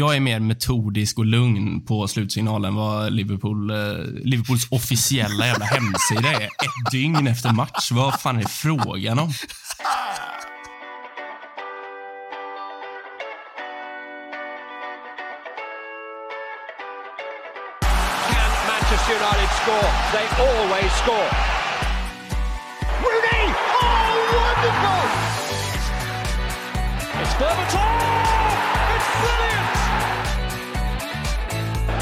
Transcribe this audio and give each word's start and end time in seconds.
Jag 0.00 0.16
är 0.16 0.20
mer 0.20 0.40
metodisk 0.40 1.18
och 1.18 1.26
lugn 1.26 1.80
på 1.80 2.08
slutsignalen 2.08 2.74
vad 2.74 3.12
Liverpool, 3.12 3.70
eh, 3.70 3.76
Liverpools 4.24 4.66
officiella 4.70 5.46
jävla 5.46 5.64
hemsida 5.64 6.32
är. 6.32 6.44
Ett 6.44 6.90
dygn 6.92 7.26
efter 7.26 7.52
match. 7.52 7.90
Vad 7.92 8.20
fan 8.20 8.36
är 8.36 8.42
det 8.42 8.48
frågan 8.48 9.18
om? 9.18 9.32
Can 18.30 18.50
Manchester 18.68 19.14
United 19.14 19.50
score? 19.62 19.90
They 20.12 20.26
always 20.46 20.92
score. 21.02 21.30
Rooney! 23.02 23.44
Oh, 23.82 24.08
wonderful! 24.34 25.08
It's 27.22 27.34
Berbatov! 27.38 28.27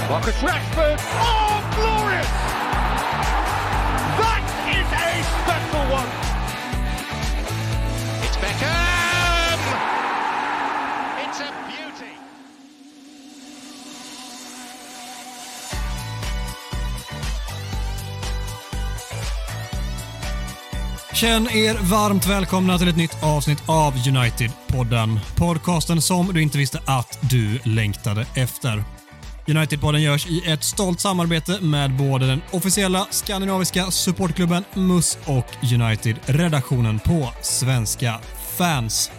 Marcus 0.09 0.42
Rashford! 0.42 0.98
Oh, 1.20 1.62
glorious! 1.74 2.27
That 4.19 4.45
is 4.69 4.88
a 4.92 5.09
special 5.42 5.84
one! 5.92 6.10
It's 8.23 8.37
Beckham! 8.37 9.60
It's 11.24 11.41
a 11.41 11.51
beauty! 11.66 12.12
Känn 21.12 21.48
er 21.48 21.79
varmt 21.80 22.27
välkomna 22.27 22.79
till 22.79 22.88
ett 22.88 22.96
nytt 22.96 23.23
avsnitt 23.23 23.62
av 23.68 23.95
United-podden. 24.09 25.20
Podcasten 25.37 26.02
som 26.02 26.27
du 26.27 26.43
inte 26.43 26.59
visste 26.59 26.80
att 26.87 27.18
du 27.20 27.59
längtade 27.65 28.27
efter. 28.34 28.96
Unitedpodden 29.49 30.03
görs 30.03 30.27
i 30.27 30.43
ett 30.47 30.65
stolt 30.65 31.01
samarbete 31.01 31.61
med 31.61 31.97
både 31.97 32.27
den 32.27 32.43
officiella 32.51 33.07
skandinaviska 33.11 33.91
supportklubben 33.91 34.65
MUS 34.75 35.19
och 35.25 35.47
United-redaktionen 35.75 36.99
på 36.99 37.33
Svenska 37.43 38.21
fans. 38.59 39.11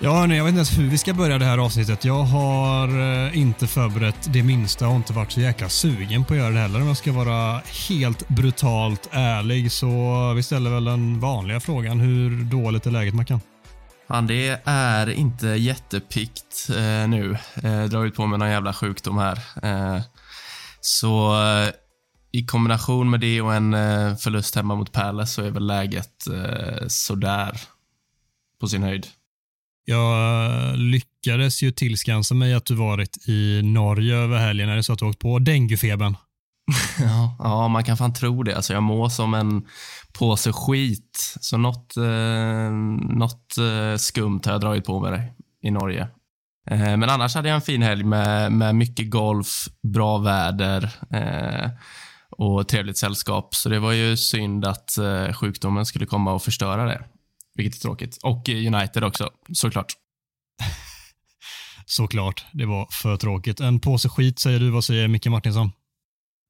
Ja, 0.00 0.12
hörni, 0.12 0.36
jag 0.36 0.44
vet 0.44 0.48
inte 0.48 0.58
ens 0.58 0.78
hur 0.78 0.90
vi 0.90 0.98
ska 0.98 1.14
börja 1.14 1.38
det 1.38 1.44
här 1.44 1.58
avsnittet. 1.58 2.04
Jag 2.04 2.22
har 2.22 2.88
eh, 2.88 3.38
inte 3.38 3.66
förberett 3.66 4.32
det 4.32 4.42
minsta 4.42 4.88
och 4.88 4.96
inte 4.96 5.12
varit 5.12 5.32
så 5.32 5.40
jäkla 5.40 5.68
sugen 5.68 6.24
på 6.24 6.34
att 6.34 6.38
göra 6.38 6.50
det 6.50 6.60
heller 6.60 6.80
om 6.80 6.86
jag 6.88 6.96
ska 6.96 7.12
vara 7.12 7.60
helt 7.88 8.28
brutalt 8.28 9.08
ärlig. 9.10 9.72
Så 9.72 10.32
vi 10.36 10.42
ställer 10.42 10.70
väl 10.70 10.84
den 10.84 11.20
vanliga 11.20 11.60
frågan. 11.60 12.00
Hur 12.00 12.44
dåligt 12.44 12.86
är 12.86 12.90
läget 12.90 13.14
Mackan? 13.14 13.40
Fan, 14.08 14.26
det 14.26 14.60
är 14.64 15.10
inte 15.10 15.46
jättepikt 15.46 16.70
eh, 16.70 17.08
nu. 17.08 17.38
Eh, 17.62 17.84
drar 17.84 18.04
ut 18.04 18.14
på 18.14 18.26
med 18.26 18.38
någon 18.38 18.50
jävla 18.50 18.72
sjukdom 18.72 19.18
här. 19.18 19.38
Eh, 19.62 20.02
så 20.80 21.42
eh, 21.42 21.68
i 22.32 22.46
kombination 22.46 23.10
med 23.10 23.20
det 23.20 23.40
och 23.40 23.54
en 23.54 23.74
eh, 23.74 24.16
förlust 24.16 24.54
hemma 24.54 24.74
mot 24.74 24.92
Palace 24.92 25.32
så 25.32 25.42
är 25.42 25.50
väl 25.50 25.66
läget 25.66 26.26
eh, 26.26 26.86
sådär 26.88 27.60
på 28.60 28.68
sin 28.68 28.82
höjd. 28.82 29.06
Jag 29.84 30.44
eh, 30.46 30.76
lyckades 30.76 31.62
ju 31.62 31.70
tillskansa 31.70 32.34
mig 32.34 32.54
att 32.54 32.66
du 32.66 32.74
varit 32.74 33.28
i 33.28 33.62
Norge 33.62 34.16
över 34.16 34.38
helgen. 34.38 34.68
Är 34.68 34.76
det 34.76 34.82
så 34.82 34.92
att 34.92 34.98
du 34.98 35.04
åkt 35.04 35.18
på 35.18 35.38
denguefebern? 35.38 36.16
Ja, 37.00 37.36
ja, 37.38 37.68
man 37.68 37.84
kan 37.84 37.96
fan 37.96 38.12
tro 38.12 38.42
det. 38.42 38.56
Alltså, 38.56 38.72
jag 38.72 38.82
mår 38.82 39.08
som 39.08 39.34
en 39.34 39.66
påse 40.18 40.52
skit. 40.52 41.34
Så 41.40 41.56
något, 41.56 41.96
eh, 41.96 42.70
något 43.18 43.58
eh, 43.58 43.96
skumt 43.96 44.40
har 44.44 44.52
jag 44.52 44.60
dragit 44.60 44.84
på 44.84 45.00
med 45.00 45.12
dig 45.12 45.32
i 45.62 45.70
Norge. 45.70 46.08
Eh, 46.70 46.96
men 46.96 47.10
annars 47.10 47.34
hade 47.34 47.48
jag 47.48 47.54
en 47.54 47.60
fin 47.60 47.82
helg 47.82 48.04
med, 48.04 48.52
med 48.52 48.74
mycket 48.74 49.10
golf, 49.10 49.68
bra 49.82 50.18
väder 50.18 50.90
eh, 51.10 51.70
och 52.30 52.68
trevligt 52.68 52.98
sällskap. 52.98 53.54
Så 53.54 53.68
det 53.68 53.78
var 53.78 53.92
ju 53.92 54.16
synd 54.16 54.64
att 54.64 54.98
eh, 54.98 55.32
sjukdomen 55.32 55.86
skulle 55.86 56.06
komma 56.06 56.32
och 56.32 56.42
förstöra 56.42 56.84
det. 56.84 57.04
Vilket 57.54 57.76
är 57.76 57.82
tråkigt. 57.82 58.18
Och 58.22 58.48
United 58.48 59.04
också, 59.04 59.30
såklart. 59.52 59.92
Såklart, 61.86 62.44
det 62.52 62.66
var 62.66 62.88
för 62.90 63.16
tråkigt. 63.16 63.60
En 63.60 63.80
påse 63.80 64.08
skit 64.08 64.38
säger 64.38 64.60
du. 64.60 64.70
Vad 64.70 64.84
säger 64.84 65.08
Micke 65.08 65.26
Martinsson? 65.26 65.72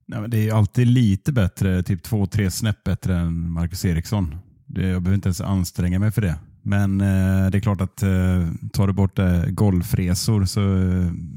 Nej, 0.08 0.20
men 0.20 0.30
det 0.30 0.48
är 0.48 0.54
alltid 0.54 0.86
lite 0.86 1.32
bättre, 1.32 1.82
typ 1.82 2.02
två, 2.02 2.26
tre 2.26 2.50
snäpp 2.50 2.84
bättre 2.84 3.16
än 3.16 3.52
Marcus 3.52 3.84
Eriksson. 3.84 4.34
Det, 4.66 4.88
jag 4.88 5.02
behöver 5.02 5.14
inte 5.14 5.28
ens 5.28 5.40
anstränga 5.40 5.98
mig 5.98 6.10
för 6.10 6.22
det. 6.22 6.38
Men 6.62 7.00
eh, 7.00 7.50
det 7.50 7.58
är 7.58 7.60
klart 7.60 7.80
att 7.80 8.02
eh, 8.02 8.48
tar 8.72 8.86
du 8.86 8.92
bort 8.92 9.18
eh, 9.18 9.44
golfresor 9.44 10.44
så, 10.44 10.60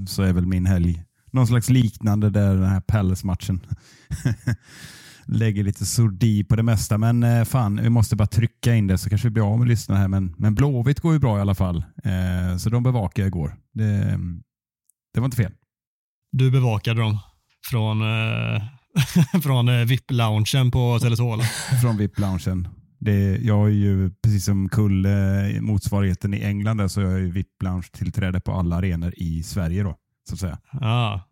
så 0.07 0.23
är 0.23 0.33
väl 0.33 0.45
min 0.45 0.65
helg 0.65 1.05
någon 1.31 1.47
slags 1.47 1.69
liknande 1.69 2.29
där 2.29 2.55
den 2.55 2.69
här 2.69 2.81
Palace-matchen. 2.81 3.59
Lägger 5.25 5.63
lite 5.63 5.85
sordi 5.85 6.43
på 6.43 6.55
det 6.55 6.63
mesta, 6.63 6.97
men 6.97 7.23
eh, 7.23 7.43
fan, 7.43 7.79
vi 7.83 7.89
måste 7.89 8.15
bara 8.15 8.27
trycka 8.27 8.75
in 8.75 8.87
det 8.87 8.97
så 8.97 9.09
kanske 9.09 9.27
vi 9.27 9.31
blir 9.31 9.53
av 9.53 9.59
med 9.59 9.67
lyssnarna 9.67 10.01
här. 10.01 10.07
Men, 10.07 10.35
men 10.37 10.55
Blåvitt 10.55 10.99
går 10.99 11.13
ju 11.13 11.19
bra 11.19 11.37
i 11.37 11.41
alla 11.41 11.55
fall, 11.55 11.83
eh, 12.03 12.57
så 12.57 12.69
de 12.69 12.83
bevakade 12.83 13.21
jag 13.21 13.27
igår. 13.27 13.55
Det, 13.73 14.19
det 15.13 15.19
var 15.19 15.25
inte 15.25 15.37
fel. 15.37 15.51
Du 16.31 16.51
bevakade 16.51 17.01
dem 17.01 17.17
från, 17.69 18.01
eh, 18.01 18.63
från 19.43 19.69
eh, 19.69 19.85
VIP-loungen 19.85 20.71
på 20.71 20.97
Tele2. 20.97 21.33
eller? 21.33 21.77
från 21.81 21.97
VIP-loungen. 21.97 22.67
Det, 22.99 23.37
jag 23.37 23.67
är 23.67 23.73
ju 23.73 24.11
precis 24.23 24.45
som 24.45 24.69
Kulle, 24.69 25.61
motsvarigheten 25.61 26.33
i 26.33 26.41
England, 26.41 26.77
där, 26.77 26.87
så 26.87 27.01
jag 27.01 27.13
är 27.13 27.17
ju 27.17 27.31
VIP-lounge-tillträde 27.31 28.39
på 28.39 28.51
alla 28.51 28.75
arenor 28.75 29.13
i 29.17 29.43
Sverige. 29.43 29.83
då, 29.83 29.95
så 30.29 30.33
att 30.33 30.39
säga. 30.39 30.57
Ja. 30.71 31.27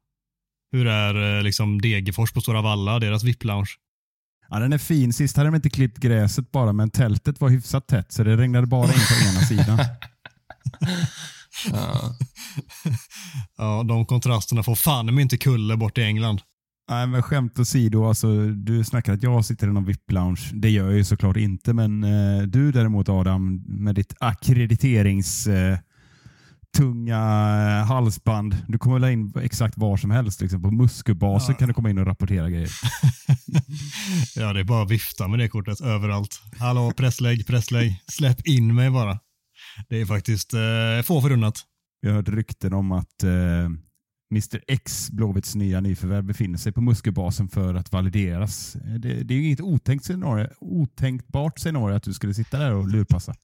Hur 0.72 0.88
är 0.88 1.38
eh, 1.38 1.44
liksom 1.44 1.82
Degerfors 1.82 2.32
på 2.32 2.42
Stora 2.42 2.62
Valla, 2.62 3.00
deras 3.00 3.24
VIP-lounge? 3.24 3.70
Ja, 4.50 4.60
den 4.60 4.74
är 4.74 4.78
fin. 4.78 5.14
Sist 5.14 5.38
hade 5.38 5.48
de 5.50 5.56
inte 5.56 5.70
klippt 5.70 5.98
gräset 5.98 6.52
bara, 6.52 6.74
men 6.74 6.90
tältet 6.90 7.42
var 7.42 7.50
hyfsat 7.50 7.88
tätt, 7.88 8.12
så 8.12 8.24
det 8.24 8.38
regnade 8.38 8.68
bara 8.68 8.88
in 8.88 8.94
på 8.94 9.30
ena 9.32 9.42
sidan. 9.46 9.80
Ja. 11.72 12.16
Ja, 13.58 13.84
de 13.84 14.06
kontrasterna 14.06 14.64
får 14.64 14.76
fan 14.76 15.06
men 15.06 15.20
inte 15.20 15.38
Kulle 15.38 15.78
bort 15.78 15.98
i 15.98 16.02
England. 16.02 16.42
Nej, 16.90 17.08
men 17.08 17.24
skämt 17.24 17.60
åsido, 17.60 18.06
alltså, 18.06 18.48
du 18.48 18.84
snackar 18.84 19.14
att 19.14 19.24
jag 19.24 19.46
sitter 19.46 19.68
i 19.68 19.72
någon 19.72 19.86
VIP-lounge. 19.86 20.50
Det 20.54 20.70
gör 20.70 20.86
jag 20.86 20.98
ju 20.98 21.04
såklart 21.04 21.38
inte, 21.38 21.74
men 21.74 22.04
eh, 22.04 22.42
du 22.42 22.72
däremot 22.72 23.10
Adam, 23.10 23.64
med 23.68 23.96
ditt 23.96 24.14
akkrediterings 24.20 25.48
eh, 25.48 25.78
tunga 26.78 27.18
halsband. 27.84 28.58
Du 28.68 28.78
kommer 28.78 29.00
väl 29.00 29.12
in 29.12 29.34
exakt 29.42 29.78
var 29.78 29.98
som 29.98 30.12
helst. 30.12 30.42
Liksom. 30.42 30.62
På 30.62 30.72
Musköbasen 30.72 31.56
kan 31.56 31.68
du 31.68 31.74
komma 31.74 31.90
in 31.90 31.98
och 31.98 32.06
rapportera 32.06 32.50
grejer. 32.50 32.70
Ja, 34.36 34.54
det 34.54 34.60
är 34.60 34.64
bara 34.64 34.84
att 34.84 34.92
vifta 34.92 35.28
med 35.28 35.40
det 35.40 35.50
kortet 35.50 35.82
överallt. 35.82 36.42
Hallå, 36.60 36.92
presslägg, 36.98 37.48
presslägg. 37.48 38.04
Släpp 38.12 38.48
in 38.48 38.76
mig 38.76 38.90
bara. 38.90 39.20
Det 39.88 40.02
är 40.02 40.06
faktiskt 40.06 40.54
eh, 40.54 41.02
få 41.04 41.22
förunnat. 41.22 41.56
Jag 42.02 42.10
har 42.10 42.16
hört 42.16 42.30
rykten 42.30 42.74
om 42.74 42.92
att 42.92 43.24
eh, 43.24 43.66
Mr 44.32 44.62
X, 44.68 45.12
Blåvitts 45.12 45.56
nya 45.56 45.82
nyförvärv, 45.82 46.24
befinner 46.24 46.58
sig 46.58 46.72
på 46.72 46.82
Musköbasen 46.82 47.50
för 47.50 47.74
att 47.74 47.92
valideras. 47.92 48.76
Eh, 48.76 48.94
Det, 48.94 49.24
det 49.24 49.34
är 49.34 49.38
ju 49.38 49.46
inget 49.46 49.62
otänkt 49.62 50.06
scenario, 50.06 50.48
otänkbart 50.60 51.60
scenario 51.60 51.96
att 51.96 52.04
du 52.04 52.14
skulle 52.14 52.34
sitta 52.34 52.60
där 52.60 52.74
och 52.74 52.88
lurpassa. 52.88 53.34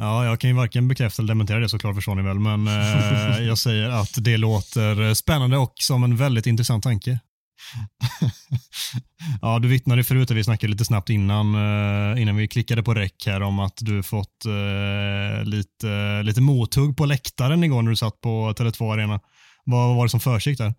Ja, 0.00 0.24
jag 0.24 0.40
kan 0.40 0.50
ju 0.50 0.56
varken 0.56 0.88
bekräfta 0.88 1.22
eller 1.22 1.28
dementera 1.34 1.58
det 1.58 1.68
såklart 1.68 1.94
förstår 1.94 2.14
ni 2.14 2.22
väl, 2.22 2.38
men 2.38 2.68
eh, 2.68 3.38
jag 3.46 3.58
säger 3.58 3.88
att 3.88 4.24
det 4.24 4.36
låter 4.36 5.14
spännande 5.14 5.56
och 5.58 5.72
som 5.74 6.04
en 6.04 6.16
väldigt 6.16 6.46
intressant 6.46 6.84
tanke. 6.84 7.20
ja, 9.42 9.58
du 9.58 9.68
vittnade 9.68 10.04
förut, 10.04 10.30
vi 10.30 10.44
snackade 10.44 10.70
lite 10.70 10.84
snabbt 10.84 11.10
innan, 11.10 11.54
eh, 11.54 12.22
innan 12.22 12.36
vi 12.36 12.48
klickade 12.48 12.82
på 12.82 12.94
räck 12.94 13.26
här 13.26 13.42
om 13.42 13.58
att 13.58 13.78
du 13.80 14.02
fått 14.02 14.44
eh, 14.44 15.44
lite, 15.44 16.22
lite 16.22 16.40
mothugg 16.40 16.96
på 16.96 17.06
läktaren 17.06 17.64
igår 17.64 17.82
när 17.82 17.90
du 17.90 17.96
satt 17.96 18.20
på 18.20 18.52
Tele2 18.52 18.92
Arena. 18.92 19.20
Vad 19.64 19.96
var 19.96 20.04
det 20.04 20.10
som 20.10 20.20
försiggick 20.20 20.58
där? 20.58 20.74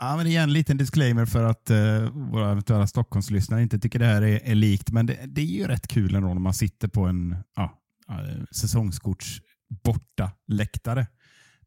Ja, 0.00 0.16
men 0.16 0.26
igen, 0.26 0.42
en 0.42 0.52
liten 0.52 0.76
disclaimer 0.76 1.26
för 1.26 1.44
att 1.44 1.70
eh, 1.70 2.02
våra 2.32 2.50
eventuella 2.50 2.86
Stockholmslyssnare 2.86 3.62
inte 3.62 3.78
tycker 3.78 3.98
det 3.98 4.06
här 4.06 4.22
är, 4.22 4.40
är 4.44 4.54
likt, 4.54 4.90
men 4.90 5.06
det, 5.06 5.18
det 5.26 5.40
är 5.40 5.46
ju 5.46 5.66
rätt 5.66 5.88
kul 5.88 6.14
ändå 6.14 6.28
när 6.28 6.40
man 6.40 6.54
sitter 6.54 6.88
på 6.88 7.06
en 7.06 7.36
ja, 7.56 7.78
eh, 8.10 8.44
säsongskorts 8.50 9.40
borta 9.84 10.30
läktare 10.48 11.06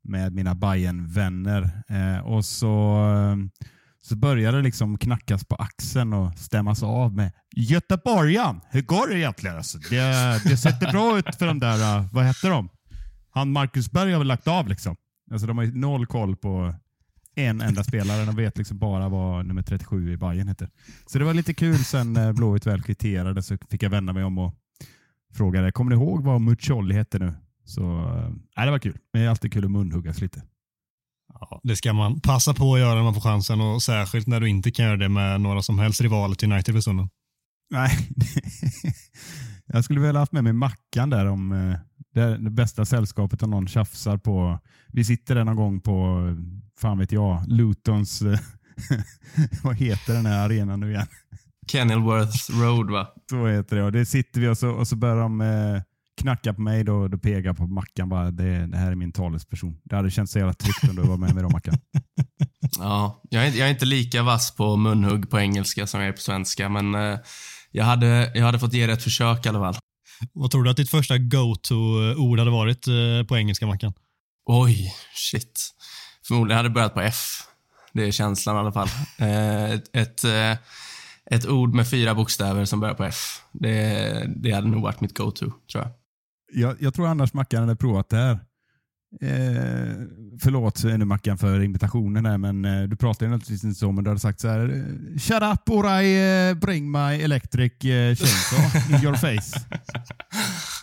med 0.03 0.33
mina 0.33 0.55
bayern 0.55 1.07
vänner 1.07 1.69
eh, 1.89 2.25
och 2.25 2.45
så, 2.45 2.97
eh, 2.97 3.65
så 4.05 4.15
börjar 4.15 4.51
det 4.51 4.61
liksom 4.61 4.97
knackas 4.97 5.45
på 5.45 5.55
axeln 5.55 6.13
och 6.13 6.37
stämmas 6.37 6.83
av 6.83 7.15
med 7.15 7.31
Göteborgaren, 7.55 8.61
hur 8.69 8.81
går 8.81 9.07
det 9.07 9.19
egentligen? 9.19 9.57
Alltså, 9.57 9.77
det, 9.77 10.41
det 10.43 10.57
sätter 10.57 10.91
bra 10.91 11.19
ut 11.19 11.35
för 11.35 11.45
de 11.45 11.59
där, 11.59 11.97
äh, 11.97 12.05
vad 12.11 12.25
heter 12.25 12.49
de? 12.49 12.69
Han 13.29 13.51
Marcus 13.51 13.91
Berg 13.91 14.11
har 14.11 14.19
väl 14.19 14.27
lagt 14.27 14.47
av 14.47 14.67
liksom. 14.67 14.95
Alltså, 15.31 15.47
de 15.47 15.57
har 15.57 15.65
ju 15.65 15.75
noll 15.75 16.05
koll 16.05 16.35
på 16.35 16.73
en 17.35 17.61
enda 17.61 17.83
spelare. 17.83 18.25
De 18.25 18.35
vet 18.35 18.57
liksom 18.57 18.77
bara 18.77 19.09
vad 19.09 19.45
nummer 19.45 19.61
37 19.61 20.13
i 20.13 20.17
Bayern 20.17 20.47
heter. 20.47 20.69
Så 21.05 21.19
det 21.19 21.25
var 21.25 21.33
lite 21.33 21.53
kul 21.53 21.77
sen 21.77 22.13
när 22.13 22.33
Blåvitt 22.33 22.67
väl 22.67 22.81
kvitterade 22.81 23.43
så 23.43 23.57
fick 23.69 23.83
jag 23.83 23.89
vända 23.89 24.13
mig 24.13 24.23
om 24.23 24.37
och 24.37 24.53
fråga 25.33 25.61
det. 25.61 25.71
Kommer 25.71 25.95
ni 25.95 26.01
ihåg 26.03 26.23
vad 26.23 26.41
Mucholli 26.41 26.95
hette 26.95 27.19
nu? 27.19 27.33
Så 27.63 27.81
äh, 28.57 28.65
det 28.65 28.71
var 28.71 28.79
kul. 28.79 28.97
Men 29.13 29.21
det 29.21 29.25
är 29.25 29.29
alltid 29.29 29.53
kul 29.53 29.65
att 29.65 29.71
munhuggas 29.71 30.21
lite. 30.21 30.43
Ja, 31.39 31.59
det 31.63 31.75
ska 31.75 31.93
man 31.93 32.19
passa 32.19 32.53
på 32.53 32.73
att 32.73 32.79
göra 32.79 32.95
när 32.95 33.03
man 33.03 33.13
får 33.13 33.21
chansen 33.21 33.61
och 33.61 33.83
särskilt 33.83 34.27
när 34.27 34.39
du 34.39 34.49
inte 34.49 34.71
kan 34.71 34.85
göra 34.85 34.97
det 34.97 35.09
med 35.09 35.41
några 35.41 35.61
som 35.61 35.79
helst 35.79 36.01
rivaler 36.01 36.35
till 36.35 36.51
United 36.51 36.73
för 36.73 36.81
stunden. 36.81 37.09
Nej, 37.69 38.09
jag 39.65 39.83
skulle 39.83 39.99
väl 39.99 40.15
haft 40.15 40.31
med 40.31 40.43
mig 40.43 40.53
Mackan 40.53 41.09
där 41.09 41.25
om 41.25 41.51
eh, 41.51 41.77
det, 42.13 42.37
det 42.37 42.49
bästa 42.49 42.85
sällskapet 42.85 43.43
om 43.43 43.49
någon 43.49 43.67
tjafsar 43.67 44.17
på. 44.17 44.59
Vi 44.87 45.03
sitter 45.03 45.35
där 45.35 45.43
någon 45.43 45.55
gång 45.55 45.81
på, 45.81 46.21
fan 46.79 46.97
vet 46.97 47.11
jag, 47.11 47.43
Lutons, 47.47 48.21
eh, 48.21 48.39
vad 49.63 49.75
heter 49.75 50.13
den 50.13 50.25
här 50.25 50.45
arenan 50.45 50.79
nu 50.79 50.91
igen? 50.91 51.07
Kenilworth 51.67 52.51
Road 52.51 52.91
va? 52.91 53.07
Så 53.29 53.47
heter 53.47 53.75
det. 53.75 53.83
Och 53.83 53.91
det 53.91 54.05
sitter 54.05 54.41
vi 54.41 54.47
och 54.47 54.57
så, 54.57 54.69
och 54.69 54.87
så 54.87 54.95
börjar 54.95 55.15
de 55.15 55.41
eh, 56.17 56.21
knacka 56.21 56.53
på 56.53 56.61
mig 56.61 56.83
då, 56.83 57.07
då 57.07 57.17
pekar 57.17 57.45
jag 57.45 57.57
på 57.57 57.67
Mackan 57.67 58.09
bara, 58.09 58.31
det, 58.31 58.67
det 58.67 58.77
här 58.77 58.91
är 58.91 58.95
min 58.95 59.11
talesperson. 59.11 59.77
Det 59.83 59.95
hade 59.95 60.11
känts 60.11 60.33
så 60.33 60.39
jävla 60.39 60.53
tryggt 60.53 60.89
om 60.89 60.95
du 60.95 61.01
var 61.01 61.17
med 61.17 61.33
mig 61.33 61.43
då 61.43 61.49
Mackan. 61.49 61.77
Ja, 62.79 63.21
jag 63.29 63.47
är, 63.47 63.51
jag 63.51 63.67
är 63.67 63.71
inte 63.71 63.85
lika 63.85 64.23
vass 64.23 64.55
på 64.55 64.75
munhugg 64.75 65.29
på 65.29 65.39
engelska 65.39 65.87
som 65.87 65.99
jag 65.99 66.09
är 66.09 66.13
på 66.13 66.21
svenska, 66.21 66.69
men 66.69 66.95
eh, 66.95 67.19
jag, 67.71 67.85
hade, 67.85 68.31
jag 68.35 68.45
hade 68.45 68.59
fått 68.59 68.73
ge 68.73 68.87
det 68.87 68.93
ett 68.93 69.03
försök 69.03 69.45
i 69.45 69.49
alla 69.49 69.59
fall. 69.59 69.75
Vad 70.33 70.51
tror 70.51 70.63
du 70.63 70.69
att 70.69 70.77
ditt 70.77 70.89
första 70.89 71.17
go-to-ord 71.17 72.39
hade 72.39 72.51
varit 72.51 72.87
eh, 72.87 73.27
på 73.27 73.37
engelska, 73.37 73.67
Mackan? 73.67 73.93
Oj, 74.45 74.93
shit. 75.13 75.69
Förmodligen 76.27 76.57
hade 76.57 76.69
det 76.69 76.73
börjat 76.73 76.93
på 76.93 77.01
F. 77.01 77.41
Det 77.93 78.03
är 78.07 78.11
känslan 78.11 78.55
i 78.55 78.59
alla 78.59 78.71
fall. 78.71 78.89
Eh, 79.19 79.71
ett, 79.71 79.95
ett, 79.95 80.23
eh, 80.23 80.57
ett 81.31 81.47
ord 81.47 81.73
med 81.73 81.89
fyra 81.89 82.15
bokstäver 82.15 82.65
som 82.65 82.79
börjar 82.79 82.95
på 82.95 83.03
F. 83.03 83.41
Det, 83.51 84.33
det 84.35 84.51
hade 84.51 84.67
nog 84.67 84.83
varit 84.83 85.01
mitt 85.01 85.17
go-to, 85.17 85.45
tror 85.71 85.83
jag. 85.83 85.91
Jag, 86.53 86.75
jag 86.79 86.93
tror 86.93 87.07
annars 87.07 87.33
Mackan 87.33 87.61
hade 87.61 87.75
provat 87.75 88.09
det 88.09 88.17
här. 88.17 88.39
Eh, 89.21 89.95
förlåt 90.41 90.83
nu 90.83 91.05
Mackan 91.05 91.37
för 91.37 91.61
invitationen 91.61 92.25
här, 92.25 92.37
men 92.37 92.65
eh, 92.65 92.83
du 92.83 92.95
pratar 92.95 93.25
ju 93.25 93.31
naturligtvis 93.31 93.63
inte 93.63 93.79
så, 93.79 93.91
men 93.91 94.03
du 94.03 94.09
hade 94.09 94.19
sagt 94.19 94.39
så 94.39 94.47
här. 94.47 94.59
eh, 94.59 95.19
Shut 95.19 95.43
up 95.43 95.69
or 95.69 96.01
I 96.01 96.47
eh, 96.49 96.53
bring 96.53 96.91
my 96.91 97.21
electric 97.21 97.71
eh, 97.85 98.15
chainsaw 98.15 98.95
in 98.97 99.03
your 99.03 99.15
face. 99.15 99.59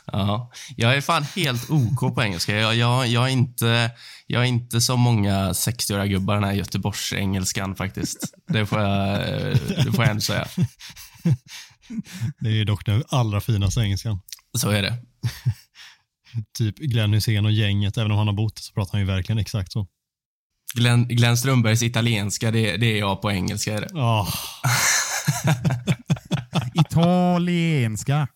Ja, 0.06 0.50
jag 0.76 0.96
är 0.96 1.00
fan 1.00 1.22
helt 1.36 1.70
OK 1.70 2.14
på 2.14 2.22
engelska. 2.22 2.56
Jag, 2.56 2.74
jag, 2.76 3.06
jag, 3.06 3.24
är, 3.24 3.32
inte, 3.32 3.90
jag 4.26 4.42
är 4.42 4.46
inte 4.46 4.80
som 4.80 5.00
många 5.00 5.52
60-åriga 5.52 6.06
gubbar 6.06 6.34
den 6.34 6.44
här 6.44 6.52
Göteborgs-engelskan 6.52 7.74
faktiskt. 7.74 8.34
Det 8.48 8.66
får 8.66 8.80
jag, 8.80 9.14
eh, 9.14 9.56
det 9.84 9.92
får 9.92 10.04
jag 10.04 10.10
ändå 10.10 10.20
säga. 10.20 10.46
Det 12.40 12.60
är 12.60 12.64
dock 12.64 12.86
den 12.86 13.02
allra 13.08 13.40
finaste 13.40 13.80
engelskan. 13.80 14.20
Så 14.58 14.70
är 14.70 14.82
det. 14.82 14.94
Typ 16.58 16.76
Glenn 16.76 17.12
Hysén 17.12 17.44
och 17.44 17.52
gänget, 17.52 17.98
även 17.98 18.10
om 18.10 18.18
han 18.18 18.26
har 18.26 18.34
bott 18.34 18.58
så 18.58 18.72
pratar 18.72 18.92
han 18.92 19.00
ju 19.00 19.06
verkligen 19.06 19.38
exakt 19.38 19.72
så. 19.72 19.86
Glenn, 20.74 21.08
Glenn 21.08 21.36
Strömbergs 21.36 21.82
italienska, 21.82 22.50
det, 22.50 22.76
det 22.76 22.86
är 22.86 22.98
jag 22.98 23.22
på 23.22 23.30
engelska. 23.32 23.74
Är 23.74 23.80
det. 23.80 23.88
Ja, 23.92 24.28
Italienska. 26.74 28.28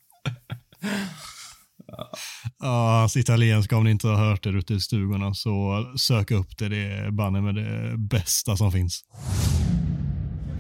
Ja, 2.59 3.03
alltså 3.03 3.19
italienska 3.19 3.77
om 3.77 3.85
ni 3.85 3.91
inte 3.91 4.09
har 4.09 4.17
hört 4.17 4.43
det 4.43 4.51
ute 4.51 4.75
i 4.75 4.81
stugorna 4.81 5.35
så 5.35 5.85
sök 5.99 6.31
upp 6.31 6.59
det. 6.59 6.69
Det 6.69 6.83
är 6.83 7.11
banne 7.11 7.41
med 7.41 7.55
det 7.55 7.99
bästa 7.99 8.57
som 8.57 8.73
finns. 8.73 9.05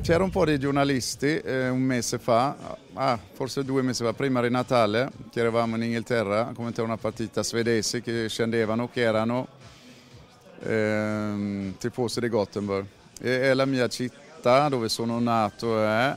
C'era 0.07 0.23
un 0.23 0.31
po' 0.31 0.45
di 0.45 0.57
giornalisti 0.57 1.37
eh, 1.41 1.69
un 1.69 1.81
mese 1.83 2.21
fa, 2.21 2.57
ah, 2.93 3.19
forse 3.33 3.65
due 3.65 3.83
mesi 3.83 4.05
fa, 4.05 4.13
prima 4.13 4.41
di 4.41 4.49
Natale, 4.49 5.11
che 5.33 5.41
eravamo 5.41 5.75
in 5.75 5.83
Inghilterra 5.83 6.47
a 6.47 6.53
commentare 6.53 6.87
una 6.87 6.97
partita 6.97 7.43
svedese 7.43 8.03
che 8.03 8.29
scendevano, 8.29 8.89
che 8.89 9.01
erano 9.01 9.49
ehm, 10.61 11.77
tifosi 11.79 12.21
di 12.21 12.29
Gothenburg. 12.29 12.87
E 13.21 13.51
è 13.51 13.55
la 13.55 13.65
mia 13.65 13.89
città 13.89 14.69
dove 14.69 14.89
sono 14.89 15.19
nato 15.19 15.83
eh. 15.83 16.15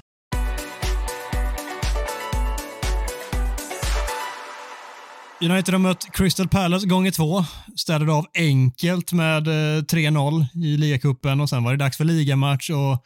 United 5.40 5.74
har 5.74 5.80
mött 5.80 6.12
Crystal 6.12 6.48
Palace 6.48 6.86
gånger 6.86 7.12
två. 7.12 7.44
Städade 7.76 8.12
av 8.12 8.26
enkelt 8.34 9.14
med 9.14 9.48
eh, 9.48 9.82
3-0 9.82 10.46
i 10.64 10.78
ligacupen 10.78 11.42
och 11.42 11.50
sen 11.50 11.64
var 11.64 11.72
det 11.72 11.78
dags 11.78 11.98
för 11.98 12.06
ligamatch 12.06 12.70
och 12.70 13.06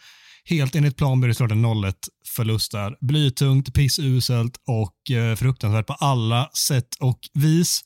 helt 0.50 0.75
enligt 0.75 0.98
plan 0.98 1.22
blev 1.22 1.28
det 1.28 1.36
såklart 1.36 1.51
en 1.51 1.66
0-1 1.66 1.94
förlust 2.36 2.72
där. 2.72 2.98
Blytungt, 3.01 3.74
pissuselt 3.74 4.57
och 4.68 5.16
eh, 5.16 5.36
fruktansvärt 5.36 5.88
på 5.88 5.94
alla 5.94 6.50
sätt 6.68 6.95
och 7.00 7.19
vis. 7.34 7.81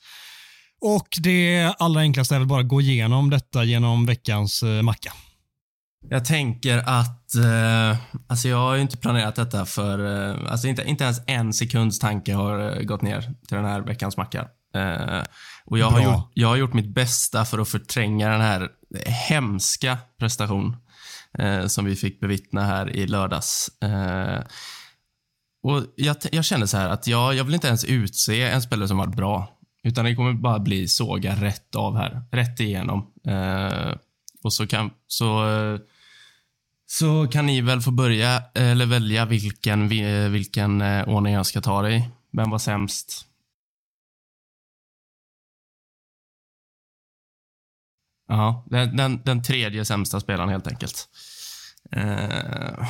Och 0.82 1.08
det 1.20 1.74
allra 1.80 2.02
enklaste 2.02 2.36
är 2.36 2.40
väl 2.40 2.48
bara 2.48 2.62
att 2.62 2.68
gå 2.68 2.82
igenom 2.82 3.30
detta 3.30 3.64
genom 3.64 4.06
veckans 4.06 4.64
eh, 4.64 4.82
macka. 4.82 5.14
Jag 6.10 6.26
tänker 6.26 6.78
att, 6.78 7.36
eh, 7.36 7.98
alltså 8.28 8.48
jag 8.48 8.58
har 8.58 8.76
ju 8.76 8.82
inte 8.82 8.98
planerat 8.98 9.36
detta 9.36 9.66
för, 9.66 10.30
eh, 10.30 10.52
alltså 10.52 10.68
inte, 10.68 10.84
inte 10.84 11.04
ens 11.04 11.22
en 11.28 11.54
sekunds 11.54 12.00
tanke 12.00 12.34
har 12.34 12.60
eh, 12.60 12.84
gått 12.84 13.02
ner 13.02 13.22
till 13.22 13.58
den 13.58 13.66
här 13.66 13.82
veckans 13.82 14.18
macka. 14.18 14.48
Eh, 14.76 15.24
och 15.66 15.78
jag 15.78 15.90
har, 15.90 16.02
gjort, 16.02 16.32
jag 16.34 16.48
har 16.48 16.56
gjort 16.56 16.74
mitt 16.74 16.94
bästa 16.94 17.46
för 17.46 17.60
att 17.60 17.70
förtränga 17.70 18.30
den 18.30 18.42
här 18.42 18.70
hemska 19.06 19.98
prestation 20.20 20.70
eh, 20.70 20.78
Eh, 21.38 21.68
som 21.68 21.86
vi 21.86 21.96
fick 21.96 22.20
bevittna 22.20 22.66
här 22.66 22.96
i 22.96 23.08
lördags. 23.08 23.82
Eh, 23.82 24.44
och 25.64 25.84
jag, 25.96 26.16
jag 26.32 26.46
känner 26.46 26.66
så 26.66 26.78
här 26.78 26.90
att 26.90 27.08
jag, 27.08 27.36
jag 27.36 27.44
vill 27.44 27.56
inte 27.56 27.68
ens 27.68 27.86
utse 27.86 28.44
en 28.44 28.62
spelare 28.62 28.88
som 28.88 28.98
varit 28.98 29.16
bra. 29.16 29.58
Utan 29.84 30.06
det 30.06 30.16
kommer 30.16 30.34
bara 30.34 30.60
bli 30.60 30.88
såga 30.88 31.36
rätt 31.36 31.76
av 31.76 31.98
här. 31.98 32.22
Rätt 32.32 32.60
igenom. 32.60 33.12
Eh, 33.28 33.96
och 34.44 34.54
så 34.54 34.68
kan, 34.68 34.92
så, 35.08 35.50
eh, 35.50 35.80
så 36.86 37.28
kan 37.28 37.46
ni 37.46 37.62
väl 37.62 37.82
få 37.82 37.92
börja, 37.92 38.36
eh, 38.36 38.72
eller 38.72 38.86
välja 38.86 39.26
vilken, 39.26 39.90
vilken 40.32 40.82
ordning 40.82 41.34
jag 41.34 41.46
ska 41.46 41.62
ta 41.62 41.82
det 41.82 41.96
i. 41.96 42.10
Vem 42.32 42.50
var 42.50 42.60
sämst? 42.60 43.26
Ja, 48.28 48.66
den, 48.70 48.98
den, 48.98 49.22
den 49.26 49.44
tredje 49.44 49.86
sämsta 49.86 50.20
spelaren 50.20 50.50
helt 50.50 50.68
enkelt. 50.68 51.08
Eh, 51.92 52.88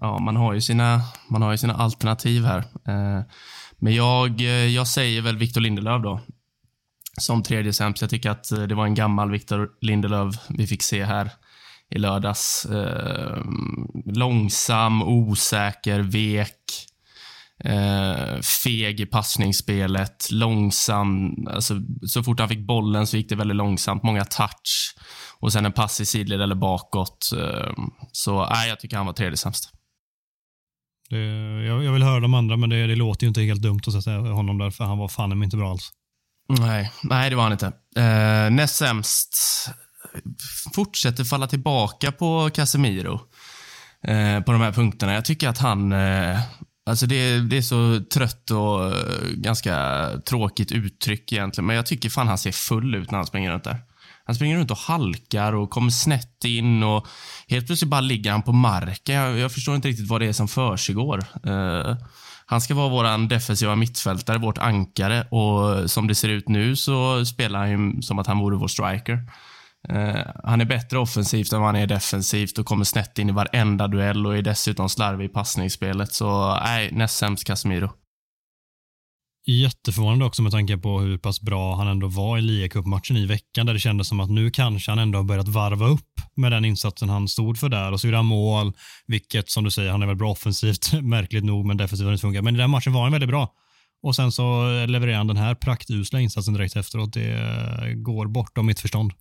ja, 0.00 0.18
man 0.18 0.36
har 0.36 0.52
ju 0.52 0.60
sina, 0.60 1.00
man 1.30 1.42
har 1.42 1.50
ju 1.50 1.58
sina 1.58 1.74
alternativ 1.74 2.44
här. 2.44 2.58
Eh, 2.58 3.22
men 3.78 3.94
jag, 3.94 4.40
eh, 4.40 4.66
jag 4.66 4.88
säger 4.88 5.22
väl 5.22 5.36
Victor 5.36 5.60
Lindelöf 5.60 6.02
då. 6.02 6.20
Som 7.20 7.42
tredje 7.42 7.72
sämst. 7.72 8.00
Jag 8.00 8.10
tycker 8.10 8.30
att 8.30 8.52
eh, 8.52 8.62
det 8.62 8.74
var 8.74 8.84
en 8.84 8.94
gammal 8.94 9.30
Victor 9.30 9.70
Lindelöf 9.80 10.34
vi 10.48 10.66
fick 10.66 10.82
se 10.82 11.04
här 11.04 11.30
i 11.90 11.98
lördags. 11.98 12.64
Eh, 12.64 13.42
långsam, 14.04 15.02
osäker, 15.02 16.00
vek. 16.00 16.87
Eh, 17.64 18.40
feg 18.40 19.00
i 19.00 19.06
passningsspelet, 19.06 20.30
långsam. 20.30 21.34
Alltså, 21.50 21.74
så 22.06 22.22
fort 22.22 22.40
han 22.40 22.48
fick 22.48 22.66
bollen 22.66 23.06
så 23.06 23.16
gick 23.16 23.28
det 23.28 23.36
väldigt 23.36 23.56
långsamt. 23.56 24.02
Många 24.02 24.24
touch 24.24 24.94
och 25.40 25.52
sen 25.52 25.66
en 25.66 25.72
pass 25.72 26.00
i 26.00 26.06
sidled 26.06 26.42
eller 26.42 26.54
bakåt. 26.54 27.30
Eh, 27.36 27.72
så 28.12 28.46
nej, 28.50 28.68
jag 28.68 28.80
tycker 28.80 28.96
han 28.96 29.06
var 29.06 29.12
tredje 29.12 29.36
sämst. 29.36 29.72
Det, 31.10 31.18
jag, 31.66 31.84
jag 31.84 31.92
vill 31.92 32.02
höra 32.02 32.20
de 32.20 32.34
andra, 32.34 32.56
men 32.56 32.70
det, 32.70 32.86
det 32.86 32.96
låter 32.96 33.24
ju 33.24 33.28
inte 33.28 33.40
helt 33.40 33.62
dumt 33.62 33.80
att 33.86 33.92
sätta 33.92 34.10
honom 34.10 34.58
där, 34.58 34.70
för 34.70 34.84
han 34.84 34.98
var 34.98 35.08
fan 35.08 35.42
inte 35.42 35.56
bra 35.56 35.70
alls. 35.70 35.92
Nej, 36.48 36.92
nej 37.02 37.30
det 37.30 37.36
var 37.36 37.42
han 37.42 37.52
inte. 37.52 37.66
Eh, 37.96 38.50
näst 38.50 38.76
sämst 38.76 39.36
fortsätter 40.74 41.24
falla 41.24 41.46
tillbaka 41.46 42.12
på 42.12 42.50
Casemiro 42.54 43.20
eh, 44.04 44.40
på 44.40 44.52
de 44.52 44.60
här 44.60 44.72
punkterna. 44.72 45.14
Jag 45.14 45.24
tycker 45.24 45.48
att 45.48 45.58
han... 45.58 45.92
Eh, 45.92 46.38
alltså 46.88 47.06
det, 47.06 47.40
det 47.40 47.56
är 47.56 47.62
så 47.62 48.00
trött 48.12 48.50
och 48.50 48.84
eh, 48.86 49.28
ganska 49.30 50.06
tråkigt 50.28 50.72
uttryck 50.72 51.32
egentligen, 51.32 51.66
men 51.66 51.76
jag 51.76 51.86
tycker 51.86 52.10
fan 52.10 52.28
han 52.28 52.38
ser 52.38 52.52
full 52.52 52.94
ut 52.94 53.10
när 53.10 53.18
han 53.18 53.26
springer 53.26 53.52
runt 53.52 53.64
där. 53.64 53.76
Han 54.24 54.34
springer 54.34 54.58
runt 54.58 54.70
och 54.70 54.78
halkar 54.78 55.52
och 55.52 55.70
kommer 55.70 55.90
snett 55.90 56.44
in 56.44 56.82
och 56.82 57.06
helt 57.48 57.66
plötsligt 57.66 57.90
bara 57.90 58.00
ligger 58.00 58.30
han 58.30 58.42
på 58.42 58.52
marken. 58.52 59.14
Jag, 59.14 59.38
jag 59.38 59.52
förstår 59.52 59.76
inte 59.76 59.88
riktigt 59.88 60.08
vad 60.08 60.20
det 60.20 60.26
är 60.26 60.32
som 60.32 60.48
försiggår. 60.48 61.24
Uh, 61.46 61.96
han 62.46 62.60
ska 62.60 62.74
vara 62.74 62.88
vår 62.88 63.28
defensiva 63.28 63.76
mittfältare, 63.76 64.38
vårt 64.38 64.58
ankare 64.58 65.22
och 65.22 65.90
som 65.90 66.06
det 66.06 66.14
ser 66.14 66.28
ut 66.28 66.48
nu 66.48 66.76
så 66.76 67.24
spelar 67.24 67.58
han 67.58 67.70
ju 67.70 68.02
som 68.02 68.18
att 68.18 68.26
han 68.26 68.38
vore 68.38 68.56
vår 68.56 68.68
striker. 68.68 69.22
Eh, 69.88 70.26
han 70.44 70.60
är 70.60 70.64
bättre 70.64 70.98
offensivt 70.98 71.52
än 71.52 71.60
vad 71.60 71.68
han 71.68 71.82
är 71.82 71.86
defensivt 71.86 72.58
och 72.58 72.66
kommer 72.66 72.84
snett 72.84 73.18
in 73.18 73.28
i 73.28 73.32
varenda 73.32 73.88
duell 73.88 74.26
och 74.26 74.36
är 74.36 74.42
dessutom 74.42 74.88
slarvig 74.88 75.24
i 75.24 75.28
passningsspelet. 75.28 76.12
Så 76.12 76.58
nej, 76.64 76.92
näst 76.92 77.16
sämst 77.16 77.44
Casemiro. 77.44 77.90
Jätteförvånande 79.46 80.24
också 80.24 80.42
med 80.42 80.52
tanke 80.52 80.76
på 80.78 81.00
hur 81.00 81.18
pass 81.18 81.40
bra 81.40 81.76
han 81.76 81.88
ändå 81.88 82.08
var 82.08 82.38
i 82.38 82.40
ligacupmatchen 82.40 83.16
i 83.16 83.26
veckan 83.26 83.66
där 83.66 83.72
det 83.74 83.80
kändes 83.80 84.08
som 84.08 84.20
att 84.20 84.30
nu 84.30 84.50
kanske 84.50 84.90
han 84.90 84.98
ändå 84.98 85.18
har 85.18 85.24
börjat 85.24 85.48
varva 85.48 85.86
upp 85.86 86.20
med 86.34 86.52
den 86.52 86.64
insatsen 86.64 87.08
han 87.08 87.28
stod 87.28 87.58
för 87.58 87.68
där 87.68 87.92
och 87.92 88.00
så 88.00 88.06
gjorde 88.06 88.16
han 88.16 88.26
mål, 88.26 88.72
vilket 89.06 89.50
som 89.50 89.64
du 89.64 89.70
säger, 89.70 89.90
han 89.90 90.02
är 90.02 90.06
väl 90.06 90.16
bra 90.16 90.30
offensivt, 90.30 90.92
märkligt 91.02 91.44
nog, 91.44 91.66
men 91.66 91.76
defensivt 91.76 92.04
har 92.04 92.10
det 92.10 92.14
inte 92.14 92.22
funkat. 92.22 92.44
Men 92.44 92.54
i 92.54 92.58
den 92.58 92.70
matchen 92.70 92.92
var 92.92 93.02
han 93.02 93.12
väldigt 93.12 93.30
bra. 93.30 93.52
Och 94.02 94.16
sen 94.16 94.32
så 94.32 94.62
levererar 94.86 95.16
han 95.16 95.26
den 95.26 95.36
här 95.36 95.54
praktusla 95.54 96.20
insatsen 96.20 96.54
direkt 96.54 96.76
efteråt. 96.76 97.12
Det 97.12 97.94
går 97.96 98.26
bortom 98.26 98.66
mitt 98.66 98.80
förstånd. 98.80 99.12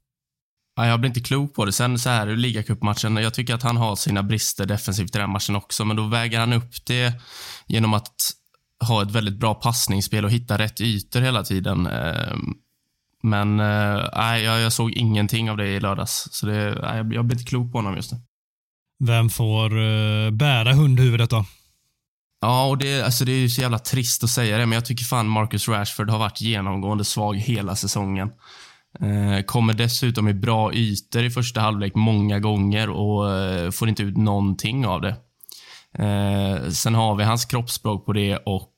Ja, 0.78 0.88
jag 0.88 1.00
blir 1.00 1.08
inte 1.08 1.20
klok 1.20 1.56
på 1.56 1.66
det. 1.66 1.72
Sen 1.72 2.00
så 2.00 2.10
här, 2.10 2.28
ligacupmatchen, 2.28 3.18
jag 3.18 3.34
tycker 3.34 3.56
att 3.56 3.64
han 3.64 3.78
har 3.78 3.96
sina 3.96 4.24
brister 4.24 4.66
defensivt 4.66 5.16
i 5.16 5.20
den 5.20 5.30
matchen 5.30 5.56
också, 5.56 5.86
men 5.86 5.98
då 5.98 6.04
väger 6.04 6.40
han 6.40 6.54
upp 6.54 6.86
det 6.86 7.22
genom 7.68 7.94
att 7.94 8.14
ha 8.88 9.02
ett 9.02 9.12
väldigt 9.12 9.40
bra 9.40 9.54
passningsspel 9.54 10.26
och 10.26 10.32
hitta 10.32 10.58
rätt 10.58 10.82
ytor 10.82 11.22
hela 11.22 11.44
tiden. 11.44 11.88
Ehm, 11.88 12.54
men 13.24 13.58
nej, 13.58 14.44
jag, 14.44 14.74
såg 14.74 14.92
ingenting 14.92 15.52
av 15.52 15.58
det 15.58 15.68
i 15.68 15.80
lördags, 15.80 16.28
så 16.32 16.46
det, 16.46 16.80
jag 17.14 17.26
blir 17.26 17.32
inte 17.32 17.50
klok 17.50 17.72
på 17.72 17.78
honom 17.78 17.96
just 17.96 18.12
nu. 18.12 18.18
Vem 19.00 19.30
får 19.30 19.78
uh, 19.78 20.32
bära 20.32 20.74
hundhuvudet 20.74 21.30
då? 21.30 21.46
Ja, 22.42 22.68
och 22.68 22.78
det, 22.78 23.02
alltså 23.02 23.26
det 23.26 23.32
är 23.32 23.40
ju 23.40 23.50
så 23.50 23.62
jävla 23.62 23.80
trist 23.80 24.24
att 24.24 24.30
säga 24.30 24.58
det, 24.58 24.66
men 24.66 24.76
jag 24.76 24.86
tycker 24.86 25.04
fan 25.04 25.28
Marcus 25.28 25.68
Rashford 25.68 26.10
har 26.10 26.20
varit 26.20 26.42
genomgående 26.42 27.06
svag 27.06 27.38
hela 27.38 27.76
säsongen. 27.76 28.32
Eh, 29.00 29.44
kommer 29.44 29.74
dessutom 29.74 30.28
i 30.28 30.34
bra 30.34 30.74
ytor 30.74 31.24
i 31.24 31.30
första 31.30 31.62
halvlek 31.62 31.96
många 31.96 32.40
gånger 32.40 32.90
och 32.90 33.32
eh, 33.32 33.72
får 33.72 33.90
inte 33.90 34.04
ut 34.04 34.18
någonting 34.18 34.86
av 34.86 35.02
det. 35.02 35.16
Eh, 36.04 36.70
sen 36.70 36.96
har 36.96 37.16
vi 37.16 37.24
hans 37.24 37.46
kroppsspråk 37.46 38.06
på 38.06 38.14
det 38.14 38.38
och 38.38 38.74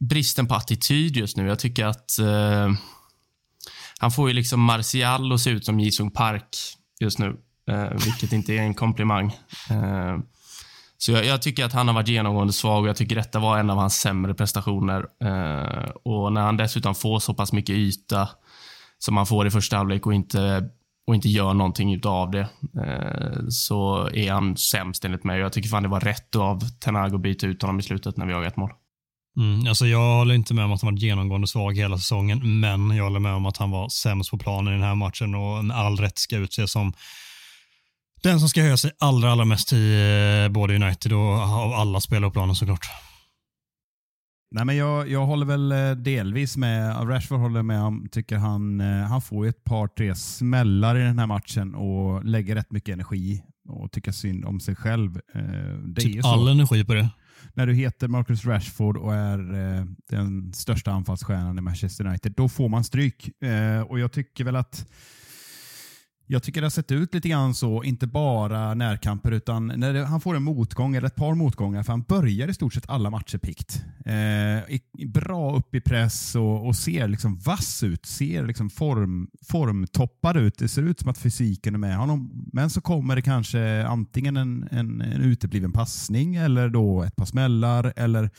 bristen 0.00 0.46
på 0.46 0.54
attityd 0.54 1.16
just 1.16 1.36
nu. 1.36 1.46
Jag 1.46 1.58
tycker 1.58 1.86
att 1.86 2.10
han 3.98 4.10
får 4.10 4.28
ju 4.28 4.34
liksom 4.34 4.60
Martial 4.60 5.32
att 5.32 5.40
se 5.40 5.50
ut 5.50 5.64
som 5.64 5.80
Jisung 5.80 6.10
Park 6.10 6.56
just 7.00 7.18
nu, 7.18 7.36
vilket 8.04 8.32
inte 8.32 8.52
är 8.52 8.58
en 8.58 8.74
komplimang. 8.74 9.36
Så 11.04 11.12
jag, 11.12 11.24
jag, 11.24 11.42
tycker 11.42 11.64
att 11.64 11.72
han 11.72 11.88
har 11.88 11.94
varit 11.94 12.08
genomgående 12.08 12.52
svag 12.52 12.82
och 12.82 12.88
jag 12.88 12.96
tycker 12.96 13.16
detta 13.16 13.38
var 13.38 13.58
en 13.58 13.70
av 13.70 13.78
hans 13.78 13.94
sämre 13.94 14.34
prestationer. 14.34 15.06
Eh, 15.24 15.90
och 16.04 16.32
när 16.32 16.40
han 16.40 16.56
dessutom 16.56 16.94
får 16.94 17.18
så 17.18 17.34
pass 17.34 17.52
mycket 17.52 17.76
yta 17.76 18.28
som 18.98 19.16
han 19.16 19.26
får 19.26 19.46
i 19.46 19.50
första 19.50 19.76
halvlek 19.76 20.06
och 20.06 20.14
inte, 20.14 20.68
och 21.06 21.14
inte 21.14 21.28
gör 21.28 21.54
någonting 21.54 21.94
utav 21.94 22.30
det, 22.30 22.48
eh, 22.86 23.46
så 23.48 24.08
är 24.14 24.32
han 24.32 24.56
sämst 24.56 25.04
enligt 25.04 25.24
mig. 25.24 25.40
Jag 25.40 25.52
tycker 25.52 25.68
fan 25.68 25.82
det 25.82 25.88
var 25.88 26.00
rätt 26.00 26.36
av 26.36 26.60
Tenago 26.60 27.14
att 27.14 27.20
byta 27.20 27.46
ut 27.46 27.62
honom 27.62 27.78
i 27.78 27.82
slutet 27.82 28.16
när 28.16 28.26
vi 28.26 28.32
har 28.32 28.42
ett 28.42 28.56
mål. 28.56 28.70
Mm, 29.36 29.68
alltså 29.68 29.86
jag 29.86 30.18
håller 30.18 30.34
inte 30.34 30.54
med 30.54 30.64
om 30.64 30.72
att 30.72 30.82
han 30.82 30.94
varit 30.94 31.02
genomgående 31.02 31.46
svag 31.46 31.76
hela 31.76 31.98
säsongen, 31.98 32.60
men 32.60 32.96
jag 32.96 33.04
håller 33.04 33.20
med 33.20 33.34
om 33.34 33.46
att 33.46 33.56
han 33.56 33.70
var 33.70 33.88
sämst 33.88 34.30
på 34.30 34.38
planen 34.38 34.72
i 34.72 34.76
den 34.76 34.86
här 34.86 34.94
matchen 34.94 35.34
och 35.34 35.64
med 35.64 35.76
all 35.76 35.96
rätt 35.96 36.18
ska 36.18 36.36
utses 36.36 36.72
som 36.72 36.92
den 38.22 38.40
som 38.40 38.48
ska 38.48 38.62
höja 38.62 38.76
sig 38.76 38.90
allra, 38.98 39.30
allra 39.30 39.44
mest 39.44 39.72
i 39.72 40.44
eh, 40.44 40.52
både 40.52 40.74
United 40.74 41.12
och 41.12 41.32
av 41.38 41.72
alla 41.72 42.00
spelare 42.00 42.30
på 42.30 42.32
planen 42.32 42.54
såklart. 42.54 42.86
Nej, 44.54 44.64
men 44.64 44.76
jag, 44.76 45.08
jag 45.08 45.26
håller 45.26 45.46
väl 45.46 45.72
eh, 45.72 45.90
delvis 45.90 46.56
med. 46.56 47.08
Rashford 47.08 47.40
håller 47.40 47.62
med 47.62 47.82
om, 47.82 48.08
tycker 48.12 48.36
han, 48.36 48.80
eh, 48.80 48.86
han 48.86 49.22
får 49.22 49.46
ett 49.46 49.64
par, 49.64 49.88
tre 49.88 50.14
smällar 50.14 50.96
i 50.96 51.02
den 51.02 51.18
här 51.18 51.26
matchen 51.26 51.74
och 51.74 52.24
lägger 52.24 52.54
rätt 52.54 52.72
mycket 52.72 52.92
energi 52.92 53.42
och 53.68 53.92
tycker 53.92 54.12
synd 54.12 54.44
om 54.44 54.60
sig 54.60 54.76
själv. 54.76 55.20
Det 55.84 56.00
typ 56.00 56.24
all 56.24 56.48
energi 56.48 56.84
på 56.84 56.94
det? 56.94 57.08
När 57.54 57.66
du 57.66 57.74
heter 57.74 58.08
Marcus 58.08 58.44
Rashford 58.44 58.96
och 58.96 59.14
är 59.14 59.38
den 60.10 60.52
största 60.52 60.90
anfallsstjärnan 60.90 61.58
i 61.58 61.60
Manchester 61.60 62.06
United, 62.06 62.32
då 62.36 62.48
får 62.48 62.68
man 62.68 62.84
stryk. 62.84 63.30
Och 63.88 64.00
jag 64.00 64.12
tycker 64.12 64.44
väl 64.44 64.56
att 64.56 64.86
jag 66.32 66.42
tycker 66.42 66.60
det 66.60 66.64
har 66.64 66.70
sett 66.70 66.92
ut 66.92 67.14
lite 67.14 67.28
grann 67.28 67.54
så, 67.54 67.84
inte 67.84 68.06
bara 68.06 68.74
närkamper, 68.74 69.32
utan 69.32 69.66
när 69.66 69.92
det, 69.92 70.04
han 70.04 70.20
får 70.20 70.36
en 70.36 70.42
motgång, 70.42 70.96
eller 70.96 71.06
ett 71.06 71.16
par 71.16 71.34
motgångar, 71.34 71.82
för 71.82 71.92
han 71.92 72.02
börjar 72.02 72.48
i 72.48 72.54
stort 72.54 72.74
sett 72.74 72.90
alla 72.90 73.10
matcher 73.10 73.38
pikt. 73.38 73.84
Eh, 74.04 74.78
bra 75.06 75.56
upp 75.56 75.74
i 75.74 75.80
press 75.80 76.34
och, 76.34 76.66
och 76.66 76.76
ser 76.76 77.08
liksom 77.08 77.38
vass 77.38 77.82
ut, 77.82 78.06
ser 78.06 78.46
liksom 78.46 78.70
form, 78.70 79.28
formtoppad 79.48 80.36
ut. 80.36 80.58
Det 80.58 80.68
ser 80.68 80.82
ut 80.82 81.00
som 81.00 81.10
att 81.10 81.18
fysiken 81.18 81.74
är 81.74 81.78
med 81.78 81.96
honom. 81.96 82.30
Men 82.52 82.70
så 82.70 82.80
kommer 82.80 83.16
det 83.16 83.22
kanske 83.22 83.86
antingen 83.86 84.36
en, 84.36 84.68
en, 84.70 85.00
en 85.00 85.22
utebliven 85.22 85.72
passning, 85.72 86.34
eller 86.34 86.68
då 86.68 87.02
ett 87.02 87.16
par 87.16 87.26
smällar, 87.26 87.92
eller 87.96 88.30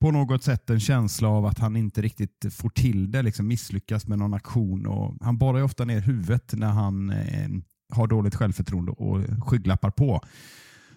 på 0.00 0.10
något 0.10 0.42
sätt 0.42 0.70
en 0.70 0.80
känsla 0.80 1.28
av 1.28 1.46
att 1.46 1.58
han 1.58 1.76
inte 1.76 2.02
riktigt 2.02 2.46
får 2.50 2.68
till 2.70 3.10
det, 3.10 3.22
liksom 3.22 3.48
misslyckas 3.48 4.06
med 4.06 4.18
någon 4.18 4.34
aktion. 4.34 4.86
Och 4.86 5.16
han 5.20 5.38
borrar 5.38 5.58
ju 5.58 5.64
ofta 5.64 5.84
ner 5.84 6.00
huvudet 6.00 6.52
när 6.52 6.68
han 6.68 7.10
eh, 7.10 7.48
har 7.92 8.06
dåligt 8.06 8.34
självförtroende 8.34 8.92
och 8.92 9.20
skygglappar 9.46 9.90
på. 9.90 10.20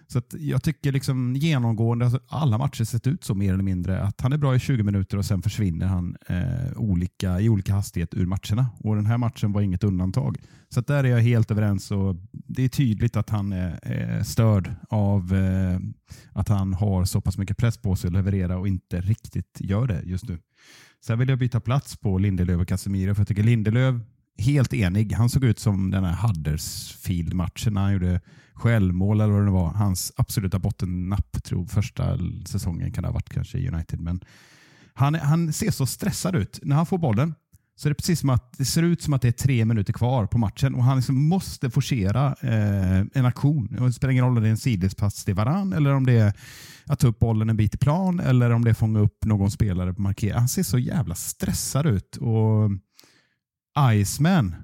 Så 0.06 0.22
jag 0.30 0.62
tycker 0.62 0.92
liksom 0.92 1.36
genomgående, 1.36 2.04
alltså 2.04 2.20
alla 2.28 2.58
matcher 2.58 2.84
sett 2.84 3.06
ut 3.06 3.24
så 3.24 3.34
mer 3.34 3.52
eller 3.52 3.62
mindre, 3.62 4.02
att 4.02 4.20
han 4.20 4.32
är 4.32 4.36
bra 4.36 4.56
i 4.56 4.58
20 4.58 4.82
minuter 4.82 5.18
och 5.18 5.24
sen 5.24 5.42
försvinner 5.42 5.86
han 5.86 6.16
eh, 6.28 6.76
olika, 6.76 7.40
i 7.40 7.48
olika 7.48 7.74
hastighet 7.74 8.14
ur 8.14 8.26
matcherna. 8.26 8.66
Och 8.78 8.96
Den 8.96 9.06
här 9.06 9.18
matchen 9.18 9.52
var 9.52 9.60
inget 9.60 9.84
undantag. 9.84 10.38
Så 10.68 10.80
där 10.80 11.04
är 11.04 11.08
jag 11.08 11.20
helt 11.20 11.50
överens. 11.50 11.90
Och 11.90 12.16
det 12.32 12.64
är 12.64 12.68
tydligt 12.68 13.16
att 13.16 13.30
han 13.30 13.52
är, 13.52 13.78
är 13.82 14.22
störd 14.22 14.74
av 14.88 15.34
eh, 15.34 15.78
att 16.32 16.48
han 16.48 16.74
har 16.74 17.04
så 17.04 17.20
pass 17.20 17.38
mycket 17.38 17.56
press 17.56 17.78
på 17.78 17.96
sig 17.96 18.08
att 18.08 18.14
leverera 18.14 18.58
och 18.58 18.68
inte 18.68 19.00
riktigt 19.00 19.60
gör 19.60 19.86
det 19.86 20.02
just 20.04 20.28
nu. 20.28 20.38
Sen 21.04 21.18
vill 21.18 21.28
jag 21.28 21.38
byta 21.38 21.60
plats 21.60 21.96
på 21.96 22.18
Lindelöf 22.18 22.60
och 22.60 22.68
Casemiro, 22.68 23.14
för 23.14 23.20
jag 23.20 23.28
tycker 23.28 23.42
Lindelöf 23.42 23.94
helt 24.38 24.74
enig. 24.74 25.12
Han 25.12 25.28
såg 25.28 25.44
ut 25.44 25.58
som 25.58 25.90
den 25.90 26.04
här 26.04 26.28
Huddersfield-matchen 26.28 27.74
när 27.74 27.80
han 27.80 27.92
gjorde 27.92 28.20
självmål 28.54 29.20
eller 29.20 29.32
vad 29.32 29.44
det 29.44 29.50
var. 29.50 29.72
Hans 29.72 30.12
absoluta 30.16 30.58
bottennapp 30.58 31.42
tror 31.44 31.66
första 31.66 32.18
säsongen 32.46 32.92
kan 32.92 33.02
det 33.02 33.08
ha 33.08 33.14
varit 33.14 33.30
kanske 33.30 33.58
i 33.58 33.68
United. 33.68 34.00
Men 34.00 34.20
han, 34.94 35.14
han 35.14 35.52
ser 35.52 35.70
så 35.70 35.86
stressad 35.86 36.36
ut. 36.36 36.60
När 36.62 36.76
han 36.76 36.86
får 36.86 36.98
bollen 36.98 37.34
så 37.76 37.88
är 37.88 37.90
det 37.90 37.94
precis 37.94 38.20
som 38.20 38.30
att 38.30 38.58
det 38.58 38.64
ser 38.64 38.82
ut 38.82 39.02
som 39.02 39.14
att 39.14 39.22
det 39.22 39.28
är 39.28 39.32
tre 39.32 39.64
minuter 39.64 39.92
kvar 39.92 40.26
på 40.26 40.38
matchen 40.38 40.74
och 40.74 40.84
han 40.84 40.96
liksom 40.96 41.28
måste 41.28 41.70
forcera 41.70 42.36
eh, 42.40 42.98
en 43.14 43.26
aktion. 43.26 43.76
Det 43.80 43.92
spelar 43.92 44.12
ingen 44.12 44.24
roll 44.24 44.36
om 44.36 44.42
det 44.42 44.48
är 44.48 44.50
en 44.50 44.56
sidledspass 44.56 45.24
till 45.24 45.34
varann 45.34 45.72
eller 45.72 45.94
om 45.94 46.06
det 46.06 46.12
är 46.12 46.32
att 46.86 46.98
ta 46.98 47.08
upp 47.08 47.18
bollen 47.18 47.50
en 47.50 47.56
bit 47.56 47.74
i 47.74 47.78
plan 47.78 48.20
eller 48.20 48.50
om 48.50 48.64
det 48.64 48.70
är 48.70 48.72
att 48.72 48.78
fånga 48.78 49.00
upp 49.00 49.24
någon 49.24 49.50
spelare 49.50 49.94
på 49.94 50.02
markering. 50.02 50.38
Han 50.38 50.48
ser 50.48 50.62
så 50.62 50.78
jävla 50.78 51.14
stressad 51.14 51.86
ut. 51.86 52.16
och 52.16 52.70
Iceman 53.78 54.54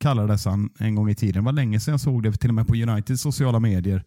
kallades 0.00 0.44
han 0.44 0.70
en 0.78 0.94
gång 0.94 1.10
i 1.10 1.14
tiden. 1.14 1.42
Det 1.42 1.46
var 1.46 1.52
länge 1.52 1.80
sedan 1.80 1.92
jag 1.92 2.00
såg 2.00 2.22
det, 2.22 2.32
till 2.32 2.50
och 2.50 2.54
med 2.54 2.66
på 2.66 2.74
Uniteds 2.74 3.22
sociala 3.22 3.60
medier. 3.60 4.04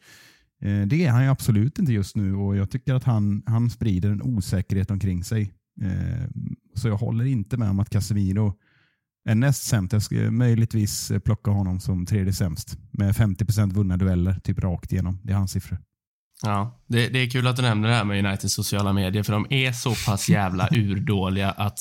Eh, 0.62 0.82
det 0.82 1.06
är 1.06 1.12
han 1.12 1.24
ju 1.24 1.30
absolut 1.30 1.80
inte 1.80 1.94
just 1.94 2.16
nu 2.16 2.36
och 2.36 2.56
jag 2.56 2.70
tycker 2.70 2.94
att 2.94 3.04
han, 3.04 3.44
han 3.46 3.70
sprider 3.70 4.10
en 4.10 4.22
osäkerhet 4.22 4.92
omkring 4.92 5.24
sig. 5.24 5.54
Eh, 5.82 6.28
så 6.76 6.88
jag 6.88 6.98
håller 6.98 7.26
inte 7.26 7.58
med 7.58 7.70
om 7.70 7.80
att 7.80 7.90
Casemiro 7.90 8.54
är 9.30 9.36
näst 9.36 9.64
sämst. 9.64 9.94
Jag 9.94 10.04
skulle 10.04 10.32
möjligtvis 10.32 11.12
plocka 11.26 11.52
honom 11.52 11.80
som 11.80 12.06
tredje 12.06 12.34
sämst 12.34 12.78
med 12.92 13.16
50 13.16 13.46
procent 13.46 13.74
vunna 13.74 13.98
dueller, 13.98 14.40
typ 14.44 14.60
rakt 14.60 14.92
igenom. 14.92 15.20
Det 15.24 15.34
är 15.34 15.38
hans 15.38 15.52
siffror. 15.52 15.80
Ja, 16.42 16.80
det, 16.88 17.08
det, 17.08 17.20
är 17.20 17.30
kul 17.30 17.48
att 17.48 17.56
du 17.56 17.62
nämner 17.62 17.90
det 17.90 17.96
här 17.96 18.04
med 18.04 18.26
Uniteds 18.26 18.54
sociala 18.54 18.94
medier, 18.94 19.24
för 19.24 19.34
de 19.34 19.48
är 19.50 19.72
så 19.72 19.96
pass 20.06 20.30
jävla 20.30 20.68
urdåliga 20.72 21.52
att 21.52 21.80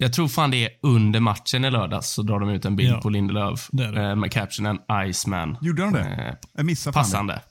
jag 0.00 0.12
tror 0.12 0.28
fan 0.28 0.50
det 0.50 0.64
är 0.64 0.70
under 0.82 1.20
matchen 1.20 1.64
i 1.64 1.70
lördags 1.70 2.10
så 2.10 2.22
drar 2.22 2.40
de 2.40 2.50
ut 2.50 2.64
en 2.64 2.76
bild 2.76 2.94
ja, 2.94 3.00
på 3.00 3.10
Lindelöf 3.10 3.68
det 3.72 3.90
det. 3.90 4.08
Eh, 4.08 4.16
med 4.16 4.32
captionen 4.32 4.78
Iceman. 5.08 5.58
Gjorde 5.60 5.82
de 5.82 5.92
det? 5.92 6.00
Eh, 6.00 6.34
jag 6.52 6.66
missade 6.66 6.94
Passande. 6.94 7.32
Det. 7.32 7.42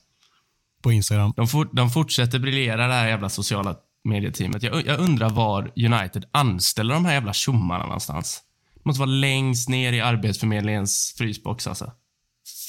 På 0.82 0.92
Instagram. 0.92 1.32
De, 1.36 1.48
for, 1.48 1.68
de 1.72 1.90
fortsätter 1.90 2.38
briljera 2.38 2.86
det 2.86 2.94
här 2.94 3.08
jävla 3.08 3.28
sociala 3.28 3.76
medieteamet. 4.04 4.62
Jag, 4.62 4.86
jag 4.86 5.00
undrar 5.00 5.30
var 5.30 5.72
United 5.76 6.24
anställer 6.32 6.94
de 6.94 7.04
här 7.04 7.12
jävla 7.12 7.32
tjommarna 7.32 7.84
någonstans. 7.84 8.42
Det 8.74 8.80
måste 8.84 9.00
vara 9.00 9.10
längst 9.10 9.68
ner 9.68 9.92
i 9.92 10.00
Arbetsförmedlingens 10.00 11.14
frysbox 11.18 11.66
alltså. 11.66 11.92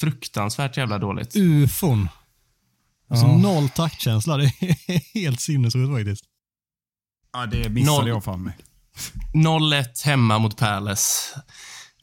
Fruktansvärt 0.00 0.76
jävla 0.76 0.98
dåligt. 0.98 1.36
Ufon. 1.36 2.08
Alltså 3.08 3.26
ja. 3.26 3.36
noll 3.36 3.68
taktkänsla. 3.68 4.36
Det 4.36 4.44
är 4.44 5.14
helt 5.20 5.40
sinnessjukt 5.40 5.92
faktiskt. 5.92 6.24
Ja, 7.32 7.46
det 7.46 7.68
missade 7.68 7.98
noll, 7.98 8.08
jag 8.08 8.24
fan 8.24 8.42
med. 8.42 8.52
0-1 9.34 10.04
hemma 10.04 10.38
mot 10.38 10.56
Palace. 10.56 11.40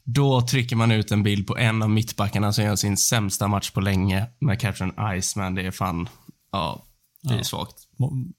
Då 0.04 0.40
trycker 0.40 0.76
man 0.76 0.90
ut 0.90 1.10
en 1.10 1.22
bild 1.22 1.46
på 1.46 1.58
en 1.58 1.82
av 1.82 1.90
mittbackarna 1.90 2.52
som 2.52 2.64
gör 2.64 2.76
sin 2.76 2.96
sämsta 2.96 3.48
match 3.48 3.70
på 3.70 3.80
länge 3.80 4.26
med 4.40 4.60
caption 4.60 4.92
Iceman. 5.18 5.54
Det 5.54 5.62
är 5.62 5.70
fan, 5.70 6.08
ja, 6.52 6.84
det 7.22 7.34
är 7.34 7.38
ja. 7.38 7.44
svagt. 7.44 7.74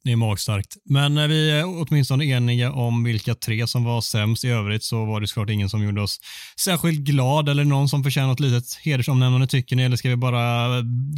Det 0.04 0.12
är 0.12 0.16
magstarkt. 0.16 0.78
Men 0.86 1.16
när 1.16 1.28
vi 1.28 1.52
är 1.52 1.66
åtminstone 1.66 2.26
eniga 2.26 2.72
om 2.72 3.04
vilka 3.04 3.36
tre 3.36 3.68
som 3.68 3.84
var 3.84 4.02
sämst. 4.02 4.44
I 4.44 4.48
övrigt 4.48 4.84
så 4.84 5.06
var 5.06 5.22
det 5.22 5.28
såklart 5.28 5.50
ingen 5.50 5.70
som 5.70 5.84
gjorde 5.84 6.02
oss 6.02 6.20
särskilt 6.60 7.00
glad 7.00 7.50
eller 7.50 7.64
någon 7.64 7.90
som 7.90 8.04
förtjänar 8.04 8.34
ett 8.34 8.40
litet 8.40 8.74
hedersomnämnande 8.74 9.48
tycker 9.48 9.76
ni, 9.76 9.84
eller 9.84 9.98
ska 9.98 10.10
vi 10.10 10.16
bara 10.16 10.70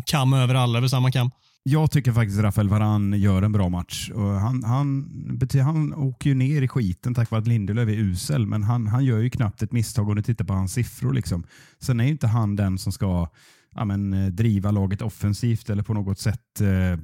kamma 0.05 0.39
över 0.39 0.55
alla 0.55 0.77
över 0.77 0.87
samma 0.87 1.11
kam? 1.11 1.31
Jag 1.63 1.91
tycker 1.91 2.11
faktiskt 2.11 2.39
Rafael 2.39 2.69
Varan 2.69 3.13
gör 3.13 3.41
en 3.41 3.51
bra 3.51 3.69
match. 3.69 4.09
Och 4.09 4.29
han, 4.29 4.63
han, 4.63 5.17
han 5.63 5.93
åker 5.93 6.29
ju 6.29 6.35
ner 6.35 6.61
i 6.61 6.67
skiten 6.67 7.13
tack 7.13 7.31
vare 7.31 7.41
att 7.41 7.47
Lindelöf 7.47 7.89
är 7.89 7.93
usel, 7.93 8.47
men 8.47 8.63
han, 8.63 8.87
han 8.87 9.05
gör 9.05 9.19
ju 9.19 9.29
knappt 9.29 9.63
ett 9.63 9.71
misstag 9.71 10.09
om 10.09 10.15
du 10.15 10.21
tittar 10.21 10.45
på 10.45 10.53
hans 10.53 10.73
siffror. 10.73 11.13
Liksom. 11.13 11.43
Sen 11.79 11.99
är 11.99 12.03
ju 12.03 12.11
inte 12.11 12.27
han 12.27 12.55
den 12.55 12.77
som 12.77 12.91
ska 12.91 13.27
ja, 13.75 13.85
men, 13.85 14.13
eh, 14.13 14.27
driva 14.27 14.71
laget 14.71 15.01
offensivt 15.01 15.69
eller 15.69 15.83
på 15.83 15.93
något 15.93 16.19
sätt, 16.19 16.61
eh, 16.61 16.99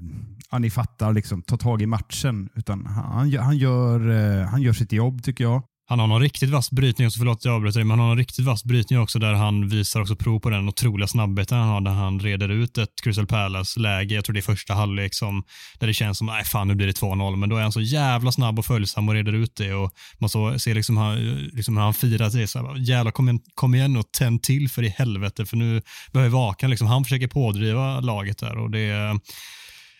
ja, 0.51 0.59
ni 0.59 0.69
fattar, 0.69 1.13
liksom, 1.13 1.41
ta 1.41 1.57
tag 1.57 1.81
i 1.81 1.85
matchen. 1.85 2.49
Utan 2.55 2.85
han, 2.85 3.05
han, 3.05 3.29
gör, 3.29 3.41
han 3.41 3.57
gör 3.57 4.69
eh, 4.69 4.73
sitt 4.73 4.91
jobb 4.91 5.23
tycker 5.23 5.43
jag. 5.43 5.63
Han 5.89 5.99
har 5.99 6.07
någon 6.07 6.21
riktigt 6.21 6.49
vass 6.49 6.71
brytning 6.71 7.07
också, 7.07 7.17
förlåt 7.17 7.45
jag 7.45 7.55
avbryter 7.55 7.79
dig, 7.79 7.83
men 7.83 7.89
han 7.89 7.99
har 7.99 8.07
någon 8.07 8.17
riktigt 8.17 8.45
vass 8.45 8.63
brytning 8.63 8.99
också 8.99 9.19
där 9.19 9.33
han 9.33 9.67
visar 9.67 10.01
också 10.01 10.15
prov 10.15 10.39
på 10.39 10.49
den 10.49 10.67
otroliga 10.67 11.07
snabbheten 11.07 11.57
han 11.57 11.67
har 11.67 11.81
när 11.81 11.91
han 11.91 12.19
reder 12.19 12.49
ut 12.49 12.77
ett 12.77 12.89
Crystal 13.03 13.27
Palace-läge, 13.27 14.15
jag 14.15 14.25
tror 14.25 14.33
det 14.33 14.39
är 14.39 14.41
första 14.41 14.73
halvlek 14.73 15.13
som, 15.13 15.43
där 15.79 15.87
det 15.87 15.93
känns 15.93 16.17
som, 16.17 16.27
nej 16.27 16.43
fan 16.43 16.67
nu 16.67 16.75
blir 16.75 16.87
det 16.87 16.99
2-0, 16.99 17.35
men 17.35 17.49
då 17.49 17.57
är 17.57 17.61
han 17.61 17.71
så 17.71 17.81
jävla 17.81 18.31
snabb 18.31 18.59
och 18.59 18.65
följsam 18.65 19.09
och 19.09 19.15
reder 19.15 19.33
ut 19.33 19.55
det 19.55 19.73
och 19.73 19.91
man 20.19 20.29
så 20.29 20.59
ser 20.59 20.75
liksom, 20.75 20.97
han, 20.97 21.15
liksom 21.53 21.77
hur 21.77 21.83
han 21.83 21.93
firar 21.93 22.29
det, 22.29 22.47
så 22.47 22.59
här, 22.59 22.77
jävlar 22.77 23.11
kom 23.11 23.29
igen, 23.29 23.41
kom 23.53 23.75
igen 23.75 23.97
och 23.97 24.11
tänd 24.11 24.43
till 24.43 24.69
för 24.69 24.83
i 24.83 24.89
helvete, 24.89 25.45
för 25.45 25.57
nu 25.57 25.81
behöver 26.13 26.31
Vakan, 26.31 26.69
liksom, 26.69 26.87
han 26.87 27.03
försöker 27.03 27.27
pådriva 27.27 27.99
laget 27.99 28.37
där 28.37 28.57
och 28.57 28.71
det, 28.71 29.19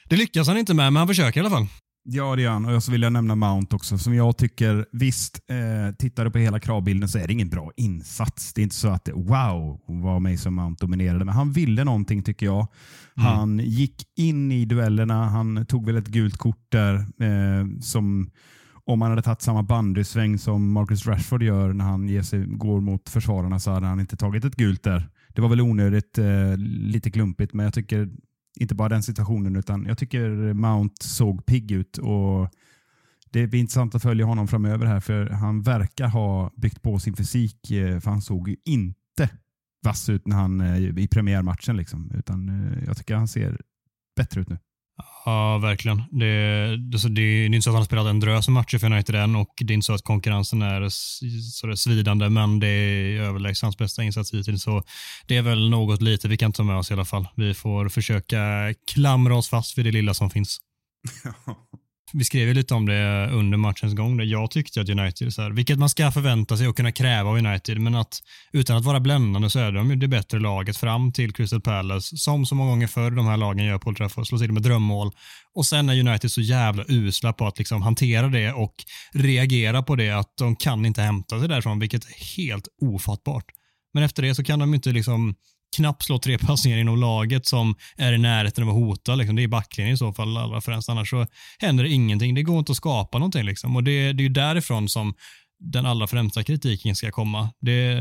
det 0.10 0.16
lyckas 0.16 0.48
han 0.48 0.58
inte 0.58 0.74
med, 0.74 0.94
men 0.94 1.00
han 1.00 1.08
försöker 1.08 1.40
i 1.40 1.42
alla 1.42 1.50
fall. 1.50 1.68
Ja, 2.10 2.36
det 2.36 2.42
gör 2.42 2.52
han. 2.52 2.66
Och 2.66 2.84
så 2.84 2.92
vill 2.92 3.02
jag 3.02 3.14
nämna 3.14 3.36
Mount 3.36 3.76
också, 3.76 3.98
som 3.98 4.16
jag 4.16 4.38
tycker, 4.38 4.86
visst, 4.92 5.40
eh, 5.50 5.96
tittar 5.96 6.26
du 6.26 6.32
på 6.32 6.38
hela 6.38 6.60
kravbilden 6.60 7.10
så 7.10 7.18
är 7.18 7.28
det 7.28 7.34
ingen 7.34 7.50
bra 7.50 7.72
insats. 7.76 8.54
Det 8.54 8.62
är 8.62 8.64
inte 8.64 8.76
så 8.76 8.88
att 8.88 9.10
wow, 9.14 9.80
vad 9.86 10.22
Mason 10.22 10.54
Mount 10.54 10.86
dominerade, 10.86 11.26
men 11.26 11.34
han 11.34 11.52
ville 11.52 11.84
någonting 11.84 12.24
tycker 12.24 12.46
jag. 12.46 12.68
Mm. 13.18 13.28
Han 13.28 13.60
gick 13.60 13.96
in 14.16 14.52
i 14.52 14.66
duellerna, 14.66 15.26
han 15.26 15.66
tog 15.66 15.86
väl 15.86 15.98
ett 15.98 16.08
gult 16.08 16.38
kort 16.38 16.66
där 16.70 16.96
eh, 16.96 17.80
som 17.82 18.30
om 18.86 19.02
han 19.02 19.12
hade 19.12 19.22
tagit 19.22 19.42
samma 19.42 19.64
bandysväng 19.64 20.38
som 20.38 20.72
Marcus 20.72 21.08
Rashford 21.08 21.44
gör 21.44 21.74
när 21.74 21.86
han 21.86 22.08
ger 22.08 22.22
sig, 22.22 22.46
går 22.46 22.82
mot 22.82 23.10
försvararna 23.10 23.60
så 23.60 23.72
hade 23.72 23.88
han 23.88 24.00
inte 24.00 24.18
tagit 24.18 24.46
ett 24.46 24.56
gult 24.56 24.84
där. 24.84 25.10
Det 25.28 25.42
var 25.42 25.50
väl 25.50 25.62
onödigt, 25.62 26.18
eh, 26.18 26.58
lite 26.58 27.12
klumpigt, 27.12 27.54
men 27.54 27.64
jag 27.64 27.74
tycker 27.74 28.10
inte 28.58 28.76
bara 28.76 28.90
den 28.90 29.04
situationen, 29.04 29.56
utan 29.56 29.86
jag 29.86 29.98
tycker 29.98 30.54
Mount 30.54 31.06
såg 31.06 31.46
pigg 31.46 31.72
ut. 31.72 31.98
och 31.98 32.50
Det 33.32 33.48
blir 33.48 33.60
intressant 33.60 33.96
att 33.96 34.02
följa 34.02 34.26
honom 34.26 34.48
framöver 34.48 34.86
här, 34.86 35.00
för 35.00 35.30
han 35.30 35.62
verkar 35.62 36.08
ha 36.08 36.52
byggt 36.56 36.82
på 36.82 37.00
sin 37.00 37.16
fysik, 37.16 37.72
eh, 37.72 38.00
för 38.00 38.12
han 38.12 38.22
såg 38.22 38.50
ju 38.50 38.56
inte 38.66 39.30
vass 39.84 40.10
ut 40.10 40.28
när 40.28 40.36
han, 40.36 40.62
eh, 40.62 41.00
i 41.00 41.08
premiärmatchen. 41.08 41.78
Liksom. 41.78 42.12
Utan 42.12 42.50
eh, 42.50 42.84
jag 42.86 42.98
tycker 42.98 43.16
han 43.16 43.28
ser 43.28 43.62
bättre 44.16 44.42
ut 44.42 44.50
nu. 44.50 44.58
Ja, 45.26 45.58
verkligen. 45.58 46.04
Det, 46.12 46.78
det, 46.78 47.10
det, 47.10 47.22
är 47.22 47.46
inte 47.46 47.62
så 47.62 47.70
att 47.70 47.74
han 47.74 47.82
har 47.82 47.86
spelat 47.86 48.08
en 48.08 48.20
drös 48.20 48.48
matcher 48.48 48.78
för 48.78 48.94
United 48.94 49.16
än 49.16 49.36
och 49.36 49.54
det 49.58 49.74
är 49.74 49.76
inte 49.76 49.86
så 49.86 49.94
att 49.94 50.04
konkurrensen 50.04 50.62
är 50.62 50.90
så 51.42 51.68
det 51.68 51.78
svidande, 51.78 52.30
men 52.30 52.60
det 52.60 52.68
är 52.68 53.22
överlägset 53.22 53.64
hans 53.64 53.78
bästa 53.78 54.04
insats 54.04 54.34
hittills. 54.34 54.64
Så 54.64 54.84
det 55.26 55.38
är 55.38 55.42
väl 55.42 55.70
något 55.70 56.02
lite 56.02 56.28
vi 56.28 56.38
kan 56.38 56.54
ta 56.54 56.64
med 56.64 56.78
oss 56.78 56.92
i 56.92 56.94
alla 56.94 57.06
fall. 57.06 57.28
Vi 57.36 57.54
får 57.54 57.90
försöka 57.90 58.74
klamra 58.94 59.36
oss 59.36 59.50
fast 59.50 59.78
vid 59.78 59.86
det 59.86 59.92
lilla 59.92 60.14
som 60.14 60.30
finns. 60.30 60.58
Vi 62.14 62.24
skrev 62.24 62.48
ju 62.48 62.54
lite 62.54 62.74
om 62.74 62.86
det 62.86 63.30
under 63.32 63.58
matchens 63.58 63.94
gång. 63.94 64.18
Där 64.18 64.26
jag 64.26 64.52
tyckte 64.52 64.82
att 64.82 64.90
United, 64.90 65.34
så 65.34 65.42
här, 65.42 65.50
vilket 65.50 65.80
man 65.80 65.90
ska 65.90 66.12
förvänta 66.12 66.58
sig 66.58 66.68
och 66.68 66.78
kunna 66.78 66.92
kräva 66.92 67.30
av 67.30 67.38
United, 67.38 67.82
men 67.82 67.96
att 67.96 68.20
utan 68.54 68.78
att 68.78 68.86
vara 68.86 69.00
bländande 69.00 69.50
så 69.50 69.60
är 69.60 69.72
de 69.72 69.90
ju 69.90 69.96
det 69.96 70.08
bättre 70.08 70.40
laget 70.40 70.78
fram 70.78 71.12
till 71.12 71.34
Crystal 71.34 71.62
Palace, 71.62 72.18
som 72.18 72.46
så 72.46 72.56
många 72.56 72.70
gånger 72.70 72.88
förr 72.88 73.12
de 73.12 73.28
här 73.28 73.38
lagen 73.38 73.66
gör 73.66 73.78
på 73.78 73.90
Old 73.90 73.98
Trafford, 73.98 74.28
slår 74.28 74.40
till 74.40 74.52
med 74.52 74.64
drömmål. 74.64 75.12
Och 75.56 75.66
sen 75.66 75.90
är 75.90 76.00
United 76.00 76.32
så 76.32 76.42
jävla 76.42 76.84
usla 76.88 77.34
på 77.34 77.48
att 77.48 77.58
liksom 77.58 77.82
hantera 77.82 78.28
det 78.28 78.54
och 78.54 78.76
reagera 79.14 79.84
på 79.84 79.96
det, 79.96 80.12
att 80.12 80.34
de 80.38 80.56
kan 80.56 80.86
inte 80.86 81.02
hämta 81.02 81.40
sig 81.40 81.50
därifrån, 81.50 81.80
vilket 81.80 82.06
är 82.06 82.38
helt 82.38 82.68
ofattbart. 82.82 83.46
Men 83.94 84.04
efter 84.04 84.24
det 84.24 84.36
så 84.36 84.44
kan 84.44 84.60
de 84.60 84.74
inte 84.74 84.90
liksom 84.90 85.36
knappt 85.78 86.04
slå 86.04 86.20
tre 86.20 86.38
passningar 86.38 86.78
inom 86.78 86.98
laget 86.98 87.46
som 87.46 87.76
är 87.98 88.14
i 88.14 88.18
närheten 88.18 88.64
av 88.64 88.70
att 88.70 88.76
hota. 88.76 89.16
Liksom. 89.16 89.36
Det 89.36 89.44
är 89.44 89.48
backlinjen 89.48 89.94
i 89.94 89.98
så 89.98 90.14
fall 90.14 90.38
allra 90.38 90.62
främst. 90.62 90.90
Annars 90.90 91.10
så 91.10 91.26
händer 91.60 91.84
det 91.84 91.90
ingenting. 91.90 92.36
Det 92.36 92.44
går 92.44 92.60
inte 92.60 92.72
att 92.72 92.78
skapa 92.78 93.18
någonting. 93.18 93.46
Liksom. 93.46 93.76
Och 93.76 93.84
det, 93.84 94.14
det 94.14 94.26
är 94.26 94.30
därifrån 94.30 94.90
som 94.90 95.14
den 95.60 95.86
allra 95.86 96.08
främsta 96.08 96.44
kritiken 96.44 96.96
ska 96.96 97.12
komma. 97.12 97.50
Det, 97.62 97.94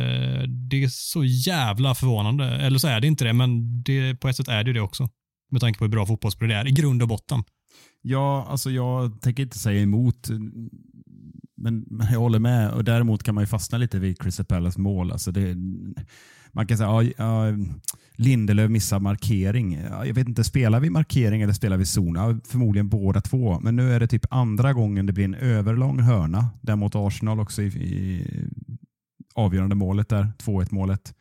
det 0.70 0.84
är 0.84 0.88
så 0.88 1.24
jävla 1.24 1.94
förvånande. 1.94 2.44
Eller 2.44 2.78
så 2.78 2.88
är 2.88 3.00
det 3.00 3.06
inte 3.06 3.24
det, 3.24 3.32
men 3.32 3.82
det, 3.82 4.14
på 4.14 4.28
ett 4.28 4.36
sätt 4.36 4.48
är 4.48 4.64
det 4.64 4.72
det 4.72 4.80
också. 4.80 5.08
Med 5.50 5.60
tanke 5.60 5.78
på 5.78 5.84
hur 5.84 5.90
bra 5.90 6.06
fotbollsspelare 6.06 6.62
det 6.62 6.68
är 6.68 6.68
i 6.68 6.72
grund 6.72 7.02
och 7.02 7.08
botten. 7.08 7.44
Ja, 8.02 8.46
alltså 8.48 8.70
jag 8.70 9.20
tänker 9.20 9.42
inte 9.42 9.58
säga 9.58 9.82
emot. 9.82 10.28
Men, 11.56 11.86
jag 12.12 12.20
håller 12.20 12.38
med. 12.38 12.70
Och 12.70 12.84
Däremot 12.84 13.22
kan 13.22 13.34
man 13.34 13.42
ju 13.42 13.48
fastna 13.48 13.78
lite 13.78 13.98
vid 13.98 14.16
Chris 14.22 14.40
Palace 14.48 14.80
mål. 14.80 15.12
Alltså 15.12 15.32
det, 15.32 15.54
man 16.56 16.66
kan 16.66 16.78
säga 16.78 16.90
att 16.90 17.06
ja, 17.16 17.44
Lindelöf 18.18 18.70
missar 18.70 19.00
markering. 19.00 19.78
jag 20.04 20.14
vet 20.14 20.28
inte, 20.28 20.44
spelar 20.44 20.80
vi 20.80 20.90
markering 20.90 21.42
eller 21.42 21.52
spelar 21.52 21.76
vi 21.76 21.86
zon? 21.86 22.14
Ja, 22.14 22.36
förmodligen 22.48 22.88
båda 22.88 23.20
två. 23.20 23.60
Men 23.60 23.76
nu 23.76 23.92
är 23.92 24.00
det 24.00 24.06
typ 24.06 24.26
andra 24.30 24.72
gången 24.72 25.06
det 25.06 25.12
blir 25.12 25.24
en 25.24 25.34
överlång 25.34 26.00
hörna. 26.00 26.48
Där 26.60 26.76
mot 26.76 26.94
Arsenal 26.94 27.40
också 27.40 27.62
i, 27.62 27.66
i 27.66 28.26
avgörande 29.34 29.74
målet 29.74 30.08
där, 30.08 30.32
2-1 30.38 30.66
målet. 30.70 31.14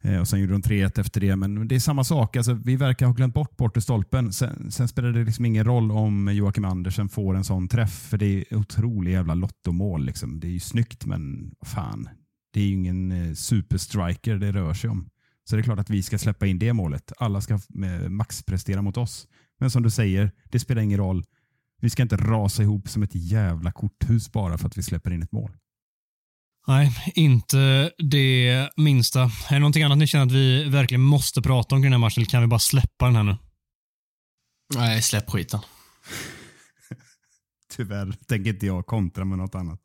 Eh, 0.00 0.20
och 0.20 0.28
Sen 0.28 0.40
gjorde 0.40 0.52
de 0.52 0.62
3-1 0.62 1.00
efter 1.00 1.20
det. 1.20 1.36
Men 1.36 1.68
det 1.68 1.74
är 1.74 1.80
samma 1.80 2.04
sak. 2.04 2.36
Alltså, 2.36 2.52
vi 2.52 2.76
verkar 2.76 3.06
ha 3.06 3.12
glömt 3.12 3.34
bort 3.34 3.56
bort 3.56 3.82
stolpen. 3.82 4.32
Sen, 4.32 4.70
sen, 4.70 4.88
spelar 4.88 5.12
det 5.12 5.24
liksom 5.24 5.44
ingen 5.44 5.64
roll 5.64 5.92
om 5.92 6.28
Joakim 6.32 6.64
Andersen 6.64 7.08
får 7.08 7.36
en 7.36 7.44
sån 7.44 7.68
träff. 7.68 7.92
För 7.92 8.18
det 8.18 8.26
är 8.26 8.56
otroligt 8.56 9.12
jävla 9.12 9.34
lottomål. 9.34 10.04
Liksom. 10.04 10.40
Det 10.40 10.46
är 10.46 10.52
ju 10.52 10.60
snyggt, 10.60 11.06
men 11.06 11.54
fan. 11.64 12.08
Det 12.52 12.60
är 12.60 12.64
ju 12.64 12.72
ingen 12.72 13.12
eh, 13.12 13.34
superstriker 13.34 14.36
det 14.36 14.52
rör 14.52 14.74
sig 14.74 14.90
om. 14.90 15.10
Så 15.44 15.56
det 15.56 15.60
är 15.60 15.64
klart 15.64 15.78
att 15.78 15.90
vi 15.90 16.02
ska 16.02 16.18
släppa 16.18 16.46
in 16.46 16.58
det 16.58 16.72
målet. 16.72 17.12
Alla 17.16 17.40
ska 17.40 17.54
eh, 17.54 18.08
maxprestera 18.08 18.82
mot 18.82 18.96
oss. 18.96 19.28
Men 19.60 19.70
som 19.70 19.82
du 19.82 19.90
säger, 19.90 20.32
det 20.50 20.58
spelar 20.58 20.82
ingen 20.82 20.98
roll. 20.98 21.24
Vi 21.80 21.90
ska 21.90 22.02
inte 22.02 22.16
rasa 22.16 22.62
ihop 22.62 22.88
som 22.88 23.02
ett 23.02 23.14
jävla 23.14 23.72
korthus 23.72 24.32
bara 24.32 24.58
för 24.58 24.66
att 24.66 24.78
vi 24.78 24.82
släpper 24.82 25.10
in 25.10 25.22
ett 25.22 25.32
mål. 25.32 25.50
Nej, 26.66 27.12
inte 27.14 27.90
det 27.98 28.70
minsta. 28.76 29.22
Är 29.22 29.52
det 29.52 29.58
någonting 29.58 29.82
annat 29.82 29.98
ni 29.98 30.06
känner 30.06 30.26
att 30.26 30.32
vi 30.32 30.68
verkligen 30.68 31.00
måste 31.00 31.42
prata 31.42 31.74
om 31.74 31.80
i 31.80 31.84
den 31.84 31.92
här 31.92 31.98
matchen 31.98 32.20
eller 32.20 32.30
kan 32.30 32.40
vi 32.40 32.46
bara 32.46 32.58
släppa 32.58 33.06
den 33.06 33.16
här 33.16 33.22
nu? 33.22 33.36
Nej, 34.74 35.02
släpp 35.02 35.30
skiten. 35.30 35.60
Tyvärr 37.76 38.12
tänker 38.26 38.50
inte 38.50 38.66
jag 38.66 38.86
kontra 38.86 39.24
med 39.24 39.38
något 39.38 39.54
annat. 39.54 39.80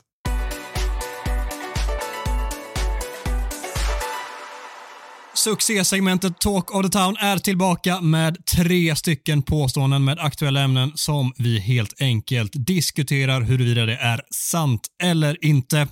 Succésegmentet 5.47 6.39
Talk 6.39 6.75
of 6.75 6.85
the 6.85 6.89
Town 6.89 7.15
är 7.19 7.37
tillbaka 7.37 8.01
med 8.01 8.45
tre 8.45 8.95
stycken 8.95 9.41
påståenden 9.41 10.03
med 10.03 10.19
aktuella 10.19 10.61
ämnen 10.61 10.91
som 10.95 11.33
vi 11.37 11.59
helt 11.59 12.01
enkelt 12.01 12.51
diskuterar 12.55 13.41
huruvida 13.41 13.85
det 13.85 13.95
är 13.95 14.21
sant 14.31 14.81
eller 15.03 15.45
inte. 15.45 15.87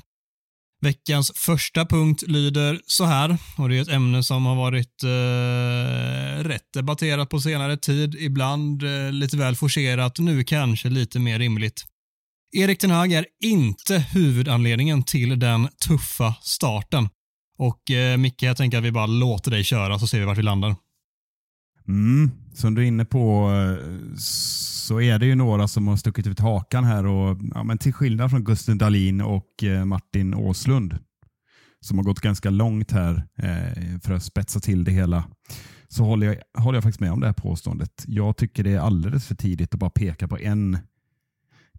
Veckans 0.81 1.31
första 1.35 1.85
punkt 1.85 2.23
lyder 2.27 2.79
så 2.85 3.05
här, 3.05 3.37
och 3.57 3.69
det 3.69 3.77
är 3.77 3.81
ett 3.81 3.87
ämne 3.87 4.23
som 4.23 4.45
har 4.45 4.55
varit 4.55 5.03
eh, 5.03 6.47
rätt 6.47 6.73
debatterat 6.73 7.29
på 7.29 7.41
senare 7.41 7.77
tid, 7.77 8.15
ibland 8.15 8.83
eh, 8.83 9.11
lite 9.11 9.37
väl 9.37 9.55
forcerat, 9.55 10.19
nu 10.19 10.43
kanske 10.43 10.89
lite 10.89 11.19
mer 11.19 11.39
rimligt. 11.39 11.85
Erik 12.57 12.79
Ten 12.79 12.91
Hag 12.91 13.11
är 13.11 13.25
inte 13.43 13.97
huvudanledningen 13.97 15.03
till 15.03 15.39
den 15.39 15.67
tuffa 15.87 16.35
starten. 16.41 17.09
Och 17.57 17.91
eh, 17.91 18.17
Micke, 18.17 18.43
jag 18.43 18.57
tänker 18.57 18.77
att 18.77 18.83
vi 18.83 18.91
bara 18.91 19.05
låter 19.05 19.51
dig 19.51 19.63
köra 19.63 19.99
så 19.99 20.07
ser 20.07 20.19
vi 20.19 20.25
vart 20.25 20.37
vi 20.37 20.43
landar. 20.43 20.75
Mm, 21.87 22.31
som 22.53 22.75
du 22.75 22.81
är 22.81 22.85
inne 22.85 23.05
på 23.05 23.51
eh, 23.51 24.15
så 24.17 25.01
är 25.01 25.19
det 25.19 25.25
ju 25.25 25.35
några 25.35 25.67
som 25.67 25.87
har 25.87 25.97
stuckit 25.97 26.27
ut 26.27 26.39
hakan 26.39 26.83
här. 26.83 27.05
Och, 27.05 27.37
ja, 27.53 27.63
men 27.63 27.77
till 27.77 27.93
skillnad 27.93 28.29
från 28.29 28.43
Gusten 28.43 28.77
Dahlin 28.77 29.21
och 29.21 29.63
eh, 29.63 29.85
Martin 29.85 30.33
Åslund 30.33 30.97
som 31.85 31.97
har 31.97 32.05
gått 32.05 32.19
ganska 32.19 32.49
långt 32.49 32.91
här 32.91 33.27
eh, 33.37 33.99
för 34.03 34.13
att 34.13 34.23
spetsa 34.23 34.59
till 34.59 34.83
det 34.83 34.91
hela 34.91 35.23
så 35.87 36.03
håller 36.03 36.27
jag, 36.27 36.61
håller 36.61 36.77
jag 36.77 36.83
faktiskt 36.83 36.99
med 36.99 37.11
om 37.11 37.19
det 37.19 37.25
här 37.25 37.33
påståendet. 37.33 38.03
Jag 38.07 38.37
tycker 38.37 38.63
det 38.63 38.71
är 38.71 38.79
alldeles 38.79 39.27
för 39.27 39.35
tidigt 39.35 39.73
att 39.73 39.79
bara 39.79 39.89
peka 39.89 40.27
på 40.27 40.37
en 40.37 40.77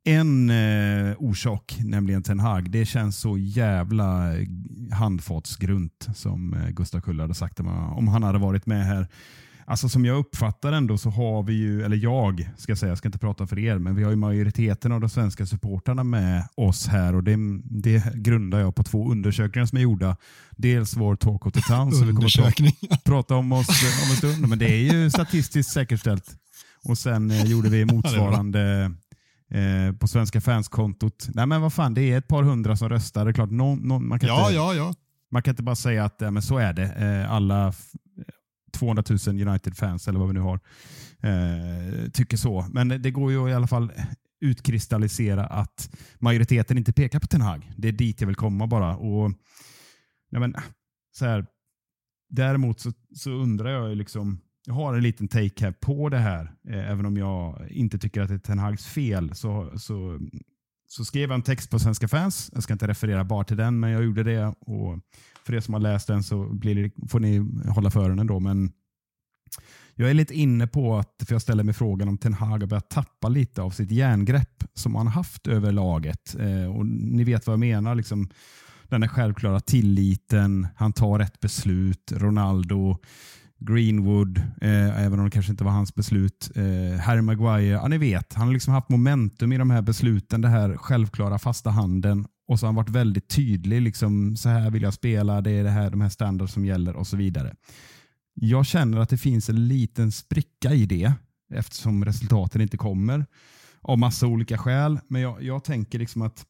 en 0.07 0.51
eh, 0.51 1.15
orsak, 1.19 1.79
nämligen 1.85 2.23
Ten 2.23 2.41
Hag. 2.41 2.71
Det 2.71 2.87
känns 2.87 3.19
så 3.19 3.39
jävla 3.39 4.33
handfatsgrunt 4.93 6.09
som 6.15 6.55
eh, 6.55 6.69
Gustav 6.69 7.01
Kull 7.01 7.21
hade 7.21 7.35
sagt 7.35 7.61
om 7.61 8.09
han 8.09 8.23
hade 8.23 8.39
varit 8.39 8.67
med 8.67 8.87
här. 8.87 9.09
Alltså 9.69 9.89
Som 9.89 10.05
jag 10.05 10.19
uppfattar 10.19 10.73
ändå 10.73 10.99
så 10.99 11.11
har 11.11 11.43
vi 11.43 11.53
ju, 11.55 11.83
eller 11.83 11.97
jag 11.97 12.51
ska 12.57 12.71
jag 12.71 12.79
säga, 12.79 12.91
jag 12.91 12.99
ska 12.99 13.09
inte 13.09 13.19
prata 13.19 13.47
för 13.47 13.59
er, 13.59 13.79
men 13.79 13.95
vi 13.95 14.03
har 14.03 14.11
ju 14.11 14.17
majoriteten 14.17 14.93
av 14.93 15.01
de 15.01 15.11
svenska 15.11 15.47
supportrarna 15.47 16.05
med 16.05 16.49
oss 16.55 16.87
här 16.87 17.15
och 17.15 17.25
det, 17.25 17.37
det 17.65 18.15
grundar 18.15 18.59
jag 18.59 18.75
på 18.75 18.83
två 18.83 19.11
undersökningar 19.11 19.67
som 19.67 19.79
är 19.79 19.83
gjorda. 19.83 20.17
Dels 20.51 20.97
vår 20.97 21.17
Talk 21.17 21.47
of 21.47 21.53
the 21.53 21.61
Town 21.61 21.93
som 21.93 22.07
vi 22.07 22.13
kommer 22.13 22.73
att 22.91 23.05
prata 23.05 23.35
om 23.35 23.53
oss 23.53 23.69
om 24.05 24.11
en 24.11 24.17
stund, 24.17 24.49
men 24.49 24.59
det 24.59 24.71
är 24.71 24.95
ju 24.95 25.11
statistiskt 25.11 25.73
säkerställt. 25.73 26.37
Och 26.85 26.99
sen 26.99 27.31
eh, 27.31 27.45
gjorde 27.45 27.69
vi 27.69 27.85
motsvarande 27.85 28.93
Eh, 29.51 29.93
på 29.93 30.09
svenska 30.09 30.41
fanskontot. 30.41 31.29
Nej 31.35 31.47
men 31.47 31.61
vad 31.61 31.73
fan, 31.73 31.95
det 31.95 32.03
är 32.03 32.19
ett 32.19 32.29
par 32.29 32.43
hundra 32.43 32.77
som 32.77 32.89
röstar. 32.89 33.25
Det 33.25 33.31
är 33.31 33.33
klart, 33.33 33.51
någon, 33.51 33.79
någon, 33.79 34.09
man, 34.09 34.19
kan 34.19 34.29
ja, 34.29 34.41
inte, 34.41 34.55
ja, 34.55 34.75
ja. 34.75 34.95
man 35.31 35.43
kan 35.43 35.53
inte 35.53 35.63
bara 35.63 35.77
säga 35.77 36.05
att 36.05 36.17
ja, 36.19 36.31
men 36.31 36.43
så 36.43 36.59
är 36.59 36.73
det. 36.73 36.85
Eh, 36.85 37.33
alla 37.33 37.73
200 38.73 39.03
000 39.27 39.49
United-fans 39.49 40.09
eller 40.09 40.19
vad 40.19 40.29
vi 40.29 40.35
nu 40.35 40.41
har 40.41 40.61
eh, 41.21 42.11
tycker 42.11 42.37
så. 42.37 42.67
Men 42.71 42.89
det 42.89 43.11
går 43.11 43.33
ju 43.33 43.49
i 43.49 43.55
alla 43.55 43.67
fall 43.67 43.93
utkristallisera 44.41 45.47
att 45.47 45.91
majoriteten 46.19 46.79
inte 46.79 46.93
pekar 46.93 47.21
på 47.21 47.27
Ten 47.27 47.41
Hag. 47.41 47.73
Det 47.77 47.89
är 47.89 47.93
dit 47.93 48.21
jag 48.21 48.27
vill 48.27 48.37
komma 48.37 48.67
bara. 48.67 48.97
Och, 48.97 49.33
ja, 50.31 50.39
men, 50.39 50.55
så 51.13 51.25
här, 51.25 51.47
däremot 52.29 52.81
så, 52.81 52.93
så 53.15 53.31
undrar 53.31 53.71
jag 53.71 53.89
ju 53.89 53.95
liksom, 53.95 54.41
jag 54.67 54.75
har 54.75 54.95
en 54.95 55.03
liten 55.03 55.29
take 55.29 55.65
här 55.65 55.73
på 55.73 56.09
det 56.09 56.19
här, 56.19 56.53
eh, 56.69 56.91
även 56.91 57.07
om 57.07 57.17
jag 57.17 57.69
inte 57.71 57.99
tycker 57.99 58.21
att 58.21 58.29
det 58.29 58.35
är 58.35 58.39
Ten 58.39 58.59
Hags 58.59 58.87
fel. 58.87 59.35
Så, 59.35 59.73
så, 59.77 60.21
så 60.89 61.05
skrev 61.05 61.31
jag 61.31 61.35
en 61.35 61.43
text 61.43 61.71
på 61.71 61.79
Svenska 61.79 62.09
fans. 62.09 62.51
Jag 62.55 62.63
ska 62.63 62.73
inte 62.73 62.89
referera 62.89 63.25
bara 63.25 63.45
till 63.45 63.57
den, 63.57 63.81
men 63.81 63.91
jag 63.91 64.05
gjorde 64.05 64.23
det. 64.23 64.47
Och 64.47 64.99
för 65.45 65.55
er 65.55 65.61
som 65.61 65.75
har 65.75 65.81
läst 65.81 66.07
den 66.07 66.23
så 66.23 66.49
blir 66.49 66.75
det, 66.75 67.09
får 67.09 67.21
ni 67.21 67.39
hålla 67.69 67.91
för 67.91 68.01
öronen 68.01 68.27
då. 68.27 68.41
Men 68.41 68.73
jag 69.95 70.11
är 70.11 70.15
lite 70.15 70.35
inne 70.35 70.67
på 70.67 70.97
att, 70.97 71.23
för 71.27 71.35
jag 71.35 71.43
ställer 71.43 71.65
mig 71.65 71.75
frågan 71.75 72.09
om 72.09 72.19
Ten 72.19 72.35
Hag 72.35 72.61
har 72.61 72.67
börjat 72.67 72.91
tappa 72.91 73.29
lite 73.29 73.63
av 73.63 73.71
sitt 73.71 73.91
järngrepp 73.91 74.65
som 74.75 74.95
han 74.95 75.07
haft 75.07 75.47
över 75.47 75.73
laget. 75.73 76.37
Eh, 76.39 76.77
och 76.77 76.87
Ni 76.87 77.25
vet 77.25 77.47
vad 77.47 77.53
jag 77.53 77.61
menar. 77.61 77.95
Liksom, 77.95 78.29
den 78.89 79.03
här 79.03 79.09
självklara 79.09 79.61
tilliten, 79.61 80.67
han 80.77 80.93
tar 80.93 81.19
rätt 81.19 81.41
beslut. 81.41 82.13
Ronaldo, 82.17 82.97
Greenwood, 83.59 84.39
eh, 84.39 85.05
även 85.05 85.19
om 85.19 85.25
det 85.25 85.31
kanske 85.31 85.53
inte 85.53 85.65
var 85.65 85.71
hans 85.71 85.95
beslut. 85.95 86.51
Eh, 86.55 87.01
Harry 87.01 87.23
Maguire, 87.23 87.67
ja, 87.67 87.89
ni 87.89 87.99
vet, 87.99 88.35
han 88.35 88.47
har 88.47 88.53
liksom 88.53 88.75
haft 88.75 88.89
momentum 88.89 89.53
i 89.53 89.59
de 89.59 89.71
här 89.71 89.83
besluten, 89.83 90.41
det 90.41 90.49
här 90.49 90.77
självklara 90.77 91.39
fasta 91.39 91.71
handen. 91.71 92.27
Och 92.49 92.61
så 92.61 92.67
har 92.67 92.69
han 92.69 92.75
varit 92.75 92.89
väldigt 92.89 93.29
tydlig. 93.29 93.83
Liksom, 93.83 94.37
så 94.37 94.49
här 94.49 94.71
vill 94.71 94.83
jag 94.83 94.95
spela, 94.95 95.41
det 95.41 95.51
är 95.51 95.65
det 95.65 95.71
här, 95.71 95.91
de 95.91 96.01
här 96.01 96.09
standards 96.09 96.53
som 96.53 96.65
gäller 96.65 96.97
och 96.97 97.07
så 97.07 97.17
vidare. 97.17 97.55
Jag 98.35 98.67
känner 98.67 98.99
att 98.99 99.09
det 99.09 99.19
finns 99.19 99.49
en 99.49 99.69
liten 99.69 100.13
spricka 100.13 100.73
i 100.75 100.87
det 100.87 101.13
eftersom 101.55 102.05
resultaten 102.05 102.61
inte 102.61 102.77
kommer 102.77 103.27
av 103.83 103.99
massa 103.99 104.27
olika 104.27 104.59
skäl. 104.59 104.99
Men 105.09 105.23
jag, 105.23 105.43
jag 105.43 105.65
tänker 105.65 105.99
liksom 105.99 106.23
att 106.23 106.47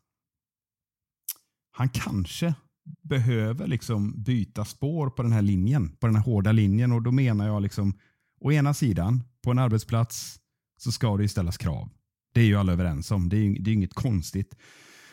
han 1.72 1.88
kanske 1.88 2.54
behöver 3.03 3.66
liksom 3.66 4.22
byta 4.22 4.64
spår 4.64 5.11
på 5.11 5.22
den 5.22 5.33
här 5.33 5.42
linjen, 5.42 5.88
på 5.88 6.07
den 6.07 6.16
här 6.16 6.22
hårda 6.22 6.53
linjen. 6.53 6.92
Och 6.92 7.03
Då 7.03 7.12
menar 7.12 7.46
jag 7.46 7.62
liksom, 7.62 7.94
å 8.40 8.53
ena 8.53 8.75
sidan, 8.75 9.22
på 9.42 9.51
en 9.51 9.59
arbetsplats 9.59 10.40
så 10.77 10.92
ska 10.92 11.16
det 11.16 11.22
ju 11.22 11.29
ställas 11.29 11.57
krav. 11.57 11.90
Det 12.35 12.40
är 12.40 12.44
ju 12.44 12.57
alla 12.57 12.72
överens 12.72 13.11
om. 13.11 13.29
Det 13.29 13.37
är, 13.37 13.61
det 13.61 13.70
är 13.70 13.75
inget 13.75 13.94
konstigt. 13.94 14.57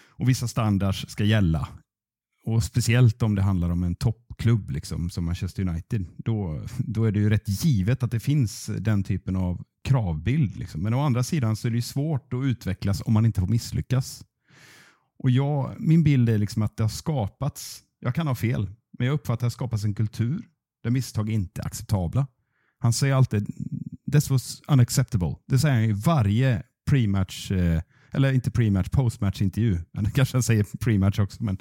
Och 0.10 0.30
Vissa 0.30 0.48
standards 0.48 1.06
ska 1.10 1.24
gälla. 1.24 1.68
Och 2.46 2.64
Speciellt 2.64 3.24
om 3.24 3.36
det 3.36 3.42
handlar 3.42 3.70
om 3.70 3.84
en 3.84 3.96
toppklubb 3.96 4.70
liksom, 4.70 5.10
som 5.10 5.26
Manchester 5.26 5.68
United. 5.68 6.06
Då, 6.18 6.62
då 6.78 7.04
är 7.04 7.12
det 7.12 7.20
ju 7.20 7.30
rätt 7.30 7.66
givet 7.66 8.04
att 8.04 8.12
det 8.12 8.20
finns 8.20 8.66
den 8.80 9.04
typen 9.04 9.36
av 9.36 9.64
kravbild. 9.84 10.58
Liksom. 10.58 10.82
Men 10.82 10.94
å 10.94 11.02
andra 11.02 11.24
sidan 11.24 11.56
så 11.56 11.68
är 11.68 11.72
det 11.72 11.78
ju 11.78 11.82
svårt 11.82 12.34
att 12.34 12.44
utvecklas 12.44 13.02
om 13.06 13.14
man 13.14 13.26
inte 13.26 13.42
får 13.42 13.48
misslyckas. 13.48 14.26
Och 15.20 15.30
jag, 15.30 15.76
Min 15.80 16.04
bild 16.04 16.30
är 16.30 16.38
liksom 16.38 16.62
att 16.62 16.78
det 16.78 16.84
har 16.84 16.90
skapats, 16.90 17.84
jag 18.00 18.16
kan 18.16 18.28
ha 18.28 18.36
fel, 18.36 18.70
men 18.98 19.08
jag 19.08 19.14
uppfattar 19.14 19.34
att 19.34 19.40
det 19.40 19.46
har 19.46 19.50
skapats 19.50 19.84
en 19.84 19.94
kultur 19.94 20.46
där 20.84 20.90
misstag 20.90 21.30
inte 21.30 21.62
är 21.62 21.66
acceptabla. 21.66 22.28
Han 22.80 22.94
säger 22.94 23.16
alltid 23.16 23.48
“this 24.12 24.30
was 24.30 24.62
unacceptable”. 24.68 25.36
Det 25.48 25.60
säger 25.60 25.76
han 25.76 25.84
i 25.84 25.92
varje 25.92 26.64
pre-match, 26.90 27.52
eh, 27.52 27.82
eller 28.12 28.34
inte 28.34 28.52
pre-match, 28.52 28.90
post-match-intervju. 28.90 29.80
Kanske 30.14 30.36
han 30.36 30.44
säger 30.44 30.64
pre-match 30.64 31.20
också, 31.20 31.44
men 31.44 31.58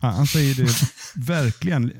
han, 0.00 0.14
han 0.14 0.26
säger 0.26 0.54
det 0.54 0.68
verkligen 1.26 1.92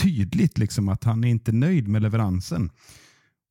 tydligt 0.00 0.58
liksom 0.58 0.88
att 0.88 1.04
han 1.04 1.24
är 1.24 1.28
inte 1.28 1.52
nöjd 1.52 1.88
med 1.88 2.02
leveransen. 2.02 2.70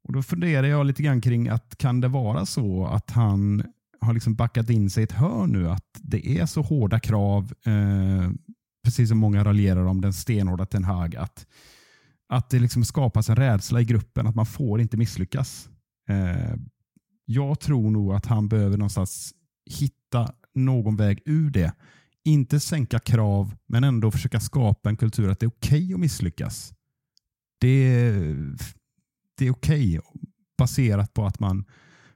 Och 0.04 0.14
Då 0.14 0.24
funderar 0.24 0.68
jag 0.68 0.86
lite 0.86 1.04
grann 1.04 1.22
kring 1.22 1.50
att 1.50 1.78
kan 1.78 2.02
det 2.02 2.08
vara 2.08 2.46
så 2.46 2.86
att 2.86 3.12
han 3.12 3.64
har 4.02 4.14
liksom 4.14 4.36
backat 4.36 4.70
in 4.70 4.90
sig 4.90 5.02
i 5.02 5.04
ett 5.04 5.12
hörn 5.12 5.52
nu. 5.52 5.70
Att 5.70 5.86
det 6.02 6.40
är 6.40 6.46
så 6.46 6.62
hårda 6.62 7.00
krav, 7.00 7.54
eh, 7.66 8.32
precis 8.84 9.10
som 9.10 9.18
många 9.18 9.44
raljerar 9.44 9.86
om 9.86 10.02
den 10.02 10.14
stenhårda 10.14 10.66
Ten 10.66 10.84
Hag, 10.84 11.16
att, 11.16 11.48
att 12.30 12.50
det 12.50 12.60
liksom 12.60 12.86
skapas 12.86 13.30
en 13.30 13.36
rädsla 13.36 13.82
i 13.82 13.86
gruppen 13.86 14.28
att 14.28 14.36
man 14.36 14.46
får 14.46 14.82
inte 14.82 14.98
misslyckas. 14.98 15.70
Eh, 16.10 16.56
jag 17.26 17.60
tror 17.60 17.92
nog 17.92 18.14
att 18.14 18.26
han 18.26 18.48
behöver 18.48 18.78
någonstans 18.78 19.34
hitta 19.66 20.34
någon 20.54 20.96
väg 20.96 21.22
ur 21.26 21.50
det. 21.50 21.74
Inte 22.24 22.60
sänka 22.60 23.00
krav, 23.00 23.56
men 23.68 23.84
ändå 23.84 24.12
försöka 24.12 24.40
skapa 24.40 24.90
en 24.90 24.98
kultur 24.98 25.30
att 25.30 25.40
det 25.40 25.46
är 25.46 25.48
okej 25.48 25.84
okay 25.84 25.94
att 25.94 26.00
misslyckas. 26.00 26.74
Det, 27.60 28.12
det 29.38 29.48
är 29.48 29.52
okej 29.52 30.00
okay, 30.00 30.12
baserat 30.58 31.14
på 31.14 31.26
att 31.26 31.40
man 31.40 31.66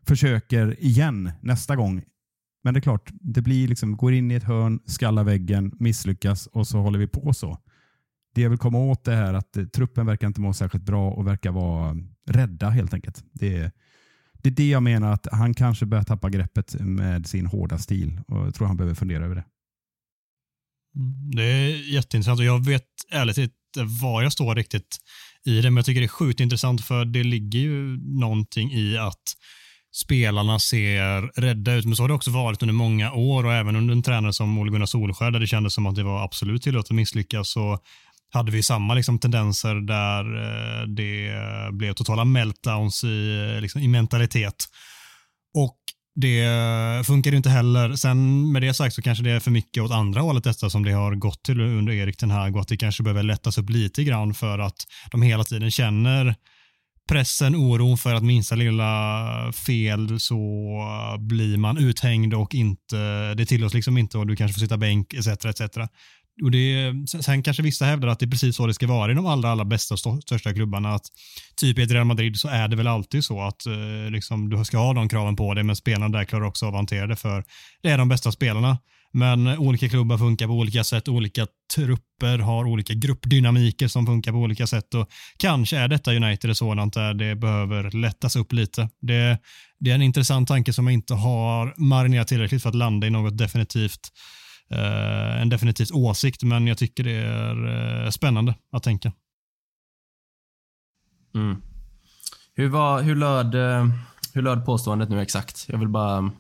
försöker 0.08 0.84
igen 0.84 1.32
nästa 1.42 1.76
gång. 1.76 2.04
Men 2.64 2.74
det 2.74 2.80
är 2.80 2.82
klart, 2.82 3.10
det 3.14 3.42
blir 3.42 3.68
liksom, 3.68 3.98
går 3.98 4.14
in 4.14 4.32
i 4.32 4.36
ett 4.36 4.44
hörn, 4.44 4.80
skallar 4.86 5.24
väggen, 5.24 5.72
misslyckas 5.80 6.48
och 6.48 6.68
så 6.68 6.78
håller 6.78 7.00
vi 7.00 7.08
på 7.08 7.34
så. 7.34 7.58
Det 8.36 8.42
jag 8.42 8.50
vill 8.50 8.60
komma 8.60 8.78
åt 8.78 9.04
det 9.04 9.16
här 9.16 9.34
att 9.34 9.58
eh, 9.58 9.66
truppen 9.66 10.06
verkar 10.06 10.28
inte 10.28 10.42
må 10.42 10.54
särskilt 10.54 10.84
bra 10.84 11.12
och 11.12 11.28
verkar 11.28 11.52
vara 11.52 11.98
rädda 12.30 12.70
helt 12.70 12.94
enkelt. 12.94 13.24
Det, 13.34 13.72
det 14.34 14.50
är 14.50 14.54
det 14.54 14.70
jag 14.70 14.84
menar 14.84 15.12
att 15.12 15.28
han 15.32 15.54
kanske 15.54 15.86
börjar 15.86 16.04
tappa 16.04 16.30
greppet 16.30 16.76
med 16.80 17.28
sin 17.28 17.46
hårda 17.46 17.78
stil 17.78 18.22
och 18.28 18.46
jag 18.46 18.56
tror 18.56 18.68
han 18.68 18.78
behöver 18.78 18.96
fundera 18.96 19.26
över 19.26 19.36
det. 19.36 19.46
Mm, 20.96 21.32
det 21.32 21.44
är 21.44 21.94
jätteintressant 21.94 22.40
och 22.40 22.46
jag 22.46 22.66
vet 22.66 22.88
ärligt 23.12 23.38
inte 23.38 23.54
var 24.02 24.24
jag 24.24 24.32
står 24.32 24.56
riktigt 24.56 24.98
i 25.46 25.62
det, 25.62 25.70
men 25.70 25.76
jag 25.76 25.86
tycker 25.86 26.02
det 26.02 26.06
är 26.06 26.08
sjukt 26.08 26.40
intressant 26.40 26.86
för 26.86 27.06
det 27.06 27.24
ligger 27.24 27.60
ju 27.60 27.98
någonting 27.98 28.72
i 28.72 28.98
att 28.98 29.24
spelarna 29.96 30.60
ser 30.60 31.42
rädda 31.42 31.74
ut. 31.74 31.86
Men 31.86 31.96
så 31.96 32.04
har 32.04 32.08
det 32.08 32.14
också 32.14 32.32
varit 32.32 32.62
under 32.62 32.74
många 32.74 33.14
år 33.14 33.46
och 33.46 33.54
även 33.54 33.76
under 33.76 33.94
en 33.94 34.04
tränare 34.04 34.34
som 34.34 34.58
Ole 34.58 34.72
Gunnar 34.72 34.86
Solskjaer 34.86 35.32
där 35.32 35.40
det 35.40 35.48
kändes 35.48 35.74
som 35.74 35.86
att 35.86 35.96
det 35.96 36.04
var 36.04 36.24
absolut 36.24 36.64
tillåtet 36.64 36.92
att 36.92 36.96
misslyckas 36.96 37.50
så 37.50 37.80
hade 38.34 38.52
vi 38.52 38.64
samma 38.64 38.94
liksom, 38.94 39.20
tendenser 39.20 39.76
där 39.76 40.24
eh, 40.38 40.88
det 40.88 41.32
blev 41.72 41.94
totala 41.94 42.26
meltdowns 42.26 43.04
i, 43.04 43.52
eh, 43.56 43.62
liksom, 43.62 43.82
i 43.82 43.88
mentalitet. 43.88 44.66
Och 45.54 45.78
det 46.16 46.48
funkar 47.06 47.32
ju 47.32 47.38
inte 47.38 47.50
heller. 47.50 47.94
Sen 47.94 48.52
med 48.52 48.62
det 48.62 48.74
sagt 48.74 48.96
så 48.96 49.02
kanske 49.02 49.24
det 49.24 49.32
är 49.32 49.40
för 49.40 49.52
mycket 49.52 49.84
åt 49.84 49.92
andra 49.92 50.22
hållet 50.22 50.44
detta 50.44 50.70
som 50.70 50.84
det 50.84 50.92
har 50.92 51.16
gått 51.16 51.44
till 51.44 51.62
under 51.62 51.94
Erik 51.94 52.20
den 52.20 52.32
här 52.32 52.56
och 52.56 52.62
att 52.62 52.68
det 52.68 52.78
kanske 52.78 53.04
behöver 53.04 53.24
lättas 53.24 53.58
upp 53.58 53.70
lite 53.70 54.04
grann 54.04 54.34
för 54.34 54.60
att 54.60 54.78
de 55.12 55.22
hela 55.22 55.44
tiden 55.44 55.72
känner 55.72 56.36
pressen, 57.08 57.56
oron 57.56 57.98
för 57.98 58.14
att 58.14 58.24
minsta 58.24 58.56
lilla 58.56 59.52
fel 59.66 60.20
så 60.20 60.38
blir 61.20 61.58
man 61.58 61.78
uthängd 61.78 62.34
och 62.34 62.56
inte, 62.56 63.34
det 63.34 63.46
tillåts 63.46 63.74
liksom 63.74 63.98
inte 63.98 64.18
och 64.18 64.28
du 64.28 64.36
kanske 64.36 64.54
får 64.54 64.60
sitta 64.60 64.78
bänk 64.78 65.14
etc. 65.14 65.28
etc. 65.28 65.62
Och 66.44 66.52
det, 66.52 66.94
sen 67.22 67.44
kanske 67.44 67.64
vissa 67.64 67.86
hävdar 67.86 68.08
att 68.08 68.20
det 68.20 68.26
är 68.26 68.30
precis 68.30 68.56
så 68.56 68.68
det 68.68 68.74
ska 68.74 68.88
vara 68.88 69.12
i 69.12 69.16
de 69.16 69.26
allra, 69.26 69.50
allra 69.50 69.66
bästa 69.66 69.94
och 69.94 70.24
största 70.24 70.54
klubbarna. 70.54 70.90
Att 70.90 71.06
typ 71.56 71.80
i 71.80 71.82
ett 71.82 71.92
Real 71.92 72.06
Madrid 72.06 72.40
så 72.40 72.48
är 72.48 72.68
det 72.68 72.76
väl 72.76 72.88
alltid 72.88 73.24
så 73.24 73.42
att 73.42 73.66
eh, 73.66 74.12
liksom, 74.12 74.50
du 74.50 74.66
ska 74.66 74.78
ha 74.78 74.94
de 74.94 75.10
kraven 75.10 75.36
på 75.36 75.54
dig, 75.54 75.64
men 75.64 75.76
spelarna 75.76 76.18
där 76.18 76.26
klarar 76.26 76.46
också 76.46 76.66
av 76.66 76.74
att 76.74 76.80
hantera 76.80 77.08
det 77.08 77.16
för 77.16 77.44
det 77.82 77.90
är 77.90 77.98
de 77.98 78.10
bästa 78.10 78.32
spelarna. 78.32 78.78
Men 79.16 79.48
olika 79.48 79.90
klubbar 79.90 80.18
funkar 80.18 80.48
på 80.48 80.54
olika 80.54 80.84
sätt, 80.84 81.08
olika 81.08 81.48
trupper 81.76 82.38
har 82.38 82.66
olika 82.66 82.94
gruppdynamiker 82.94 83.88
som 83.88 84.06
funkar 84.06 84.32
på 84.32 84.38
olika 84.38 84.68
sätt 84.68 84.94
och 84.94 85.10
kanske 85.38 85.78
är 85.78 85.88
detta 85.88 86.16
United 86.16 86.52
ett 86.52 86.58
sådant 86.58 86.94
där 86.94 87.14
det 87.14 87.36
behöver 87.36 87.92
lättas 87.92 88.36
upp 88.36 88.54
lite. 88.54 88.90
Det, 89.02 89.40
det 89.80 89.92
är 89.92 89.96
en 89.96 90.02
intressant 90.02 90.48
tanke 90.48 90.74
som 90.74 90.88
jag 90.88 90.94
inte 90.94 91.14
har 91.14 91.74
marinerat 91.78 92.28
tillräckligt 92.28 92.62
för 92.62 92.70
att 92.70 92.76
landa 92.76 93.08
i 93.08 93.10
något 93.10 93.38
definitivt 93.38 94.12
eh, 94.72 95.42
en 95.42 95.50
definitivt 95.50 95.92
åsikt, 95.92 96.44
men 96.44 96.68
jag 96.68 96.78
tycker 96.78 97.04
det 97.04 97.16
är 97.16 98.04
eh, 98.04 98.10
spännande 98.10 98.56
att 98.72 98.84
tänka. 98.84 99.12
Mm. 101.36 101.62
Hur, 102.54 102.68
var, 102.70 103.02
hur, 103.02 103.16
löd, 103.16 103.56
eh, 103.56 103.88
hur 104.34 104.42
löd 104.42 104.66
påståendet 104.66 105.10
nu 105.10 105.22
exakt? 105.22 105.66
Jag 105.70 105.78
vill 105.78 105.90
bara 105.90 106.32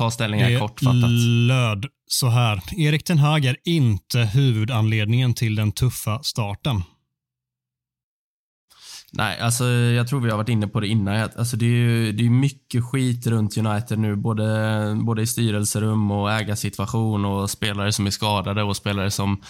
Ta 0.00 0.10
ställning 0.10 0.40
här 0.40 0.58
kortfattat. 0.58 1.10
löd 1.48 1.86
så 2.06 2.28
här. 2.28 2.62
Erik 2.76 3.04
Ten 3.04 3.18
Hag 3.18 3.44
är 3.44 3.56
inte 3.64 4.18
huvudanledningen 4.18 5.34
till 5.34 5.54
den 5.54 5.72
tuffa 5.72 6.22
starten. 6.22 6.82
Nej, 9.12 9.40
alltså 9.40 9.64
jag 9.68 10.08
tror 10.08 10.20
vi 10.20 10.30
har 10.30 10.36
varit 10.36 10.48
inne 10.48 10.66
på 10.66 10.80
det 10.80 10.88
innan. 10.88 11.28
Alltså, 11.36 11.56
det 11.56 11.64
är 11.64 11.68
ju 11.68 12.12
det 12.12 12.26
är 12.26 12.30
mycket 12.30 12.84
skit 12.84 13.26
runt 13.26 13.56
United 13.56 13.98
nu, 13.98 14.16
både, 14.16 14.98
både 15.00 15.22
i 15.22 15.26
styrelserum 15.26 16.10
och 16.10 16.32
ägarsituation 16.32 17.24
och 17.24 17.50
spelare 17.50 17.92
som 17.92 18.06
är 18.06 18.10
skadade 18.10 18.62
och 18.62 18.76
spelare 18.76 19.10
som 19.10 19.42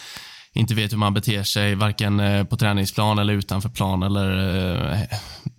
inte 0.52 0.74
vet 0.74 0.92
hur 0.92 0.98
man 0.98 1.14
beter 1.14 1.42
sig, 1.42 1.74
varken 1.74 2.20
eh, 2.20 2.44
på 2.44 2.56
träningsplan 2.56 3.18
eller 3.18 3.32
utanför 3.34 3.68
plan 3.68 4.02
eller 4.02 4.38
eh, 4.92 5.00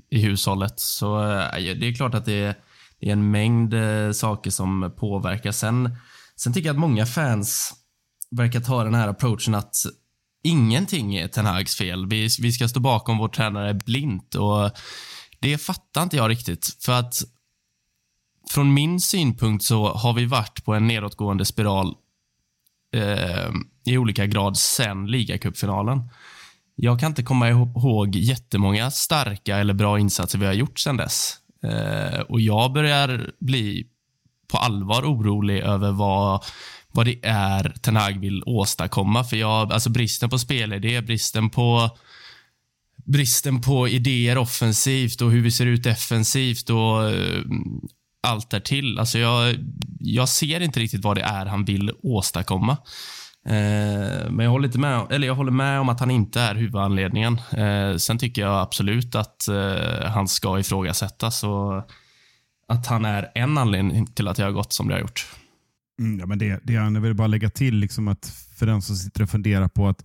i 0.10 0.22
hushållet. 0.22 0.80
Så 0.80 1.22
eh, 1.24 1.76
det 1.80 1.88
är 1.88 1.94
klart 1.94 2.14
att 2.14 2.26
det 2.26 2.44
är 2.44 2.56
det 3.02 3.08
är 3.08 3.14
en 3.14 3.32
mängd 3.32 3.74
eh, 3.74 4.12
saker 4.12 4.52
som 4.52 4.94
påverkar. 4.98 5.52
Sen, 5.52 5.96
sen 6.36 6.54
tycker 6.54 6.68
jag 6.68 6.74
att 6.74 6.80
många 6.80 7.06
fans 7.06 7.74
verkar 8.32 8.60
ta 8.60 8.84
den 8.84 8.96
här 8.96 9.08
approachen 9.08 9.56
att 9.56 9.76
ingenting 10.44 11.16
är 11.16 11.28
Ten 11.28 11.46
Hags 11.46 11.76
fel. 11.76 12.06
Vi, 12.08 12.30
vi 12.40 12.52
ska 12.52 12.68
stå 12.68 12.80
bakom 12.80 13.18
vår 13.18 13.28
tränare 13.28 13.74
blint 13.74 14.36
och 14.36 14.72
det 15.40 15.58
fattar 15.58 16.04
inte 16.04 16.18
jag 16.18 16.30
riktigt. 16.30 16.78
För 16.80 16.92
att 17.00 17.24
från 18.50 18.74
min 18.74 19.02
synpunkt 19.02 19.64
så 19.64 19.94
har 19.94 20.14
vi 20.14 20.26
varit 20.26 20.66
på 20.66 20.74
en 20.74 20.88
nedåtgående 20.88 21.46
spiral 21.46 21.96
eh, 22.96 23.52
i 23.86 23.98
olika 23.98 24.26
grad 24.26 24.58
sen 24.58 25.08
ligacupfinalen. 25.08 26.10
Jag 26.76 27.00
kan 27.00 27.12
inte 27.12 27.24
komma 27.24 27.50
ihåg 27.50 28.16
jättemånga 28.16 28.92
starka 28.92 29.58
eller 29.58 29.74
bra 29.74 30.00
insatser 30.00 30.40
vi 30.40 30.46
har 30.46 30.54
gjort 30.54 30.80
sen 30.80 30.98
dess. 30.98 31.41
Eh, 31.64 32.20
och 32.20 32.42
jag 32.42 32.74
börjar 32.74 33.32
bli 33.40 33.88
på 34.48 34.58
allvar 34.58 35.04
orolig 35.04 35.60
över 35.60 35.92
vad, 35.92 36.44
vad 36.92 37.06
det 37.06 37.20
är 37.24 37.74
Ten 37.82 37.96
Hag 37.96 38.20
vill 38.20 38.44
åstadkomma. 38.46 39.24
För 39.24 39.38
jag, 39.38 39.74
alltså 39.74 39.90
bristen 39.90 40.30
på 40.30 40.40
spelidé, 40.40 41.02
bristen 41.02 41.50
på 41.50 41.98
bristen 43.06 43.62
på 43.62 43.88
idéer 43.88 44.38
offensivt 44.38 45.22
och 45.22 45.32
hur 45.32 45.42
vi 45.42 45.52
ser 45.52 45.66
ut 45.66 45.84
defensivt 45.84 46.70
och 46.70 47.04
allt 47.04 47.92
allt 48.24 48.50
därtill. 48.50 49.00
Alltså 49.00 49.20
jag, 49.20 49.56
jag 50.00 50.30
ser 50.30 50.62
inte 50.62 50.80
riktigt 50.80 51.04
vad 51.04 51.18
det 51.18 51.22
är 51.22 51.46
han 51.46 51.66
vill 51.66 51.92
åstadkomma. 52.04 52.78
Eh, 53.46 54.32
men 54.32 54.40
jag 54.40 54.52
håller, 54.52 54.68
inte 54.68 54.80
med, 54.80 55.12
eller 55.12 55.28
jag 55.28 55.36
håller 55.36 55.52
med 55.52 55.80
om 55.80 55.90
att 55.90 56.00
han 56.00 56.12
inte 56.12 56.42
är 56.42 56.56
huvudanledningen. 56.56 57.38
Eh, 57.52 57.98
sen 57.98 58.18
tycker 58.18 58.42
jag 58.42 58.62
absolut 58.62 59.16
att 59.16 59.48
eh, 59.48 60.10
han 60.10 60.28
ska 60.28 60.60
ifrågasättas 60.60 61.44
och 61.44 61.78
att 62.68 62.88
han 62.88 63.06
är 63.06 63.32
en 63.36 63.58
anledning 63.58 64.08
till 64.08 64.28
att 64.28 64.38
jag 64.38 64.46
har 64.46 64.52
gått 64.52 64.74
som 64.74 64.88
det 64.88 64.94
har 64.94 65.02
gjort. 65.02 65.26
Mm, 66.00 66.20
ja, 66.20 66.26
men 66.26 66.40
det, 66.40 66.60
det 66.64 66.74
jag 66.74 67.02
vill 67.02 67.14
bara 67.14 67.28
lägga 67.28 67.50
till 67.50 67.76
liksom 67.76 68.08
att 68.08 68.26
för 68.56 68.66
den 68.66 68.82
som 68.82 68.96
sitter 68.96 69.24
och 69.24 69.30
funderar 69.30 69.68
på 69.68 69.88
att 69.88 70.04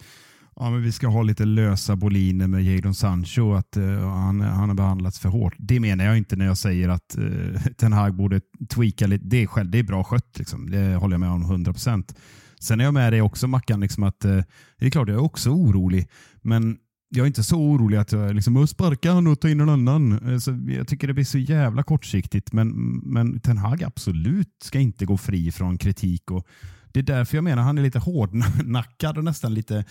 ja, 0.56 0.70
men 0.70 0.82
vi 0.82 0.92
ska 0.92 1.06
ha 1.06 1.22
lite 1.22 1.44
lösa 1.44 1.96
boliner 1.96 2.46
med 2.46 2.64
Jadon 2.64 2.94
Sancho, 2.94 3.54
att 3.54 3.76
uh, 3.76 4.08
han, 4.08 4.40
han 4.40 4.68
har 4.68 4.76
behandlats 4.76 5.18
för 5.18 5.28
hårt. 5.28 5.54
Det 5.58 5.80
menar 5.80 6.04
jag 6.04 6.16
inte 6.16 6.36
när 6.36 6.46
jag 6.46 6.58
säger 6.58 6.88
att 6.88 7.16
uh, 7.18 7.60
Ten 7.76 7.92
Hag 7.92 8.14
borde 8.14 8.40
tweaka 8.68 9.06
lite. 9.06 9.24
Det 9.24 9.42
är, 9.42 9.46
själv, 9.46 9.70
det 9.70 9.78
är 9.78 9.82
bra 9.82 10.04
skött, 10.04 10.38
liksom. 10.38 10.70
det 10.70 10.94
håller 10.94 11.14
jag 11.14 11.20
med 11.20 11.30
om 11.30 11.42
100 11.42 11.72
procent. 11.72 12.14
Sen 12.60 12.80
är 12.80 12.84
jag 12.84 12.94
med 12.94 13.12
dig 13.12 13.22
också 13.22 13.46
Mackan, 13.46 13.80
liksom 13.80 14.02
att, 14.02 14.24
eh, 14.24 14.42
det 14.78 14.86
är 14.86 14.90
klart 14.90 15.08
jag 15.08 15.16
är 15.16 15.22
också 15.22 15.50
orolig, 15.50 16.08
men 16.42 16.78
jag 17.08 17.22
är 17.22 17.26
inte 17.26 17.42
så 17.42 17.56
orolig 17.56 17.96
att 17.96 18.12
jag 18.12 18.34
liksom, 18.34 18.66
sparka 18.66 19.12
honom 19.12 19.32
och 19.32 19.40
ta 19.40 19.48
in 19.48 19.60
en 19.60 19.68
annan. 19.68 20.32
Eh, 20.32 20.38
så 20.38 20.58
jag 20.68 20.88
tycker 20.88 21.06
det 21.06 21.14
blir 21.14 21.24
så 21.24 21.38
jävla 21.38 21.82
kortsiktigt, 21.82 22.52
men, 22.52 22.68
men 23.02 23.40
Ten 23.40 23.58
Hag 23.58 23.82
absolut 23.82 24.56
ska 24.62 24.78
inte 24.78 25.06
gå 25.06 25.16
fri 25.16 25.52
från 25.52 25.78
kritik. 25.78 26.30
Och 26.30 26.46
det 26.92 27.00
är 27.00 27.04
därför 27.04 27.36
jag 27.36 27.44
menar 27.44 27.62
han 27.62 27.78
är 27.78 27.82
lite 27.82 27.98
hårdnackad 27.98 29.18
och 29.18 29.24
nästan 29.24 29.54
lite 29.54 29.84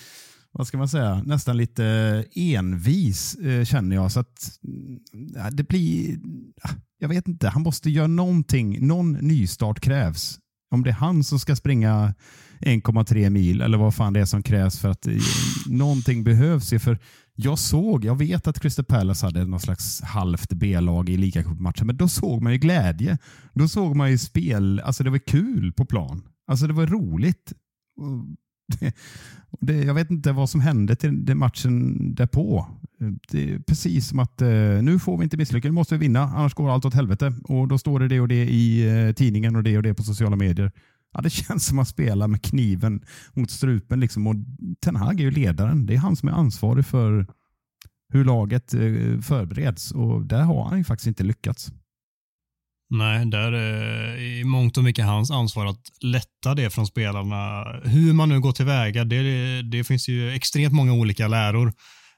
vad 0.58 0.67
ska 0.67 0.78
man 0.78 0.89
säga, 0.89 1.23
nästan 1.25 1.58
lite 1.58 1.86
envis 2.36 3.36
eh, 3.36 3.65
känner 3.65 3.95
jag. 3.95 4.12
Så 4.12 4.19
att 4.19 4.60
mm, 4.63 4.99
det 5.56 5.63
blir, 5.63 6.19
jag 6.99 7.10
vet 7.10 7.28
inte, 7.28 7.49
han 7.49 7.62
måste 7.62 7.89
göra 7.89 8.08
någonting. 8.08 8.88
Någon 8.88 9.12
nystart 9.12 9.80
krävs. 9.80 10.39
Om 10.71 10.84
det 10.84 10.89
är 10.89 10.93
han 10.93 11.23
som 11.23 11.39
ska 11.39 11.56
springa 11.56 12.13
1,3 12.60 13.30
mil 13.30 13.62
eller 13.62 13.78
vad 13.78 13.96
fan 13.96 14.13
det 14.13 14.20
är 14.20 14.26
som 14.26 14.44
krävs 14.44 14.80
för 14.80 14.89
att 14.89 15.08
eh, 15.08 15.13
någonting 15.68 16.24
behövs. 16.24 16.70
För 16.70 16.98
jag 17.36 17.60
såg, 17.60 18.06
jag 18.06 18.18
vet 18.18 18.48
att 18.48 18.60
Crystal 18.60 18.86
Palace 18.86 19.26
hade 19.26 19.46
någon 19.46 19.60
slags 19.60 20.02
halvt 20.02 20.54
B-lag 20.54 21.10
i 21.10 21.18
ligacupmatchen, 21.18 21.88
men 21.88 21.98
då 21.98 22.08
såg 22.08 22.41
man 22.41 22.54
ju 22.54 22.60
glädje. 22.60 23.18
Då 23.54 23.68
såg 23.68 23.96
man 23.96 24.12
ju 24.12 24.18
spel, 24.18 24.80
alltså 24.80 25.04
det 25.04 25.10
var 25.10 25.18
kul 25.18 25.74
på 25.74 25.86
plan. 25.86 26.22
Alltså 26.48 26.68
det 26.68 26.74
var 26.74 26.88
roligt. 26.88 27.54
Det, 29.60 29.84
jag 29.84 29.94
vet 29.94 30.12
inte 30.12 30.32
vad 30.32 30.50
som 30.50 30.62
hände 30.62 30.96
till 30.96 31.36
matchen 31.36 31.96
därpå. 32.15 32.68
Det 33.32 33.54
är 33.54 33.60
precis 33.60 34.08
som 34.08 34.20
att 34.20 34.41
eh, 34.41 34.50
nu 34.82 35.00
får 35.00 35.18
vi 35.18 35.24
inte 35.24 35.38
misslyckas, 35.38 35.70
nu 35.70 35.72
måste 35.72 35.96
vi 35.96 36.00
vinna, 36.00 36.22
annars 36.22 36.54
går 36.54 36.74
allt 36.74 36.86
åt 36.86 36.94
helvete. 36.94 37.34
Och 37.44 37.68
Då 37.68 37.78
står 37.78 38.00
det 38.00 38.08
det 38.08 38.20
och 38.20 38.28
det 38.28 38.46
i 38.46 38.88
eh, 38.88 39.12
tidningen 39.13 39.56
och 39.56 39.63
det 39.63 39.78
och 39.78 39.84
det 39.84 39.94
på 39.94 40.04
sociala 40.04 40.36
medier. 40.36 40.72
Ja, 41.15 41.21
det 41.21 41.30
känns 41.30 41.65
som 41.65 41.80
att 41.80 41.88
spela 41.88 42.28
med 42.28 42.41
kniven 42.41 43.01
mot 43.34 43.51
strupen. 43.51 43.99
Liksom. 43.99 44.28
Och 44.28 44.36
Ten 44.82 44.95
Hag 44.95 45.19
är 45.19 45.23
ju 45.23 45.32
ledaren. 45.32 45.86
Det 45.86 45.93
är 45.93 45.97
han 45.97 46.15
som 46.15 46.30
är 46.30 46.34
ansvarig 46.34 46.86
för 46.86 47.28
hur 48.13 48.25
laget 48.25 48.73
eh, 48.73 49.19
förbereds 49.21 49.91
och 49.91 50.25
där 50.25 50.41
har 50.41 50.65
han 50.69 50.78
ju 50.78 50.84
faktiskt 50.84 51.08
inte 51.08 51.23
lyckats. 51.23 51.71
Nej, 52.89 53.25
där 53.25 53.51
är 53.51 54.17
i 54.17 54.43
mångt 54.43 54.78
och 54.78 54.84
mycket 54.84 55.06
hans 55.06 55.32
ansvar 55.32 55.65
att 55.65 55.82
lätta 56.01 56.56
det 56.56 56.69
från 56.69 56.88
spelarna. 56.88 57.63
Hur 57.84 58.13
man 58.13 58.30
nu 58.30 58.39
går 58.39 58.51
tillväga, 58.51 59.04
det, 59.06 59.62
det 59.62 59.84
finns 59.84 60.10
ju 60.10 60.32
extremt 60.32 60.73
många 60.73 60.93
olika 60.93 61.28
läror. 61.28 61.73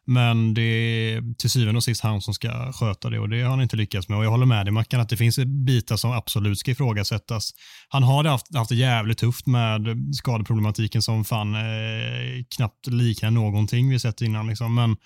Men 0.10 0.54
det 0.54 0.62
är 0.62 1.34
till 1.34 1.50
syvende 1.50 1.78
och 1.78 1.84
sist 1.84 2.02
han 2.02 2.22
som 2.22 2.34
ska 2.34 2.72
sköta 2.74 3.10
det 3.10 3.20
och 3.20 3.30
det 3.30 3.42
har 3.42 3.50
han 3.50 3.62
inte 3.62 3.76
lyckats 3.76 4.10
med. 4.10 4.18
Och 4.18 4.26
jag 4.26 4.32
håller 4.32 4.46
med 4.46 4.66
dig 4.66 4.72
Mackan 4.72 5.00
att 5.00 5.10
det 5.10 5.18
finns 5.18 5.40
bitar 5.40 5.98
som 5.98 6.12
absolut 6.12 6.60
ska 6.60 6.72
ifrågasättas. 6.72 7.52
Han 7.90 8.04
har 8.04 8.24
haft, 8.24 8.56
haft 8.56 8.70
det 8.70 8.76
jävligt 8.76 9.18
tufft 9.18 9.48
med 9.48 9.82
skadeproblematiken 10.14 11.02
som 11.02 11.26
fan 11.26 11.56
eh, 11.56 12.44
knappt 12.56 12.88
liknar 12.88 13.32
någonting 13.32 13.90
vi 13.90 14.00
sett 14.00 14.22
innan. 14.22 14.48
Liksom. 14.48 14.76
Men 14.76 14.98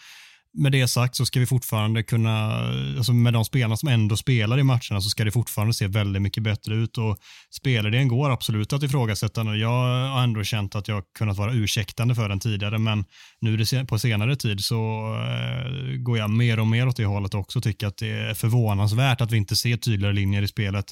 med 0.54 0.72
det 0.72 0.88
sagt 0.88 1.16
så 1.16 1.26
ska 1.26 1.40
vi 1.40 1.46
fortfarande 1.46 2.04
kunna, 2.04 2.64
alltså 2.98 3.14
med 3.14 3.34
de 3.34 3.46
spelarna 3.46 3.78
som 3.78 3.90
ändå 3.90 4.18
spelar 4.18 4.60
i 4.60 4.64
matcherna 4.64 5.02
så 5.02 5.10
ska 5.10 5.24
det 5.24 5.32
fortfarande 5.32 5.74
se 5.74 5.88
väldigt 5.88 6.22
mycket 6.22 6.44
bättre 6.44 6.76
ut 6.76 6.98
och 6.98 7.18
spelidén 7.56 8.08
går 8.08 8.30
absolut 8.30 8.74
att 8.74 8.84
ifrågasätta. 8.84 9.56
Jag 9.56 10.08
har 10.10 10.24
ändå 10.24 10.44
känt 10.44 10.76
att 10.76 10.88
jag 10.88 11.04
kunnat 11.18 11.38
vara 11.38 11.54
ursäktande 11.54 12.16
för 12.16 12.30
den 12.30 12.40
tidigare 12.40 12.78
men 12.78 13.06
nu 13.40 13.66
på 13.88 14.00
senare 14.00 14.36
tid 14.36 14.64
så 14.64 14.76
eh, 15.16 15.98
går 15.98 16.18
jag 16.18 16.30
mer 16.30 16.60
och 16.60 16.68
mer 16.68 16.88
åt 16.88 16.98
det 16.98 17.06
hållet 17.06 17.34
också 17.34 17.60
och 17.60 17.64
tycker 17.64 17.88
att 17.88 17.98
det 17.98 18.10
är 18.10 18.34
förvånansvärt 18.34 19.22
att 19.22 19.32
vi 19.32 19.38
inte 19.38 19.56
ser 19.56 19.78
tydligare 19.78 20.14
linjer 20.14 20.42
i 20.42 20.48
spelet 20.48 20.86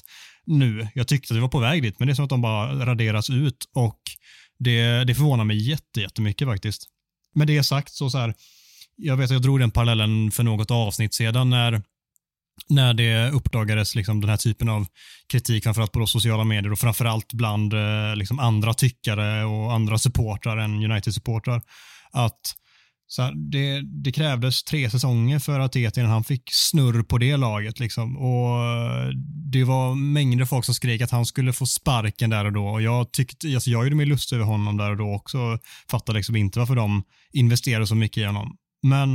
nu. 0.46 0.88
Jag 0.94 1.08
tyckte 1.08 1.34
att 1.34 1.36
vi 1.36 1.40
var 1.40 1.48
på 1.48 1.58
väg 1.58 1.82
dit 1.82 1.98
men 1.98 2.08
det 2.08 2.12
är 2.12 2.14
som 2.14 2.24
att 2.24 2.30
de 2.30 2.42
bara 2.42 2.86
raderas 2.86 3.30
ut 3.30 3.64
och 3.74 4.00
det, 4.58 5.04
det 5.04 5.14
förvånar 5.14 5.44
mig 5.44 5.68
jättemycket 5.96 6.48
faktiskt. 6.48 6.86
Med 7.34 7.46
det 7.46 7.64
sagt 7.64 7.92
så, 7.92 8.10
så 8.10 8.18
här, 8.18 8.34
jag 9.02 9.16
vet 9.16 9.24
att 9.24 9.30
jag 9.30 9.42
drog 9.42 9.60
den 9.60 9.70
parallellen 9.70 10.30
för 10.30 10.42
något 10.42 10.70
avsnitt 10.70 11.14
sedan 11.14 11.50
när 11.50 11.82
när 12.68 12.94
det 12.94 13.30
uppdagades 13.30 13.94
liksom 13.94 14.20
den 14.20 14.30
här 14.30 14.36
typen 14.36 14.68
av 14.68 14.86
kritik, 15.32 15.64
framförallt 15.64 15.92
på 15.92 16.06
sociala 16.06 16.44
medier 16.44 16.72
och 16.72 16.78
framförallt 16.78 17.32
bland 17.32 17.72
eh, 17.72 18.16
liksom 18.16 18.38
andra 18.38 18.74
tyckare 18.74 19.44
och 19.44 19.72
andra 19.72 19.98
supportrar 19.98 20.56
än 20.56 20.84
United-supportrar. 20.84 21.62
Att 22.12 22.54
så 23.06 23.22
här, 23.22 23.32
det, 23.50 23.80
det, 23.80 24.12
krävdes 24.12 24.64
tre 24.64 24.90
säsonger 24.90 25.38
för 25.38 25.60
att 25.60 25.76
Etienne 25.76 26.08
han 26.08 26.24
fick 26.24 26.42
snurr 26.52 27.02
på 27.02 27.18
det 27.18 27.36
laget. 27.36 27.80
Liksom. 27.80 28.16
Och 28.16 28.64
eh, 28.64 29.08
Det 29.52 29.64
var 29.64 29.94
mängder 29.94 30.44
folk 30.44 30.64
som 30.64 30.74
skrek 30.74 31.00
att 31.00 31.10
han 31.10 31.26
skulle 31.26 31.52
få 31.52 31.66
sparken 31.66 32.30
där 32.30 32.44
och 32.44 32.52
då. 32.52 32.66
Och 32.66 32.82
jag, 32.82 33.12
tyckte, 33.12 33.54
alltså 33.54 33.70
jag 33.70 33.84
gjorde 33.84 33.96
mig 33.96 34.06
lust 34.06 34.32
över 34.32 34.44
honom 34.44 34.76
där 34.76 34.90
och 34.90 34.96
då 34.96 35.14
också. 35.14 35.58
Fattade 35.90 36.18
liksom 36.18 36.36
inte 36.36 36.58
varför 36.58 36.74
de 36.74 37.02
investerade 37.32 37.86
så 37.86 37.94
mycket 37.94 38.18
i 38.18 38.24
honom. 38.24 38.56
Men, 38.82 39.10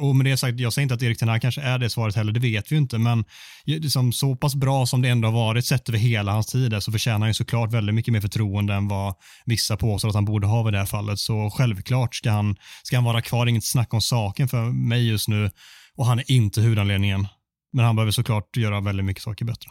och 0.00 0.16
med 0.16 0.26
det 0.26 0.36
sagt, 0.36 0.60
jag 0.60 0.72
säger 0.72 0.82
inte 0.82 0.94
att 0.94 1.02
Erik 1.02 1.18
Ten 1.18 1.40
kanske 1.40 1.60
är 1.60 1.78
det 1.78 1.90
svaret 1.90 2.16
heller, 2.16 2.32
det 2.32 2.40
vet 2.40 2.72
vi 2.72 2.76
inte, 2.76 2.98
men 2.98 3.24
liksom, 3.64 4.12
så 4.12 4.36
pass 4.36 4.54
bra 4.54 4.86
som 4.86 5.02
det 5.02 5.08
ändå 5.08 5.28
har 5.28 5.32
varit 5.32 5.66
sett 5.66 5.88
över 5.88 5.98
hela 5.98 6.32
hans 6.32 6.46
tid 6.46 6.82
så 6.82 6.92
förtjänar 6.92 7.18
han 7.18 7.28
ju 7.28 7.34
såklart 7.34 7.72
väldigt 7.72 7.94
mycket 7.94 8.12
mer 8.12 8.20
förtroende 8.20 8.74
än 8.74 8.88
vad 8.88 9.14
vissa 9.44 9.76
påstår 9.76 10.08
att 10.08 10.14
han 10.14 10.24
borde 10.24 10.46
ha 10.46 10.68
i 10.68 10.72
det 10.72 10.78
här 10.78 10.86
fallet. 10.86 11.18
Så 11.18 11.50
självklart 11.50 12.14
ska 12.14 12.30
han, 12.30 12.56
ska 12.82 12.96
han 12.96 13.04
vara 13.04 13.22
kvar, 13.22 13.46
inget 13.46 13.66
snack 13.66 13.94
om 13.94 14.00
saken 14.00 14.48
för 14.48 14.64
mig 14.64 15.08
just 15.08 15.28
nu 15.28 15.50
och 15.96 16.06
han 16.06 16.18
är 16.18 16.30
inte 16.30 16.60
huvudanledningen. 16.60 17.26
Men 17.72 17.84
han 17.84 17.96
behöver 17.96 18.12
såklart 18.12 18.56
göra 18.56 18.80
väldigt 18.80 19.06
mycket 19.06 19.22
saker 19.22 19.44
bättre. 19.44 19.70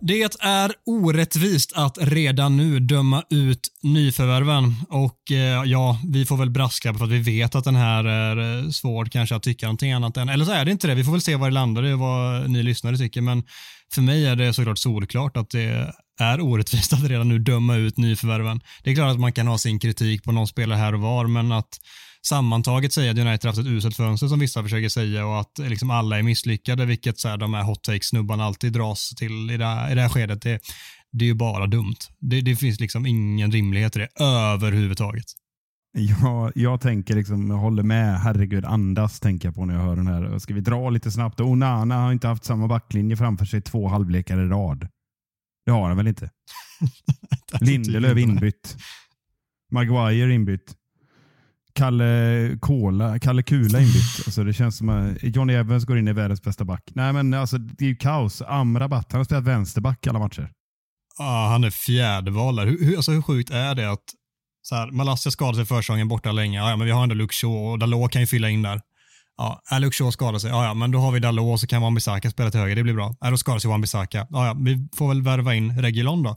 Det 0.00 0.40
är 0.40 0.72
orättvist 0.86 1.72
att 1.74 1.98
redan 2.00 2.56
nu 2.56 2.80
döma 2.80 3.22
ut 3.30 3.60
nyförvärven 3.82 4.74
och 4.88 5.30
eh, 5.30 5.64
ja, 5.64 6.00
vi 6.08 6.26
får 6.26 6.36
väl 6.36 6.50
braska 6.50 6.94
för 6.94 7.04
att 7.04 7.10
vi 7.10 7.18
vet 7.18 7.54
att 7.54 7.64
den 7.64 7.76
här 7.76 8.04
är 8.04 8.64
eh, 8.64 8.70
svår 8.70 9.04
kanske 9.04 9.36
att 9.36 9.42
tycka 9.42 9.66
någonting 9.66 9.92
annat 9.92 10.16
än, 10.16 10.28
eller 10.28 10.44
så 10.44 10.52
är 10.52 10.64
det 10.64 10.70
inte 10.70 10.86
det. 10.86 10.94
Vi 10.94 11.04
får 11.04 11.12
väl 11.12 11.20
se 11.20 11.36
vad 11.36 11.50
det 11.50 11.54
landar 11.54 11.86
i 11.86 11.92
och 11.92 11.98
vad 11.98 12.50
ni 12.50 12.62
lyssnare 12.62 12.96
tycker, 12.96 13.20
men 13.20 13.42
för 13.94 14.02
mig 14.02 14.26
är 14.26 14.36
det 14.36 14.52
såklart 14.52 14.78
solklart 14.78 15.36
att 15.36 15.50
det 15.50 15.92
är 16.20 16.40
orättvist 16.40 16.92
att 16.92 17.04
redan 17.04 17.28
nu 17.28 17.38
döma 17.38 17.76
ut 17.76 17.96
nyförvärven. 17.96 18.60
Det 18.84 18.90
är 18.90 18.94
klart 18.94 19.12
att 19.12 19.20
man 19.20 19.32
kan 19.32 19.46
ha 19.46 19.58
sin 19.58 19.78
kritik 19.78 20.24
på 20.24 20.32
någon 20.32 20.48
spelare 20.48 20.78
här 20.78 20.94
och 20.94 21.00
var, 21.00 21.26
men 21.26 21.52
att 21.52 21.78
sammantaget 22.26 22.92
säga 22.92 23.10
att 23.10 23.18
United 23.18 23.48
haft 23.48 23.58
ett 23.58 23.66
uselt 23.66 23.96
fönster 23.96 24.26
som 24.28 24.38
vissa 24.38 24.62
försöker 24.62 24.88
säga 24.88 25.26
och 25.26 25.40
att 25.40 25.58
liksom 25.58 25.90
alla 25.90 26.18
är 26.18 26.22
misslyckade, 26.22 26.86
vilket 26.86 27.18
så 27.18 27.28
här, 27.28 27.36
de 27.36 27.54
här 27.54 27.62
hot 27.62 27.82
take-snubbarna 27.84 28.44
alltid 28.44 28.72
dras 28.72 29.10
till 29.16 29.50
i 29.50 29.56
det 29.56 29.64
här, 29.64 29.92
i 29.92 29.94
det 29.94 30.02
här 30.02 30.08
skedet. 30.08 30.42
Det, 30.42 30.60
det 31.12 31.24
är 31.24 31.28
ju 31.28 31.34
bara 31.34 31.66
dumt. 31.66 31.96
Det, 32.20 32.40
det 32.40 32.56
finns 32.56 32.80
liksom 32.80 33.06
ingen 33.06 33.52
rimlighet 33.52 33.96
i 33.96 33.98
det 33.98 34.24
överhuvudtaget. 34.24 35.26
Ja, 35.92 36.52
jag 36.54 36.80
tänker 36.80 37.16
liksom, 37.16 37.50
jag 37.50 37.56
håller 37.56 37.82
med. 37.82 38.20
Herregud, 38.20 38.64
andas 38.64 39.20
tänker 39.20 39.48
jag 39.48 39.54
på 39.54 39.64
när 39.64 39.74
jag 39.74 39.80
hör 39.80 39.96
den 39.96 40.06
här. 40.06 40.38
Ska 40.38 40.54
vi 40.54 40.60
dra 40.60 40.90
lite 40.90 41.10
snabbt? 41.10 41.40
Onana 41.40 41.96
har 41.96 42.12
inte 42.12 42.28
haft 42.28 42.44
samma 42.44 42.68
backlinje 42.68 43.16
framför 43.16 43.44
sig 43.44 43.62
två 43.62 43.88
halvlekar 43.88 44.46
i 44.46 44.48
rad. 44.48 44.88
Det 45.66 45.72
har 45.72 45.88
han 45.88 45.96
väl 45.96 46.08
inte? 46.08 46.30
Lindelöf 47.60 48.18
inbytt. 48.18 48.76
Maguire 49.72 50.34
inbytt. 50.34 50.74
Kalle 51.78 52.58
Kola, 52.60 53.18
Kalle 53.18 53.42
Kula 53.42 53.80
inbytt. 53.80 54.22
Alltså 54.26 54.44
det 54.44 54.52
känns 54.52 54.76
som 54.76 54.88
att 54.88 55.16
Johnny 55.22 55.54
Evans 55.54 55.84
går 55.84 55.98
in 55.98 56.08
i 56.08 56.12
världens 56.12 56.42
bästa 56.42 56.64
back. 56.64 56.90
Nej 56.94 57.12
men 57.12 57.34
alltså 57.34 57.58
det 57.58 57.84
är 57.84 57.88
ju 57.88 57.96
kaos. 57.96 58.42
Amrabat, 58.42 59.12
han 59.12 59.18
har 59.18 59.24
spelat 59.24 59.44
vänsterback 59.44 60.06
alla 60.06 60.18
matcher. 60.18 60.50
Ja, 61.18 61.48
han 61.50 61.64
är 61.64 61.70
fjärdeval 61.70 62.58
Hur, 62.58 62.84
hur, 62.84 62.96
alltså 62.96 63.12
hur 63.12 63.22
sjukt 63.22 63.50
är 63.50 63.74
det 63.74 63.90
att 63.90 64.04
så 64.62 64.74
här, 64.74 64.90
Malassia 64.90 65.30
skadade 65.30 65.56
sig 65.56 65.66
försäsongen 65.66 66.08
borta 66.08 66.32
länge. 66.32 66.62
Ah, 66.62 66.70
ja, 66.70 66.76
men 66.76 66.86
vi 66.86 66.92
har 66.92 67.02
ändå 67.02 67.14
Luke 67.14 67.46
och 67.46 67.78
Dalot 67.78 68.12
kan 68.12 68.22
ju 68.22 68.26
fylla 68.26 68.50
in 68.50 68.62
där. 68.62 68.80
Ja, 69.36 69.62
är 69.70 69.80
Luke 69.80 70.12
skadar 70.12 70.38
sig, 70.38 70.52
Ah, 70.52 70.64
ja, 70.64 70.74
men 70.74 70.90
då 70.90 70.98
har 70.98 71.12
vi 71.12 71.20
Dalot 71.20 71.60
så 71.60 71.66
kan 71.66 71.82
Wan-Bissaka 71.82 72.30
spela 72.30 72.50
till 72.50 72.60
höger, 72.60 72.76
det 72.76 72.82
blir 72.82 72.94
bra. 72.94 73.16
Är 73.20 73.30
då 73.30 73.36
skadar 73.36 73.58
sig 73.58 73.70
Wan-Bissaka, 73.70 74.26
Ah, 74.32 74.46
ja, 74.46 74.56
vi 74.58 74.88
får 74.96 75.08
väl 75.08 75.22
värva 75.22 75.54
in 75.54 75.82
Regulon 75.82 76.22
då. 76.22 76.36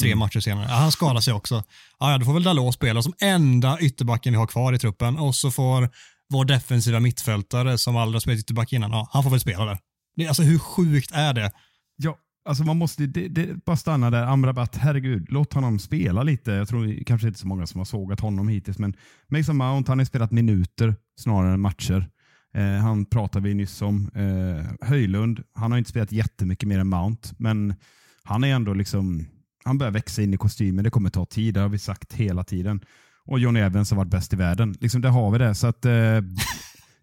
Tre 0.00 0.08
mm. 0.08 0.18
matcher 0.18 0.40
senare. 0.40 0.66
Ja, 0.68 0.74
han 0.74 0.92
skadar 0.92 1.20
sig 1.20 1.34
också. 1.34 1.54
Ja, 1.98 2.12
ja, 2.12 2.18
då 2.18 2.24
får 2.24 2.32
väl 2.32 2.42
Dalot 2.42 2.74
spela 2.74 3.02
som 3.02 3.12
enda 3.20 3.78
ytterbacken 3.80 4.32
vi 4.32 4.38
har 4.38 4.46
kvar 4.46 4.72
i 4.72 4.78
truppen 4.78 5.18
och 5.18 5.34
så 5.34 5.50
får 5.50 5.88
vår 6.32 6.44
defensiva 6.44 7.00
mittfältare 7.00 7.78
som 7.78 7.96
aldrig 7.96 8.14
har 8.14 8.20
spelat 8.20 8.40
ytterback 8.40 8.72
innan, 8.72 8.90
ja, 8.90 9.08
han 9.12 9.22
får 9.22 9.30
väl 9.30 9.40
spela 9.40 9.64
där. 9.64 9.78
Det, 10.16 10.26
alltså 10.26 10.42
hur 10.42 10.58
sjukt 10.58 11.10
är 11.12 11.34
det? 11.34 11.52
Ja, 11.96 12.16
Alltså 12.44 12.64
man 12.64 12.76
måste 12.76 13.06
det, 13.06 13.28
det, 13.28 13.64
bara 13.64 13.76
stanna 13.76 14.10
där. 14.10 14.22
Amrabat, 14.22 14.76
herregud, 14.76 15.26
låt 15.28 15.52
honom 15.52 15.78
spela 15.78 16.22
lite. 16.22 16.50
Jag 16.50 16.68
tror 16.68 17.04
kanske 17.04 17.28
inte 17.28 17.40
så 17.40 17.46
många 17.46 17.66
som 17.66 17.80
har 17.80 17.84
sågat 17.84 18.20
honom 18.20 18.48
hittills, 18.48 18.78
men 18.78 18.96
Mason 19.28 19.56
Mount 19.56 19.90
han 19.90 19.98
har 19.98 20.04
spelat 20.04 20.30
minuter 20.30 20.94
snarare 21.20 21.54
än 21.54 21.60
matcher. 21.60 22.08
Eh, 22.54 22.64
han 22.64 23.04
pratade 23.04 23.48
vi 23.48 23.54
nyss 23.54 23.82
om. 23.82 24.10
Eh, 24.14 24.88
Höjlund, 24.88 25.42
han 25.54 25.70
har 25.70 25.78
inte 25.78 25.90
spelat 25.90 26.12
jättemycket 26.12 26.68
mer 26.68 26.78
än 26.78 26.88
Mount, 26.88 27.28
men 27.38 27.74
han 28.22 28.44
är 28.44 28.54
ändå 28.54 28.74
liksom, 28.74 29.26
han 29.70 29.78
börjar 29.78 29.92
växa 29.92 30.22
in 30.22 30.34
i 30.34 30.36
kostymen. 30.36 30.84
Det 30.84 30.90
kommer 30.90 31.10
ta 31.10 31.26
tid, 31.26 31.54
det 31.54 31.60
har 31.60 31.68
vi 31.68 31.78
sagt 31.78 32.12
hela 32.12 32.44
tiden. 32.44 32.80
Och 33.24 33.38
Johnny 33.38 33.60
Evans 33.60 33.90
har 33.90 33.96
varit 33.96 34.10
bäst 34.10 34.32
i 34.32 34.36
världen. 34.36 34.74
Liksom, 34.80 35.00
där 35.00 35.08
har 35.08 35.30
vi 35.30 35.38
det. 35.38 35.54
Så 35.54 35.66
att, 35.66 35.84
eh, 35.84 36.20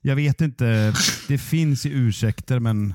jag 0.02 0.16
vet 0.16 0.42
inte, 0.42 0.94
det 1.28 1.38
finns 1.38 1.86
ju 1.86 1.90
ursäkter, 1.90 2.60
men 2.60 2.94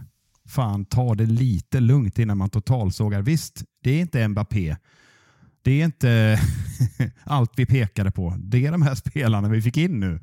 fan 0.48 0.84
ta 0.84 1.14
det 1.14 1.26
lite 1.26 1.80
lugnt 1.80 2.18
innan 2.18 2.38
man 2.38 2.50
totalsågar. 2.50 3.22
Visst, 3.22 3.64
det 3.82 3.90
är 3.90 4.00
inte 4.00 4.28
Mbappé. 4.28 4.76
Det 5.62 5.80
är 5.80 5.84
inte 5.84 6.40
allt 7.24 7.52
vi 7.56 7.66
pekade 7.66 8.10
på. 8.10 8.36
Det 8.38 8.66
är 8.66 8.72
de 8.72 8.82
här 8.82 8.94
spelarna 8.94 9.48
vi 9.48 9.62
fick 9.62 9.76
in 9.76 10.00
nu. 10.00 10.20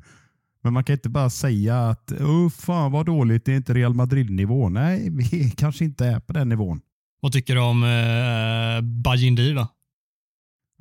Men 0.62 0.72
man 0.72 0.84
kan 0.84 0.92
inte 0.92 1.08
bara 1.08 1.30
säga 1.30 1.88
att 1.88 2.12
oh, 2.12 2.48
fan 2.48 2.92
vad 2.92 3.06
dåligt, 3.06 3.44
det 3.44 3.52
är 3.52 3.56
inte 3.56 3.74
Real 3.74 3.94
Madrid-nivå. 3.94 4.68
Nej, 4.68 5.08
vi 5.10 5.50
kanske 5.56 5.84
inte 5.84 6.06
är 6.06 6.20
på 6.20 6.32
den 6.32 6.48
nivån. 6.48 6.80
Vad 7.20 7.32
tycker 7.32 7.54
du 7.54 7.60
om 7.60 7.84
eh, 7.84 8.80
Bajindir 8.80 9.54
då? 9.54 9.68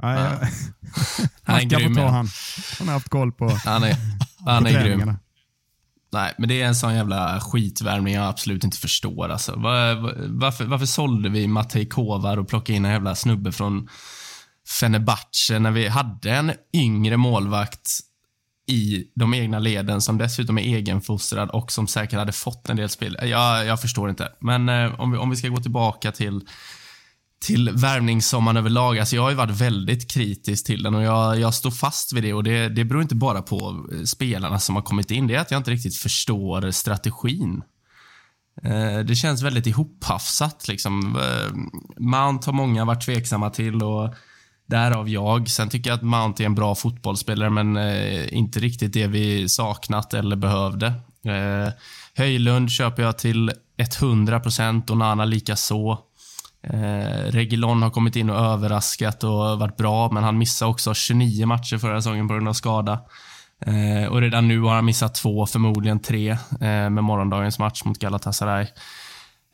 Nej, 0.01 0.17
ah. 0.17 0.47
han 1.43 1.59
är 1.59 1.63
grym. 1.63 1.95
Ta 1.95 2.07
han. 2.07 2.27
han 2.79 2.87
har 2.87 2.93
haft 2.93 3.09
koll 3.09 3.31
på 3.31 3.49
Han 3.65 3.83
är, 3.83 3.95
han 4.45 4.65
är 4.65 4.83
grym. 4.83 5.13
Nej, 6.11 6.33
men 6.37 6.49
det 6.49 6.61
är 6.61 6.67
en 6.67 6.75
sån 6.75 6.95
jävla 6.95 7.39
skitvärmning 7.39 8.13
jag 8.13 8.27
absolut 8.27 8.63
inte 8.63 8.77
förstår. 8.77 9.29
Alltså. 9.29 9.55
Var, 9.55 9.95
varför, 10.27 10.65
varför 10.65 10.85
sålde 10.85 11.29
vi 11.29 11.47
Matej 11.47 11.85
Kovar 11.85 12.37
och 12.37 12.47
plockade 12.47 12.77
in 12.77 12.85
en 12.85 12.91
jävla 12.91 13.15
snubbe 13.15 13.51
från 13.51 13.89
Fenerbahce 14.79 15.59
när 15.59 15.71
vi 15.71 15.87
hade 15.87 16.31
en 16.31 16.51
yngre 16.73 17.17
målvakt 17.17 17.89
i 18.69 19.11
de 19.15 19.33
egna 19.33 19.59
leden 19.59 20.01
som 20.01 20.17
dessutom 20.17 20.57
är 20.57 20.61
egenfostrad 20.61 21.49
och 21.49 21.71
som 21.71 21.87
säkert 21.87 22.19
hade 22.19 22.31
fått 22.31 22.69
en 22.69 22.77
del 22.77 22.89
spel. 22.89 23.17
Jag, 23.21 23.65
jag 23.65 23.81
förstår 23.81 24.09
inte. 24.09 24.29
Men 24.39 24.69
eh, 24.69 24.99
om, 24.99 25.11
vi, 25.11 25.17
om 25.17 25.29
vi 25.29 25.35
ska 25.35 25.47
gå 25.47 25.57
tillbaka 25.57 26.11
till 26.11 26.41
till 27.41 27.69
värvningssommaren 27.69 28.57
överlag. 28.57 28.99
Alltså 28.99 29.15
jag 29.15 29.23
har 29.23 29.29
ju 29.29 29.35
varit 29.35 29.61
väldigt 29.61 30.11
kritisk 30.11 30.65
till 30.65 30.83
den 30.83 30.95
och 30.95 31.03
jag, 31.03 31.39
jag 31.39 31.53
står 31.53 31.71
fast 31.71 32.13
vid 32.13 32.23
det. 32.23 32.33
och 32.33 32.43
det, 32.43 32.69
det 32.69 32.85
beror 32.85 33.01
inte 33.01 33.15
bara 33.15 33.41
på 33.41 33.87
spelarna 34.05 34.59
som 34.59 34.75
har 34.75 34.81
kommit 34.81 35.11
in. 35.11 35.27
Det 35.27 35.35
är 35.35 35.39
att 35.39 35.51
jag 35.51 35.59
inte 35.59 35.71
riktigt 35.71 35.95
förstår 35.95 36.71
strategin. 36.71 37.63
Eh, 38.63 38.99
det 38.99 39.15
känns 39.15 39.41
väldigt 39.41 39.67
ihophafsat. 39.67 40.67
Liksom. 40.67 41.15
Eh, 41.15 41.55
Mount 41.97 42.45
har 42.47 42.53
många 42.53 42.85
varit 42.85 43.05
tveksamma 43.05 43.49
till 43.49 43.83
och 43.83 44.15
därav 44.69 45.09
jag. 45.09 45.49
Sen 45.49 45.69
tycker 45.69 45.89
jag 45.89 45.97
att 45.97 46.03
Mount 46.03 46.43
är 46.43 46.45
en 46.45 46.55
bra 46.55 46.75
fotbollsspelare 46.75 47.49
men 47.49 47.77
eh, 47.77 48.33
inte 48.33 48.59
riktigt 48.59 48.93
det 48.93 49.07
vi 49.07 49.49
saknat 49.49 50.13
eller 50.13 50.35
behövde. 50.35 50.87
Eh, 51.25 51.73
Höjlund 52.15 52.71
köper 52.71 53.03
jag 53.03 53.17
till 53.17 53.51
100% 53.77 54.91
och 54.91 54.97
Nana 54.97 55.25
lika 55.25 55.55
så. 55.55 55.99
Eh, 56.63 57.31
Regilon 57.31 57.81
har 57.81 57.89
kommit 57.89 58.15
in 58.15 58.29
och 58.29 58.37
överraskat 58.37 59.23
och 59.23 59.59
varit 59.59 59.77
bra, 59.77 60.11
men 60.11 60.23
han 60.23 60.37
missade 60.37 60.71
också 60.71 60.93
29 60.93 61.45
matcher 61.45 61.77
förra 61.77 62.01
säsongen 62.01 62.27
på 62.27 62.33
grund 62.33 62.47
av 62.47 62.53
skada. 62.53 62.99
Eh, 63.65 64.11
och 64.11 64.21
redan 64.21 64.47
nu 64.47 64.61
har 64.61 64.75
han 64.75 64.85
missat 64.85 65.15
två, 65.15 65.45
förmodligen 65.45 65.99
tre, 65.99 66.29
eh, 66.29 66.89
med 66.89 67.03
morgondagens 67.03 67.59
match 67.59 67.83
mot 67.85 67.99
Galatasaray. 67.99 68.67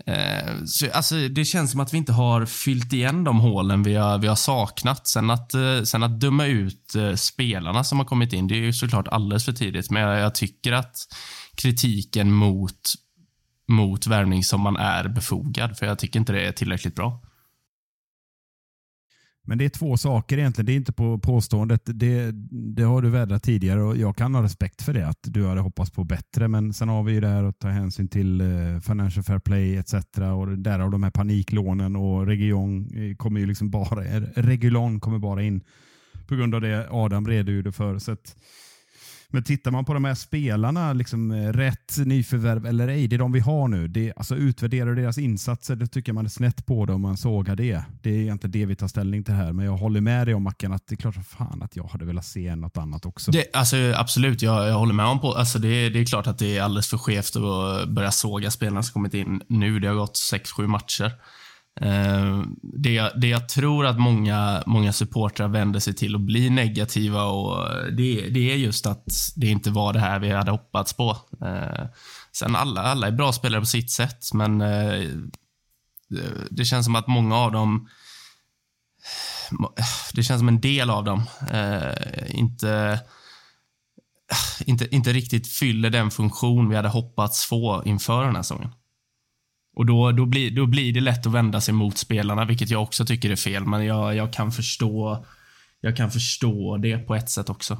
Eh, 0.07 0.63
så, 0.65 0.91
alltså, 0.91 1.15
det 1.15 1.45
känns 1.45 1.71
som 1.71 1.79
att 1.79 1.93
vi 1.93 1.97
inte 1.97 2.13
har 2.13 2.45
fyllt 2.45 2.93
igen 2.93 3.23
de 3.23 3.39
hålen 3.39 3.83
vi 3.83 3.95
har, 3.95 4.17
vi 4.17 4.27
har 4.27 4.35
saknat. 4.35 5.07
Sen 5.07 5.29
att, 5.29 5.53
eh, 5.53 5.81
sen 5.83 6.03
att 6.03 6.19
döma 6.19 6.45
ut 6.45 6.95
eh, 6.95 7.13
spelarna 7.13 7.83
som 7.83 7.99
har 7.99 8.05
kommit 8.05 8.33
in, 8.33 8.47
det 8.47 8.55
är 8.55 8.59
ju 8.59 8.73
såklart 8.73 9.07
alldeles 9.07 9.45
för 9.45 9.51
tidigt. 9.51 9.91
Men 9.91 10.01
jag, 10.01 10.19
jag 10.19 10.35
tycker 10.35 10.73
att 10.73 10.95
kritiken 11.55 12.31
mot 12.31 12.79
mot 13.67 14.07
värvning 14.07 14.43
som 14.43 14.61
man 14.61 14.77
är 14.77 15.07
befogad, 15.07 15.77
för 15.77 15.85
jag 15.85 15.99
tycker 15.99 16.19
inte 16.19 16.33
det 16.33 16.47
är 16.47 16.51
tillräckligt 16.51 16.95
bra. 16.95 17.21
Men 19.45 19.57
det 19.57 19.65
är 19.65 19.69
två 19.69 19.97
saker 19.97 20.37
egentligen. 20.37 20.65
Det 20.65 20.71
är 20.71 20.75
inte 20.75 20.93
på 20.93 21.19
påståendet. 21.19 21.81
Det, 21.85 22.31
det 22.51 22.83
har 22.83 23.01
du 23.01 23.09
vädrat 23.09 23.43
tidigare 23.43 23.81
och 23.81 23.97
jag 23.97 24.17
kan 24.17 24.35
ha 24.35 24.43
respekt 24.43 24.81
för 24.81 24.93
det, 24.93 25.07
att 25.07 25.19
du 25.21 25.47
hade 25.47 25.61
hoppats 25.61 25.91
på 25.91 26.03
bättre. 26.03 26.47
Men 26.47 26.73
sen 26.73 26.89
har 26.89 27.03
vi 27.03 27.13
ju 27.13 27.21
det 27.21 27.27
här 27.27 27.43
att 27.43 27.59
ta 27.59 27.67
hänsyn 27.67 28.07
till 28.07 28.41
eh, 28.41 28.79
Financial 28.79 29.23
Fair 29.23 29.39
Play 29.39 29.77
etc. 29.77 29.93
Och 30.37 30.57
därav 30.57 30.91
de 30.91 31.03
här 31.03 31.11
paniklånen 31.11 31.95
och 31.95 32.27
Region 32.27 32.89
eh, 32.95 33.15
kommer 33.15 33.39
ju 33.39 33.45
liksom 33.45 33.69
bara, 33.69 34.01
Regulon 34.35 34.99
kommer 34.99 35.19
bara 35.19 35.43
in 35.43 35.61
på 36.27 36.35
grund 36.35 36.55
av 36.55 36.61
det 36.61 36.87
Adam 36.91 37.27
redogjorde 37.27 37.71
för. 37.71 37.99
Så 37.99 38.11
att, 38.11 38.35
men 39.29 39.43
tittar 39.43 39.71
man 39.71 39.85
på 39.85 39.93
de 39.93 40.05
här 40.05 40.15
spelarna, 40.15 40.93
liksom, 40.93 41.31
eh, 41.31 41.53
rätt 41.53 41.97
nyförvärv 41.97 42.65
eller 42.65 42.87
ej, 42.87 43.07
det 43.07 43.15
är 43.15 43.17
de 43.17 43.31
vi 43.31 43.39
har 43.39 43.67
nu. 43.67 43.87
Det, 43.87 44.13
alltså, 44.15 44.35
utvärderar 44.35 44.95
deras 44.95 45.17
insatser, 45.17 45.75
det 45.75 45.87
tycker 45.87 46.13
man 46.13 46.25
är 46.25 46.29
snett 46.29 46.65
på 46.65 46.85
det 46.85 46.93
om 46.93 47.01
man 47.01 47.17
sågar 47.17 47.55
det. 47.55 47.83
Det 48.01 48.27
är 48.27 48.31
inte 48.31 48.47
det 48.47 48.65
vi 48.65 48.75
tar 48.75 48.87
ställning 48.87 49.23
till 49.23 49.33
här, 49.33 49.53
men 49.53 49.65
jag 49.65 49.77
håller 49.77 50.01
med 50.01 50.27
dig 50.27 50.33
om 50.33 50.43
Mackan 50.43 50.73
att 50.73 50.87
det 50.87 50.95
är 50.95 50.97
klart 50.97 51.15
fan 51.27 51.61
att 51.63 51.75
jag 51.75 51.83
hade 51.83 52.05
velat 52.05 52.25
se 52.25 52.55
något 52.55 52.77
annat 52.77 53.05
också. 53.05 53.31
Det, 53.31 53.55
alltså, 53.55 53.77
absolut, 53.95 54.41
jag, 54.41 54.67
jag 54.67 54.79
håller 54.79 54.93
med 54.93 55.05
om 55.05 55.19
på 55.19 55.33
alltså, 55.33 55.59
det. 55.59 55.89
Det 55.89 55.99
är 55.99 56.05
klart 56.05 56.27
att 56.27 56.37
det 56.37 56.57
är 56.57 56.61
alldeles 56.61 56.87
för 56.87 56.97
skevt 56.97 57.35
att 57.35 57.89
börja 57.89 58.11
såga 58.11 58.51
spelarna 58.51 58.83
som 58.83 58.93
kommit 58.93 59.13
in 59.13 59.41
nu. 59.47 59.79
Det 59.79 59.87
har 59.87 59.95
gått 59.95 60.15
6-7 60.33 60.67
matcher. 60.67 61.11
Uh, 61.81 62.43
det, 62.61 63.11
det 63.15 63.27
jag 63.27 63.49
tror 63.49 63.85
att 63.85 63.99
många, 63.99 64.63
många 64.65 64.93
supportrar 64.93 65.47
vänder 65.47 65.79
sig 65.79 65.93
till 65.93 66.15
och 66.15 66.21
blir 66.21 66.49
negativa 66.49 67.23
och 67.23 67.69
det, 67.91 68.29
det 68.29 68.51
är 68.51 68.55
just 68.55 68.85
att 68.85 69.05
det 69.35 69.47
inte 69.47 69.71
var 69.71 69.93
det 69.93 69.99
här 69.99 70.19
vi 70.19 70.31
hade 70.31 70.51
hoppats 70.51 70.93
på. 70.93 71.17
Eh, 71.41 71.85
sen 72.31 72.55
alla, 72.55 72.81
alla 72.81 73.07
är 73.07 73.11
bra 73.11 73.33
spelare 73.33 73.61
på 73.61 73.65
sitt 73.65 73.91
sätt, 73.91 74.33
men 74.33 74.61
eh, 74.61 75.09
det 76.49 76.65
känns 76.65 76.85
som 76.85 76.95
att 76.95 77.07
många 77.07 77.35
av 77.35 77.51
dem 77.51 77.89
det 80.13 80.23
känns 80.23 80.39
som 80.39 80.47
en 80.47 80.61
del 80.61 80.89
av 80.89 81.03
dem 81.03 81.23
inte, 82.27 82.99
inte, 84.65 84.95
inte 84.95 85.13
riktigt 85.13 85.47
fyller 85.47 85.89
den 85.89 86.11
funktion 86.11 86.69
vi 86.69 86.75
hade 86.75 86.89
hoppats 86.89 87.45
få 87.45 87.81
inför 87.85 88.25
den 88.25 88.35
här 88.35 88.43
säsongen. 88.43 88.71
Och 89.75 89.85
då, 89.85 90.11
då, 90.11 90.25
blir, 90.25 90.51
då 90.51 90.65
blir 90.65 90.93
det 90.93 91.01
lätt 91.01 91.25
att 91.25 91.33
vända 91.33 91.61
sig 91.61 91.73
mot 91.73 91.97
spelarna, 91.97 92.45
vilket 92.45 92.69
jag 92.69 92.83
också 92.83 93.05
tycker 93.05 93.29
är 93.29 93.35
fel. 93.35 93.65
Men 93.65 93.85
jag, 93.85 94.15
jag, 94.15 94.33
kan, 94.33 94.51
förstå, 94.51 95.25
jag 95.81 95.97
kan 95.97 96.11
förstå 96.11 96.77
det 96.77 96.97
på 96.97 97.15
ett 97.15 97.29
sätt 97.29 97.49
också. 97.49 97.79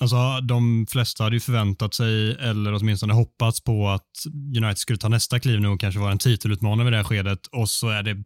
Alltså, 0.00 0.40
de 0.40 0.86
flesta 0.90 1.24
hade 1.24 1.36
ju 1.36 1.40
förväntat 1.40 1.94
sig, 1.94 2.32
eller 2.32 2.74
åtminstone 2.74 3.14
hoppats 3.14 3.60
på 3.60 3.88
att 3.88 4.10
United 4.56 4.78
skulle 4.78 4.98
ta 4.98 5.08
nästa 5.08 5.40
kliv 5.40 5.60
nu 5.60 5.68
och 5.68 5.80
kanske 5.80 6.00
vara 6.00 6.12
en 6.12 6.18
titelutmanare 6.18 6.84
vid 6.84 6.92
det 6.92 6.96
här 6.96 7.04
skedet. 7.04 7.46
Och 7.46 7.68
så 7.68 7.88
är 7.88 8.02
det 8.02 8.24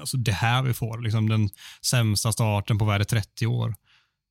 alltså 0.00 0.16
det 0.16 0.32
här 0.32 0.62
vi 0.62 0.74
får. 0.74 1.02
Liksom 1.02 1.28
den 1.28 1.48
sämsta 1.82 2.32
starten 2.32 2.78
på 2.78 2.84
värde 2.84 3.04
30 3.04 3.46
år. 3.46 3.74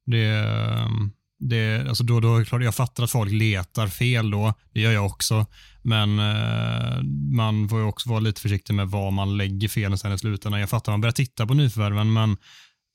Det, 0.06 0.26
ehm, 0.26 1.12
det, 1.50 1.88
alltså 1.88 2.04
då, 2.04 2.20
då, 2.20 2.46
klart, 2.46 2.64
jag 2.64 2.76
fattar 2.76 3.04
att 3.04 3.12
folk 3.12 3.32
letar 3.32 3.88
fel 3.88 4.32
då, 4.32 4.54
det 4.74 4.82
gör 4.82 4.92
jag 4.92 5.06
också. 5.06 5.46
Men 5.82 6.20
eh, 6.20 7.04
man 7.36 7.70
får 7.70 7.80
ju 7.80 7.86
också 7.86 8.10
vara 8.10 8.20
lite 8.20 8.42
försiktig 8.42 8.74
med 8.74 8.88
vad 8.88 9.14
man 9.14 9.38
lägger 9.38 9.68
felen 9.68 9.98
sen 9.98 10.14
i 10.14 10.18
slutändan. 10.18 10.60
Jag 10.60 10.70
fattar 10.70 10.92
att 10.92 10.94
man 10.94 11.02
börjar 11.02 11.14
titta 11.14 11.48
på 11.48 11.54
nyförvärven, 11.54 12.14
men 12.14 12.38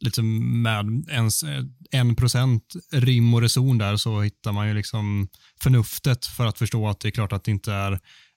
liksom 0.04 0.62
med 0.62 1.04
ens 1.10 1.42
eh, 1.42 1.64
en 1.90 2.16
procent 2.16 2.62
rim 2.92 3.34
och 3.34 3.42
reson 3.42 3.78
där 3.78 3.96
så 3.96 4.20
hittar 4.20 4.52
man 4.52 4.68
ju 4.68 4.74
liksom 4.74 5.28
förnuftet 5.60 6.26
för 6.26 6.46
att 6.46 6.58
förstå 6.58 6.88
att 6.88 7.00
det 7.00 7.08
är 7.08 7.12
klart 7.12 7.32
att 7.32 7.44
det 7.44 7.50
inte 7.50 7.72
är 7.72 7.92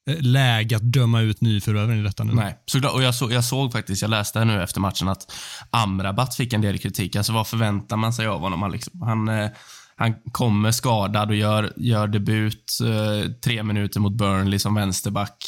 eh, 0.10 0.22
läge 0.22 0.76
att 0.76 0.94
döma 0.94 1.22
ut 1.22 1.42
nyförvärven 1.42 2.00
i 2.00 2.04
detta 2.04 2.24
nu. 2.24 2.34
Nej, 2.34 2.58
såklart. 2.66 2.94
Och 2.94 3.04
jag, 3.04 3.16
så, 3.16 3.32
jag 3.32 3.44
såg 3.44 3.72
faktiskt, 3.72 4.02
jag 4.02 4.10
läste 4.10 4.46
nu 4.46 4.64
efter 4.64 4.80
matchen 4.80 5.08
att 5.08 5.34
Amrabat 5.70 6.36
fick 6.36 6.54
en 6.54 6.62
del 6.62 6.78
kritik. 6.78 7.16
Alltså 7.16 7.34
vad 7.34 7.48
förväntar 7.48 7.98
man 7.98 8.14
sig 8.14 8.28
av 8.28 8.40
honom? 8.40 8.62
Han, 8.62 8.72
liksom, 8.72 9.02
han, 9.02 9.30
eh, 9.30 9.50
han 9.96 10.14
kommer 10.32 10.72
skadad 10.72 11.30
och 11.30 11.36
gör, 11.36 11.74
gör 11.76 12.08
debut 12.08 12.78
eh, 12.82 13.32
tre 13.32 13.64
minuter 13.64 14.00
mot 14.00 14.14
Burnley 14.14 14.60
som 14.60 14.76
vänsterback. 14.76 15.46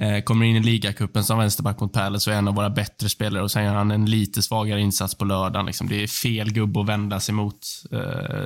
Eh, 0.00 0.22
kommer 0.22 0.46
in 0.46 0.56
i 0.56 0.60
ligacupen 0.60 1.24
som 1.24 1.38
vänsterback 1.38 1.80
mot 1.80 1.92
Palace 1.92 2.30
och 2.30 2.34
är 2.34 2.38
en 2.38 2.48
av 2.48 2.54
våra 2.54 2.70
bättre 2.70 3.08
spelare 3.08 3.42
och 3.42 3.50
sen 3.50 3.64
gör 3.64 3.74
han 3.74 3.90
en 3.90 4.06
lite 4.06 4.42
svagare 4.42 4.80
insats 4.80 5.14
på 5.14 5.24
lördagen. 5.24 5.66
Liksom. 5.66 5.88
Det 5.88 6.02
är 6.02 6.06
fel 6.06 6.52
gubbe 6.52 6.80
att 6.80 6.86
vända 6.86 7.20
sig 7.20 7.34
mot. 7.34 7.58
Eh, 7.92 7.98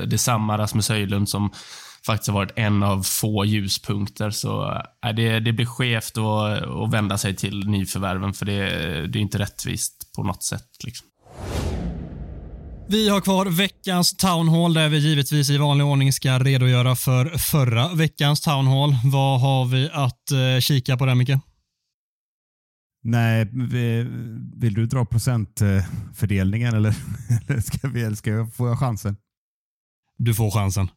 det 0.06 0.12
är 0.12 0.16
samma 0.16 0.58
Rasmus 0.58 0.88
Höjlund 0.88 1.28
som 1.28 1.50
faktiskt 2.06 2.28
har 2.28 2.34
varit 2.34 2.52
en 2.56 2.82
av 2.82 3.02
få 3.02 3.44
ljuspunkter. 3.44 4.30
Så 4.30 4.82
äh, 5.06 5.14
det, 5.16 5.40
det 5.40 5.52
blir 5.52 5.66
skevt 5.66 6.18
att, 6.18 6.62
att 6.62 6.92
vända 6.92 7.18
sig 7.18 7.36
till 7.36 7.68
nyförvärven 7.68 8.32
för 8.32 8.46
det, 8.46 8.66
det 9.06 9.18
är 9.18 9.22
inte 9.22 9.38
rättvist 9.38 10.12
på 10.16 10.22
något 10.22 10.42
sätt. 10.42 10.68
Liksom. 10.84 11.06
Vi 12.88 13.08
har 13.08 13.20
kvar 13.20 13.46
veckans 13.46 14.16
Town 14.16 14.48
Hall 14.48 14.74
där 14.74 14.88
vi 14.88 14.98
givetvis 14.98 15.50
i 15.50 15.58
vanlig 15.58 15.86
ordning 15.86 16.12
ska 16.12 16.38
redogöra 16.38 16.96
för 16.96 17.26
förra 17.26 17.94
veckans 17.94 18.40
Town 18.40 18.66
Hall. 18.66 18.94
Vad 19.12 19.40
har 19.40 19.66
vi 19.66 19.90
att 19.92 20.30
eh, 20.30 20.60
kika 20.60 20.96
på 20.96 21.06
där, 21.06 21.14
Micke? 21.14 21.30
Nej, 23.02 23.48
vill 24.56 24.74
du 24.74 24.86
dra 24.86 25.04
procentfördelningen 25.04 26.74
eller, 26.74 26.96
eller 27.48 27.60
ska, 27.60 27.88
vi, 27.88 28.02
eller 28.02 28.16
ska 28.16 28.30
jag 28.30 28.54
få 28.54 28.76
chansen? 28.76 29.16
Du 30.16 30.34
får 30.34 30.50
chansen. 30.50 30.88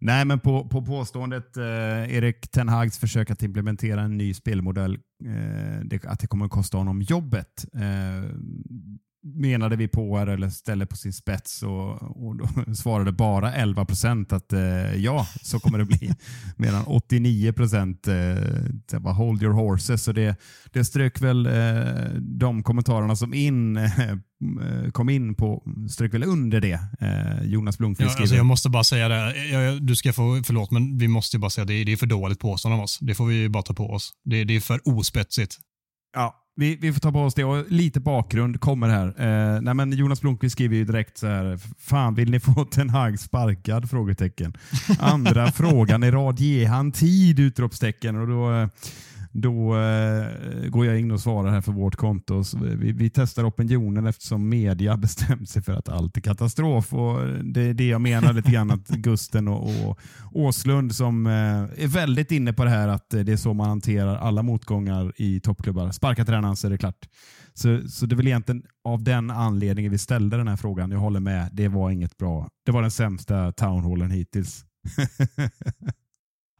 Nej, 0.00 0.24
men 0.24 0.40
på, 0.40 0.68
på 0.68 0.84
påståendet 0.84 1.56
eh, 1.56 2.16
Erik 2.16 2.50
Ten 2.50 2.68
Hags 2.68 2.98
försök 2.98 3.30
att 3.30 3.42
implementera 3.42 4.00
en 4.00 4.16
ny 4.16 4.34
spelmodell, 4.34 4.94
eh, 5.24 5.80
det, 5.84 6.04
att 6.04 6.20
det 6.20 6.26
kommer 6.26 6.44
att 6.44 6.50
kosta 6.50 6.78
honom 6.78 7.02
jobbet. 7.02 7.64
Eh, 7.74 8.30
menade 9.22 9.76
vi 9.76 9.88
på 9.88 10.18
eller 10.18 10.50
ställde 10.50 10.86
på 10.86 10.96
sin 10.96 11.12
spets 11.12 11.62
och, 11.62 12.26
och 12.26 12.36
då 12.36 12.74
svarade 12.74 13.12
bara 13.12 13.52
11 13.54 13.84
procent 13.84 14.32
att 14.32 14.52
eh, 14.52 14.94
ja, 14.94 15.26
så 15.42 15.60
kommer 15.60 15.78
det 15.78 15.84
bli. 15.84 16.12
Medan 16.56 16.84
89 16.86 17.52
procent 17.52 18.08
eh, 18.08 19.12
hold 19.12 19.42
your 19.42 19.52
horses. 19.52 20.04
Så 20.04 20.12
det, 20.12 20.36
det 20.72 20.84
strök 20.84 21.20
väl 21.20 21.46
eh, 21.46 22.12
de 22.20 22.62
kommentarerna 22.62 23.16
som 23.16 23.34
in, 23.34 23.76
eh, 23.76 24.90
kom 24.92 25.08
in 25.08 25.34
på, 25.34 25.62
strök 25.90 26.14
väl 26.14 26.24
under 26.24 26.60
det. 26.60 26.80
Eh, 27.00 27.44
Jonas 27.44 27.78
Blomqvist 27.78 28.14
ja, 28.16 28.20
alltså 28.20 28.36
Jag 28.36 28.46
måste 28.46 28.68
bara 28.70 28.84
säga 28.84 29.08
det, 29.08 29.46
jag, 29.46 29.82
du 29.82 29.96
ska 29.96 30.12
få, 30.12 30.42
förlåt 30.44 30.70
men 30.70 30.98
vi 30.98 31.08
måste 31.08 31.38
bara 31.38 31.50
säga 31.50 31.64
det, 31.64 31.84
det 31.84 31.92
är 31.92 31.96
för 31.96 32.06
dåligt 32.06 32.40
påstående 32.40 32.78
av 32.78 32.84
oss. 32.84 32.98
Det 33.00 33.14
får 33.14 33.26
vi 33.26 33.48
bara 33.48 33.62
ta 33.62 33.74
på 33.74 33.90
oss. 33.90 34.10
Det, 34.24 34.44
det 34.44 34.56
är 34.56 34.60
för 34.60 34.80
ospetsigt. 34.84 35.56
Ja, 36.14 36.37
vi, 36.58 36.76
vi 36.76 36.92
får 36.92 37.00
ta 37.00 37.12
på 37.12 37.20
oss 37.20 37.34
det 37.34 37.44
och 37.44 37.64
lite 37.68 38.00
bakgrund 38.00 38.60
kommer 38.60 38.88
här. 38.88 39.06
Eh, 39.06 39.60
nej 39.60 39.74
men 39.74 39.92
Jonas 39.92 40.20
Blomqvist 40.20 40.52
skriver 40.52 40.76
ju 40.76 40.84
direkt 40.84 41.18
så 41.18 41.26
här. 41.26 41.58
Fan, 41.78 42.14
vill 42.14 42.30
ni 42.30 42.40
få 42.40 42.64
Ten 42.64 42.90
Hag 42.90 43.18
sparkad? 43.18 43.90
Frågetecken. 43.90 44.56
Andra 44.98 45.52
frågan 45.52 46.04
i 46.04 46.10
rad. 46.10 46.40
Ge 46.40 46.64
han 46.64 46.92
tid? 46.92 47.40
Utropstecken. 47.40 48.16
Och 48.16 48.28
då, 48.28 48.52
eh, 48.52 48.68
då 49.32 49.76
eh, 49.76 50.68
går 50.68 50.86
jag 50.86 51.00
in 51.00 51.10
och 51.10 51.20
svarar 51.20 51.50
här 51.50 51.60
för 51.60 51.72
vårt 51.72 51.96
konto. 51.96 52.42
Vi, 52.60 52.92
vi, 52.92 53.10
testar 53.10 53.48
opinionen 53.48 54.06
eftersom 54.06 54.48
media 54.48 54.96
bestämt 54.96 55.50
sig 55.50 55.62
för 55.62 55.72
att 55.72 55.88
allt 55.88 56.16
är 56.16 56.20
katastrof. 56.20 56.94
Och 56.94 57.26
det 57.44 57.60
är 57.60 57.74
det 57.74 57.88
jag 57.88 58.00
menar 58.00 58.32
lite 58.32 58.50
grann 58.50 58.70
att 58.70 58.88
Gusten 58.88 59.48
och, 59.48 59.62
och 59.62 59.98
Åslund 60.32 60.94
som 60.94 61.26
eh, 61.26 61.32
är 61.84 61.88
väldigt 61.88 62.30
inne 62.30 62.52
på 62.52 62.64
det 62.64 62.70
här 62.70 62.88
att 62.88 63.10
det 63.10 63.32
är 63.32 63.36
så 63.36 63.54
man 63.54 63.68
hanterar 63.68 64.16
alla 64.16 64.42
motgångar 64.42 65.12
i 65.16 65.40
toppklubbar. 65.40 65.90
Sparka 65.90 66.24
tränaren 66.24 66.56
så 66.56 66.66
är 66.66 66.70
det 66.70 66.78
klart. 66.78 67.08
Så, 67.54 67.88
så 67.88 68.06
det 68.06 68.14
är 68.14 68.16
väl 68.16 68.26
egentligen 68.26 68.62
av 68.84 69.02
den 69.02 69.30
anledningen 69.30 69.92
vi 69.92 69.98
ställde 69.98 70.36
den 70.36 70.48
här 70.48 70.56
frågan. 70.56 70.90
Jag 70.90 70.98
håller 70.98 71.20
med. 71.20 71.48
Det 71.52 71.68
var 71.68 71.90
inget 71.90 72.16
bra. 72.18 72.48
Det 72.66 72.72
var 72.72 72.82
den 72.82 72.90
sämsta 72.90 73.52
townhallen 73.52 74.10
hittills. 74.10 74.64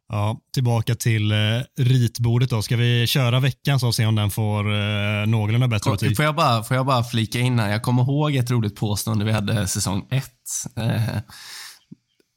Ja, 0.09 0.41
tillbaka 0.55 0.95
till 0.95 1.33
eh, 1.33 1.37
ritbordet 1.77 2.51
då. 2.51 2.63
Ska 2.63 2.77
vi 2.77 3.07
köra 3.07 3.41
veckan 3.41 3.81
så 3.81 3.87
och 3.87 3.95
se 3.95 4.07
om 4.07 4.15
den 4.15 4.31
får 4.31 4.75
eh, 4.75 5.27
någorlunda 5.27 5.69
bättre 5.69 5.91
betyg? 5.91 6.17
Får 6.17 6.25
jag, 6.25 6.35
bara, 6.35 6.65
får 6.65 6.77
jag 6.77 6.87
bara 6.87 7.05
flika 7.05 7.39
in 7.39 7.59
här? 7.59 7.71
Jag 7.71 7.83
kommer 7.83 8.03
ihåg 8.03 8.37
ett 8.37 8.51
roligt 8.51 8.77
påstående 8.77 9.25
vi 9.25 9.33
hade 9.33 9.69
säsong 9.69 10.07
ett. 10.11 10.77
Eh, 10.77 11.19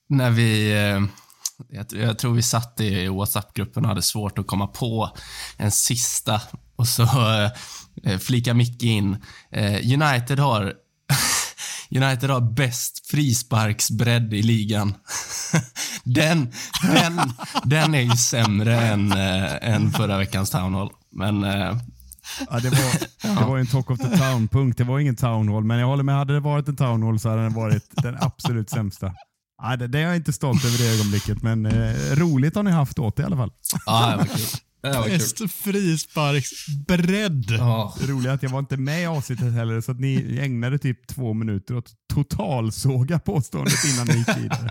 när 0.09 0.30
vi... 0.30 0.72
Eh, 0.72 1.01
jag, 1.69 1.86
jag, 1.91 2.19
tror 2.19 2.34
vi 2.34 2.41
satt 2.41 2.80
i 2.82 3.07
WhatsApp-gruppen 3.07 3.84
och 3.84 3.89
hade 3.89 4.01
svårt 4.01 4.38
att 4.38 4.47
komma 4.47 4.67
på 4.67 5.09
en 5.57 5.72
sista. 5.72 6.41
Och 6.76 6.88
så 6.88 7.03
eh, 8.03 8.17
flikar 8.17 8.53
Micke 8.53 8.84
in. 8.84 9.17
Eh, 9.51 9.74
United 9.74 10.39
har 10.39 10.74
United 11.95 12.29
har 12.29 12.41
bäst 12.41 13.07
frisparksbredd 13.07 14.33
i 14.33 14.41
ligan. 14.41 14.93
den, 16.03 16.51
den, 16.93 17.21
den 17.63 17.95
är 17.95 18.01
ju 18.01 18.11
sämre 18.11 18.81
än, 18.81 19.11
äh, 19.11 19.73
än 19.73 19.91
förra 19.91 20.17
veckans 20.17 20.49
Town 20.49 20.73
Hall. 20.73 20.89
Men... 21.11 21.43
Äh, 21.43 21.77
ja, 22.49 22.59
det, 22.59 22.69
var, 22.69 22.99
det 23.39 23.45
var 23.45 23.57
en 23.57 23.67
talk 23.67 23.89
of 23.89 23.99
the 23.99 24.17
town-punkt. 24.17 24.77
Det 24.77 24.83
var 24.83 24.99
ingen 24.99 25.15
Town 25.15 25.49
Hall, 25.49 25.63
men 25.63 25.79
jag 25.79 25.87
håller 25.87 26.03
med. 26.03 26.15
Hade 26.15 26.33
det 26.33 26.39
varit 26.39 26.67
en 26.67 26.75
Town 26.75 27.03
Hall 27.03 27.19
så 27.19 27.29
hade 27.29 27.43
den 27.43 27.53
varit 27.53 27.89
den 27.91 28.17
absolut 28.21 28.69
sämsta. 28.69 29.13
Ja, 29.61 29.75
det, 29.75 29.87
det 29.87 29.99
är 29.99 30.03
jag 30.03 30.15
inte 30.15 30.33
stolt 30.33 30.65
över 30.65 30.77
det 30.77 30.93
ögonblicket, 30.93 31.41
men 31.41 31.65
eh, 31.65 32.15
roligt 32.15 32.55
har 32.55 32.63
ni 32.63 32.71
haft 32.71 32.99
åt 32.99 33.15
det 33.15 33.23
i 33.23 33.25
alla 33.25 33.37
fall. 33.37 33.51
Ja, 33.85 34.09
det 34.11 34.17
var 34.17 34.25
kul. 34.25 34.45
Bäst 34.82 35.51
frisparksbredd. 35.51 37.45
Ja. 37.49 37.95
Det 37.99 38.07
roliga 38.07 38.32
är 38.32 38.36
att 38.36 38.43
jag 38.43 38.49
var 38.49 38.59
inte 38.59 38.77
med 38.77 39.03
i 39.03 39.05
avsnittet 39.05 39.53
heller, 39.53 39.82
så 39.82 39.91
att 39.91 39.99
ni 39.99 40.38
ägnade 40.41 40.77
typ 40.79 41.07
två 41.07 41.34
minuter 41.34 41.75
åt 41.75 41.91
totalsåga 42.13 43.19
påståendet 43.19 43.86
innan 43.93 44.07
ni 44.07 44.13
gick 44.13 44.38
vidare. 44.38 44.69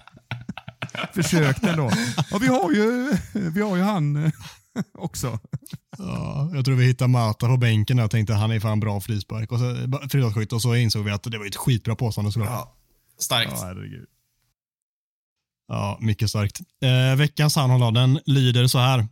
Försökte 1.15 1.71
ändå. 1.71 1.91
Ja, 2.31 2.39
vi 2.39 2.47
har 2.47 2.73
ju, 2.73 3.13
vi 3.51 3.61
har 3.63 3.77
ju 3.77 3.83
han 3.83 4.33
också. 4.99 5.39
Ja, 5.99 6.51
jag 6.55 6.65
tror 6.65 6.75
vi 6.77 6.85
hittade 6.85 7.09
Mata 7.09 7.47
på 7.47 7.57
bänken 7.57 8.01
och 8.01 8.11
tänkte 8.11 8.35
att 8.35 8.41
han 8.41 8.51
är 8.51 8.61
fan 8.61 8.81
bra 8.81 9.01
frispark. 9.01 9.53
Och 9.53 9.59
så, 9.59 10.55
och 10.55 10.63
så 10.63 10.75
insåg 10.75 11.05
vi 11.05 11.11
att 11.11 11.23
det 11.23 11.39
var 11.39 11.47
ett 11.47 11.57
skitbra 11.57 11.97
påstående 11.97 12.33
såklart. 12.33 12.51
Ja, 12.51 12.77
starkt. 13.19 13.53
Ja, 13.53 13.75
Ja, 15.69 15.99
mycket 16.01 16.31
starkt. 16.31 16.61
Eh, 16.83 17.17
veckans 17.17 17.55
den 17.95 18.21
lyder 18.27 18.67
så 18.67 18.79
här. 18.79 19.09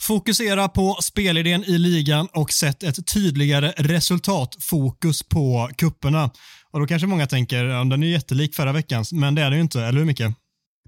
Fokusera 0.00 0.68
på 0.68 0.98
spelidén 1.02 1.64
i 1.64 1.78
ligan 1.78 2.28
och 2.32 2.52
sätt 2.52 2.82
ett 2.82 3.06
tydligare 3.06 3.72
resultatfokus 3.76 5.22
på 5.22 5.70
kupperna. 5.76 6.30
Och 6.70 6.80
Då 6.80 6.86
kanske 6.86 7.06
många 7.06 7.26
tänker 7.26 7.64
att 7.64 7.90
den 7.90 8.02
är 8.02 8.06
jättelik 8.06 8.54
förra 8.54 8.72
veckans, 8.72 9.12
men 9.12 9.34
det 9.34 9.42
är 9.42 9.50
det 9.50 9.56
ju 9.56 9.62
inte, 9.62 9.80
eller 9.80 9.98
hur 9.98 10.06
Micke? 10.06 10.22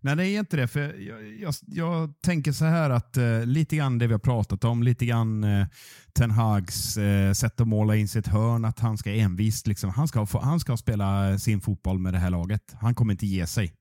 Nej, 0.03 0.17
det 0.17 0.29
är 0.29 0.39
inte 0.39 0.57
det. 0.57 0.69
För 0.69 0.81
jag, 0.81 1.39
jag, 1.41 1.55
jag 1.67 2.21
tänker 2.21 2.53
så 2.53 2.65
här 2.65 2.91
att 2.91 3.17
eh, 3.17 3.47
lite 3.47 3.77
grann 3.77 3.99
det 3.99 4.07
vi 4.07 4.13
har 4.13 4.19
pratat 4.19 4.65
om, 4.65 4.83
lite 4.83 5.07
grann 5.07 5.45
eh, 5.45 5.67
Ten 6.13 6.31
Hags 6.31 6.97
eh, 6.97 7.33
sätt 7.33 7.61
att 7.61 7.69
måla 7.69 7.97
in 7.97 8.09
sitt 8.09 8.27
hörn, 8.27 8.65
att 8.65 8.79
han 8.79 8.99
ska 8.99 9.15
envist, 9.15 9.67
liksom, 9.67 9.91
han, 9.91 10.09
ska, 10.09 10.27
han 10.33 10.61
ska 10.61 10.77
spela 10.77 11.39
sin 11.39 11.61
fotboll 11.61 11.99
med 11.99 12.13
det 12.13 12.19
här 12.19 12.31
laget. 12.31 12.63
Han 12.81 12.95
kommer 12.95 13.13
inte 13.13 13.27
ge 13.27 13.47
sig. 13.47 13.73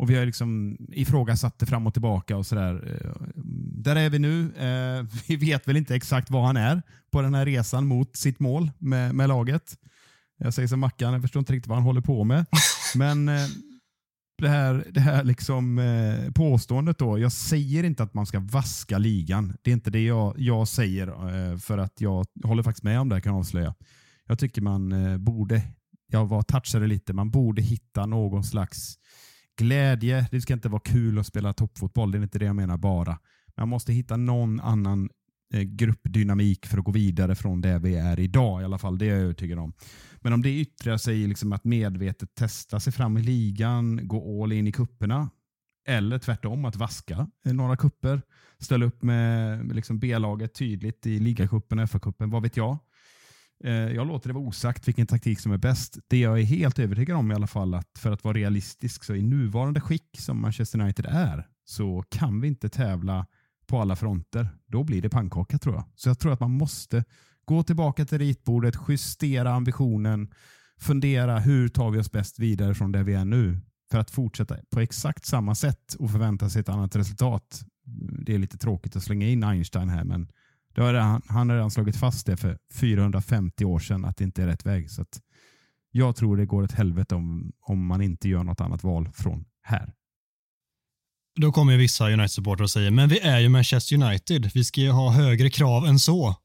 Och 0.00 0.10
Vi 0.10 0.16
har 0.16 0.26
liksom 0.26 0.76
ifrågasatt 0.92 1.58
det 1.58 1.66
fram 1.66 1.86
och 1.86 1.92
tillbaka 1.92 2.36
och 2.36 2.46
sådär. 2.46 3.00
Eh, 3.04 3.26
där 3.74 3.96
är 3.96 4.10
vi 4.10 4.18
nu. 4.18 4.52
Eh, 4.56 5.06
vi 5.28 5.36
vet 5.36 5.68
väl 5.68 5.76
inte 5.76 5.94
exakt 5.94 6.30
var 6.30 6.46
han 6.46 6.56
är 6.56 6.82
på 7.12 7.22
den 7.22 7.34
här 7.34 7.46
resan 7.46 7.86
mot 7.86 8.16
sitt 8.16 8.40
mål 8.40 8.70
med, 8.78 9.14
med 9.14 9.28
laget. 9.28 9.76
Jag 10.38 10.54
säger 10.54 10.68
som 10.68 10.80
Mackan, 10.80 11.12
jag 11.12 11.22
förstår 11.22 11.40
inte 11.40 11.52
riktigt 11.52 11.68
vad 11.68 11.76
han 11.76 11.84
håller 11.84 12.00
på 12.00 12.24
med. 12.24 12.46
Men 12.94 13.28
eh, 13.28 13.46
det 14.42 14.48
här, 14.48 14.84
det 14.90 15.00
här 15.00 15.24
liksom, 15.24 15.80
påståendet 16.34 16.98
då. 16.98 17.18
Jag 17.18 17.32
säger 17.32 17.84
inte 17.84 18.02
att 18.02 18.14
man 18.14 18.26
ska 18.26 18.40
vaska 18.40 18.98
ligan. 18.98 19.56
Det 19.62 19.70
är 19.70 19.74
inte 19.74 19.90
det 19.90 20.04
jag, 20.04 20.34
jag 20.38 20.68
säger 20.68 21.56
för 21.58 21.78
att 21.78 22.00
jag 22.00 22.26
håller 22.44 22.62
faktiskt 22.62 22.84
med 22.84 23.00
om 23.00 23.08
det 23.08 23.20
kan 23.20 23.32
jag 23.32 23.40
avslöja. 23.40 23.74
Jag 24.26 24.38
tycker 24.38 24.62
man 24.62 24.94
borde, 25.24 25.62
jag 26.06 26.26
var 26.26 26.42
touchade 26.42 26.86
lite, 26.86 27.12
man 27.12 27.30
borde 27.30 27.62
hitta 27.62 28.06
någon 28.06 28.44
slags 28.44 28.99
glädje. 29.60 30.26
Det 30.30 30.40
ska 30.40 30.52
inte 30.52 30.68
vara 30.68 30.82
kul 30.84 31.18
att 31.18 31.26
spela 31.26 31.52
toppfotboll. 31.52 32.12
Det 32.12 32.18
är 32.18 32.22
inte 32.22 32.38
det 32.38 32.44
jag 32.44 32.56
menar 32.56 32.76
bara. 32.76 33.18
Man 33.56 33.68
måste 33.68 33.92
hitta 33.92 34.16
någon 34.16 34.60
annan 34.60 35.10
eh, 35.54 35.60
gruppdynamik 35.60 36.66
för 36.66 36.78
att 36.78 36.84
gå 36.84 36.92
vidare 36.92 37.34
från 37.34 37.60
det 37.60 37.78
vi 37.78 37.96
är 37.96 38.20
idag. 38.20 38.62
I 38.62 38.64
alla 38.64 38.78
fall, 38.78 38.98
det 38.98 39.06
är 39.06 39.10
jag 39.10 39.18
övertygad 39.18 39.58
om. 39.58 39.72
Men 40.20 40.32
om 40.32 40.42
det 40.42 40.60
yttrar 40.60 40.96
sig 40.96 41.22
i 41.22 41.26
liksom 41.26 41.52
att 41.52 41.64
medvetet 41.64 42.34
testa 42.34 42.80
sig 42.80 42.92
fram 42.92 43.18
i 43.18 43.22
ligan, 43.22 44.00
gå 44.08 44.44
all 44.44 44.52
in 44.52 44.66
i 44.66 44.72
kupperna 44.72 45.30
eller 45.86 46.18
tvärtom 46.18 46.64
att 46.64 46.76
vaska 46.76 47.26
några 47.44 47.76
kupper, 47.76 48.22
ställa 48.58 48.86
upp 48.86 49.02
med, 49.02 49.64
med 49.64 49.76
liksom 49.76 49.98
B-laget 49.98 50.54
tydligt 50.54 51.06
i 51.06 51.18
ligacupen 51.18 51.78
och 51.78 51.88
FA-cupen, 51.90 52.30
vad 52.30 52.42
vet 52.42 52.56
jag. 52.56 52.78
Eh, 53.64 53.72
jag 53.72 54.06
låter 54.06 54.28
det 54.28 54.34
vara 54.34 54.44
osagt 54.44 54.88
vilken 54.88 55.06
taktik 55.06 55.40
som 55.40 55.52
är 55.52 55.58
bäst. 55.58 55.98
Det 56.08 56.18
jag 56.18 56.40
är 56.40 56.44
helt 56.44 56.78
övertygad 56.78 57.16
om 57.16 57.32
i 57.32 57.34
alla 57.34 57.46
fall, 57.46 57.74
att 57.74 57.98
för 57.98 58.12
att 58.12 58.24
vara 58.24 58.34
realistisk, 58.34 59.04
så 59.04 59.14
i 59.14 59.22
nuvarande 59.22 59.80
skick 59.80 60.16
som 60.18 60.40
Manchester 60.40 60.80
United 60.80 61.06
är, 61.06 61.46
så 61.64 62.04
kan 62.08 62.40
vi 62.40 62.48
inte 62.48 62.68
tävla 62.68 63.26
på 63.66 63.80
alla 63.80 63.96
fronter, 63.96 64.48
då 64.66 64.84
blir 64.84 65.02
det 65.02 65.08
pannkaka 65.08 65.58
tror 65.58 65.74
jag. 65.74 65.84
Så 65.94 66.08
jag 66.08 66.18
tror 66.18 66.32
att 66.32 66.40
man 66.40 66.50
måste 66.50 67.04
gå 67.44 67.62
tillbaka 67.62 68.04
till 68.04 68.18
ritbordet, 68.18 68.74
justera 68.88 69.54
ambitionen, 69.54 70.30
fundera 70.80 71.38
hur 71.38 71.68
tar 71.68 71.90
vi 71.90 71.98
oss 71.98 72.12
bäst 72.12 72.38
vidare 72.38 72.74
från 72.74 72.92
där 72.92 73.02
vi 73.02 73.14
är 73.14 73.24
nu 73.24 73.60
för 73.90 73.98
att 73.98 74.10
fortsätta 74.10 74.56
på 74.70 74.80
exakt 74.80 75.26
samma 75.26 75.54
sätt 75.54 75.94
och 75.98 76.10
förvänta 76.10 76.48
sig 76.48 76.60
ett 76.60 76.68
annat 76.68 76.96
resultat. 76.96 77.64
Det 78.26 78.34
är 78.34 78.38
lite 78.38 78.58
tråkigt 78.58 78.96
att 78.96 79.02
slänga 79.02 79.26
in 79.26 79.44
Einstein 79.44 79.88
här, 79.88 80.04
men 80.04 80.28
det 80.74 80.80
har 80.80 80.92
redan, 80.92 81.22
han 81.26 81.48
har 81.48 81.56
redan 81.56 81.70
slagit 81.70 81.96
fast 81.96 82.26
det 82.26 82.36
för 82.36 82.58
450 82.72 83.64
år 83.64 83.78
sedan 83.78 84.04
att 84.04 84.16
det 84.16 84.24
inte 84.24 84.42
är 84.42 84.46
rätt 84.46 84.66
väg. 84.66 84.90
Så 84.90 85.04
jag 85.90 86.16
tror 86.16 86.36
det 86.36 86.46
går 86.46 86.64
ett 86.64 86.72
helvete 86.72 87.14
om, 87.14 87.52
om 87.60 87.86
man 87.86 88.02
inte 88.02 88.28
gör 88.28 88.44
något 88.44 88.60
annat 88.60 88.84
val 88.84 89.08
från 89.14 89.44
här. 89.62 89.92
Då 91.40 91.52
kommer 91.52 91.76
vissa 91.76 92.10
United-supportrar 92.10 92.62
och 92.62 92.70
säger, 92.70 92.90
men 92.90 93.08
vi 93.08 93.20
är 93.20 93.38
ju 93.38 93.48
Manchester 93.48 93.96
United. 93.96 94.50
Vi 94.54 94.64
ska 94.64 94.80
ju 94.80 94.90
ha 94.90 95.10
högre 95.10 95.50
krav 95.50 95.86
än 95.86 95.98
så. 95.98 96.36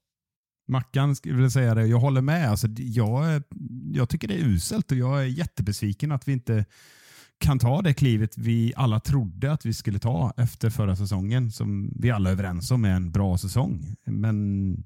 Mackan 0.67 1.15
vill 1.23 1.51
säga 1.51 1.75
det, 1.75 1.85
jag 1.85 1.99
håller 1.99 2.21
med. 2.21 2.49
Alltså, 2.49 2.67
jag, 2.77 3.43
jag 3.93 4.09
tycker 4.09 4.27
det 4.27 4.33
är 4.33 4.45
uselt 4.45 4.91
och 4.91 4.97
jag 4.97 5.21
är 5.21 5.25
jättebesviken 5.25 6.11
att 6.11 6.27
vi 6.27 6.31
inte 6.31 6.65
kan 7.39 7.59
ta 7.59 7.81
det 7.81 7.93
klivet 7.93 8.37
vi 8.37 8.73
alla 8.75 8.99
trodde 8.99 9.51
att 9.51 9.65
vi 9.65 9.73
skulle 9.73 9.99
ta 9.99 10.33
efter 10.37 10.69
förra 10.69 10.95
säsongen, 10.95 11.51
som 11.51 11.93
vi 11.95 12.11
alla 12.11 12.29
är 12.29 12.33
överens 12.33 12.71
om 12.71 12.85
är 12.85 12.95
en 12.95 13.11
bra 13.11 13.37
säsong. 13.37 13.95
Men 14.05 14.77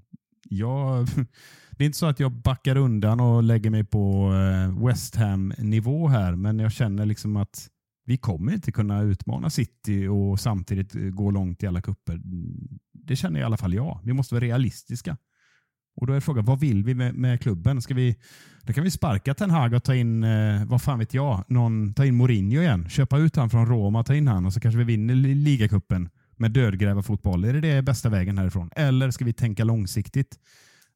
jag, 0.49 1.07
det 1.71 1.83
är 1.83 1.85
inte 1.85 1.97
så 1.97 2.05
att 2.05 2.19
jag 2.19 2.31
backar 2.31 2.75
undan 2.75 3.19
och 3.19 3.43
lägger 3.43 3.69
mig 3.69 3.83
på 3.83 4.33
eh, 4.33 4.85
West 4.85 5.15
Ham-nivå 5.15 6.07
här, 6.07 6.35
men 6.35 6.59
jag 6.59 6.71
känner 6.71 7.05
liksom 7.05 7.37
att 7.37 7.69
vi 8.05 8.17
kommer 8.17 8.53
inte 8.53 8.71
kunna 8.71 9.01
utmana 9.01 9.49
City 9.49 10.07
och 10.07 10.39
samtidigt 10.39 10.93
gå 10.93 11.31
långt 11.31 11.63
i 11.63 11.67
alla 11.67 11.81
kupper. 11.81 12.21
Det 12.93 13.15
känner 13.15 13.39
i 13.39 13.43
alla 13.43 13.57
fall 13.57 13.73
jag. 13.73 13.99
Vi 14.03 14.13
måste 14.13 14.35
vara 14.35 14.45
realistiska. 14.45 15.17
Och 15.99 16.07
Då 16.07 16.13
är 16.13 16.19
frågan, 16.19 16.45
vad 16.45 16.59
vill 16.59 16.83
vi 16.83 16.93
med, 16.93 17.15
med 17.15 17.41
klubben? 17.41 17.81
Ska 17.81 17.93
vi, 17.93 18.15
då 18.61 18.73
kan 18.73 18.83
vi 18.83 18.91
sparka 18.91 19.33
Ten 19.33 19.49
Hag 19.49 19.73
och 19.73 19.83
ta 19.83 19.95
in, 19.95 20.23
eh, 20.23 20.65
vad 20.65 20.81
fan 20.81 20.99
vet 20.99 21.13
jag, 21.13 21.43
någon, 21.47 21.93
ta 21.93 22.05
in 22.05 22.15
Mourinho 22.15 22.61
igen. 22.61 22.89
Köpa 22.89 23.17
ut 23.17 23.35
han 23.35 23.49
från 23.49 23.65
Roma, 23.65 24.03
ta 24.03 24.15
in 24.15 24.27
han 24.27 24.45
och 24.45 24.53
så 24.53 24.59
kanske 24.59 24.77
vi 24.77 24.83
vinner 24.83 25.15
ligacupen 25.15 26.09
med 26.37 26.51
dödgräva 26.51 27.03
fotboll. 27.03 27.45
Är 27.45 27.53
det 27.53 27.61
det 27.61 27.81
bästa 27.81 28.09
vägen 28.09 28.37
härifrån? 28.37 28.69
Eller 28.75 29.11
ska 29.11 29.25
vi 29.25 29.33
tänka 29.33 29.63
långsiktigt? 29.63 30.39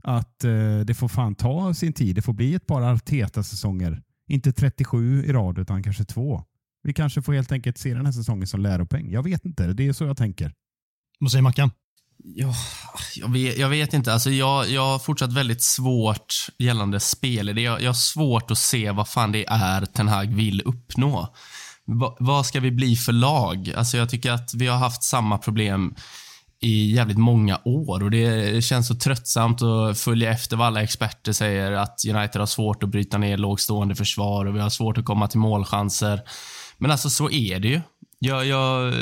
Att 0.03 0.43
eh, 0.43 0.79
det 0.79 0.93
får 0.93 1.07
fan 1.07 1.35
ta 1.35 1.73
sin 1.73 1.93
tid. 1.93 2.15
Det 2.15 2.21
får 2.21 2.33
bli 2.33 2.55
ett 2.55 2.67
par 2.67 2.81
Arteta-säsonger. 2.81 4.01
Inte 4.27 4.51
37 4.51 5.23
i 5.25 5.31
rad, 5.33 5.57
utan 5.57 5.83
kanske 5.83 6.03
två. 6.03 6.43
Vi 6.83 6.93
kanske 6.93 7.21
får 7.21 7.33
helt 7.33 7.51
enkelt 7.51 7.77
se 7.77 7.93
den 7.93 8.05
här 8.05 8.13
säsongen 8.13 8.47
som 8.47 8.59
läropeng. 8.59 9.11
Jag 9.11 9.23
vet 9.23 9.45
inte. 9.45 9.73
Det 9.73 9.87
är 9.87 9.93
så 9.93 10.03
jag 10.03 10.17
tänker. 10.17 10.53
Vad 11.19 11.31
säger 11.31 11.43
Mackan? 11.43 11.71
Ja, 12.23 12.53
jag 13.15 13.31
vet, 13.31 13.57
jag 13.57 13.69
vet 13.69 13.93
inte. 13.93 14.13
Alltså 14.13 14.29
jag, 14.29 14.69
jag 14.69 14.85
har 14.85 14.99
fortsatt 14.99 15.33
väldigt 15.33 15.63
svårt 15.63 16.35
gällande 16.57 16.99
spel. 16.99 17.57
Jag, 17.57 17.81
jag 17.81 17.89
har 17.89 17.93
svårt 17.93 18.51
att 18.51 18.57
se 18.57 18.91
vad 18.91 19.07
fan 19.07 19.31
det 19.31 19.45
är 19.45 19.85
Ten 19.85 20.07
Hag 20.07 20.35
vill 20.35 20.61
uppnå. 20.61 21.33
Va, 21.85 22.15
vad 22.19 22.45
ska 22.45 22.59
vi 22.59 22.71
bli 22.71 22.95
för 22.95 23.11
lag? 23.11 23.73
Alltså 23.77 23.97
jag 23.97 24.09
tycker 24.09 24.31
att 24.31 24.53
vi 24.53 24.67
har 24.67 24.77
haft 24.77 25.03
samma 25.03 25.37
problem 25.37 25.95
i 26.63 26.91
jävligt 26.91 27.17
många 27.17 27.59
år 27.65 28.03
och 28.03 28.11
det 28.11 28.63
känns 28.63 28.87
så 28.87 28.95
tröttsamt 28.95 29.61
att 29.61 29.99
följa 29.99 30.31
efter 30.31 30.57
vad 30.57 30.67
alla 30.67 30.83
experter 30.83 31.31
säger 31.31 31.71
att 31.71 32.05
United 32.07 32.41
har 32.41 32.45
svårt 32.45 32.83
att 32.83 32.89
bryta 32.89 33.17
ner 33.17 33.37
lågstående 33.37 33.95
försvar 33.95 34.45
och 34.45 34.55
vi 34.55 34.59
har 34.59 34.69
svårt 34.69 34.97
att 34.97 35.05
komma 35.05 35.27
till 35.27 35.39
målchanser. 35.39 36.21
Men 36.77 36.91
alltså 36.91 37.09
så 37.09 37.29
är 37.29 37.59
det 37.59 37.67
ju. 37.67 37.81
Jag, 38.25 38.45
jag, 38.45 38.93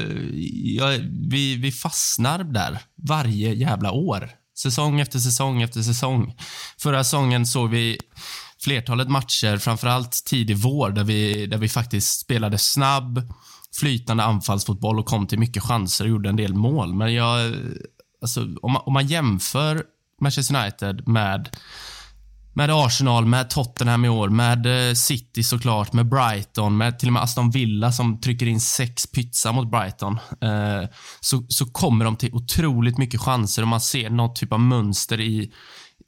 jag, 0.63 0.99
vi, 1.29 1.55
vi 1.55 1.71
fastnar 1.71 2.43
där 2.43 2.79
varje 2.95 3.53
jävla 3.53 3.91
år. 3.91 4.29
Säsong 4.57 4.99
efter 4.99 5.19
säsong 5.19 5.61
efter 5.61 5.81
säsong. 5.81 6.35
Förra 6.79 7.03
säsongen 7.03 7.45
såg 7.45 7.69
vi 7.69 7.97
flertalet 8.63 9.09
matcher, 9.09 9.57
framförallt 9.57 10.11
tidig 10.25 10.57
vår, 10.57 10.89
där 10.89 11.03
vi, 11.03 11.45
där 11.45 11.57
vi 11.57 11.69
faktiskt 11.69 12.19
spelade 12.19 12.57
snabb, 12.57 13.33
flytande 13.79 14.23
anfallsfotboll 14.23 14.99
och 14.99 15.05
kom 15.05 15.27
till 15.27 15.39
mycket 15.39 15.63
chanser 15.63 16.05
och 16.05 16.11
gjorde 16.11 16.29
en 16.29 16.35
del 16.35 16.53
mål. 16.53 16.93
Men 16.93 17.13
jag, 17.13 17.55
alltså, 18.21 18.41
om, 18.61 18.71
man, 18.71 18.81
om 18.85 18.93
man 18.93 19.07
jämför 19.07 19.83
Manchester 20.21 20.55
United 20.55 21.07
med 21.07 21.57
med 22.53 22.69
Arsenal, 22.71 23.25
med 23.25 23.49
Tottenham 23.49 24.05
i 24.05 24.09
år, 24.09 24.29
med 24.29 24.89
eh, 24.89 24.93
City 24.93 25.43
såklart, 25.43 25.93
med 25.93 26.09
Brighton, 26.09 26.77
med 26.77 26.99
till 26.99 27.09
och 27.09 27.13
med 27.13 27.23
Aston 27.23 27.51
Villa 27.51 27.91
som 27.91 28.21
trycker 28.21 28.45
in 28.45 28.61
sex 28.61 29.07
pytsar 29.07 29.53
mot 29.53 29.71
Brighton. 29.71 30.19
Eh, 30.41 30.89
så, 31.19 31.45
så 31.47 31.65
kommer 31.65 32.05
de 32.05 32.15
till 32.15 32.33
otroligt 32.33 32.97
mycket 32.97 33.21
chanser 33.21 33.61
och 33.61 33.67
man 33.67 33.81
ser 33.81 34.09
något 34.09 34.35
typ 34.35 34.53
av 34.53 34.59
mönster 34.59 35.19
i, 35.19 35.51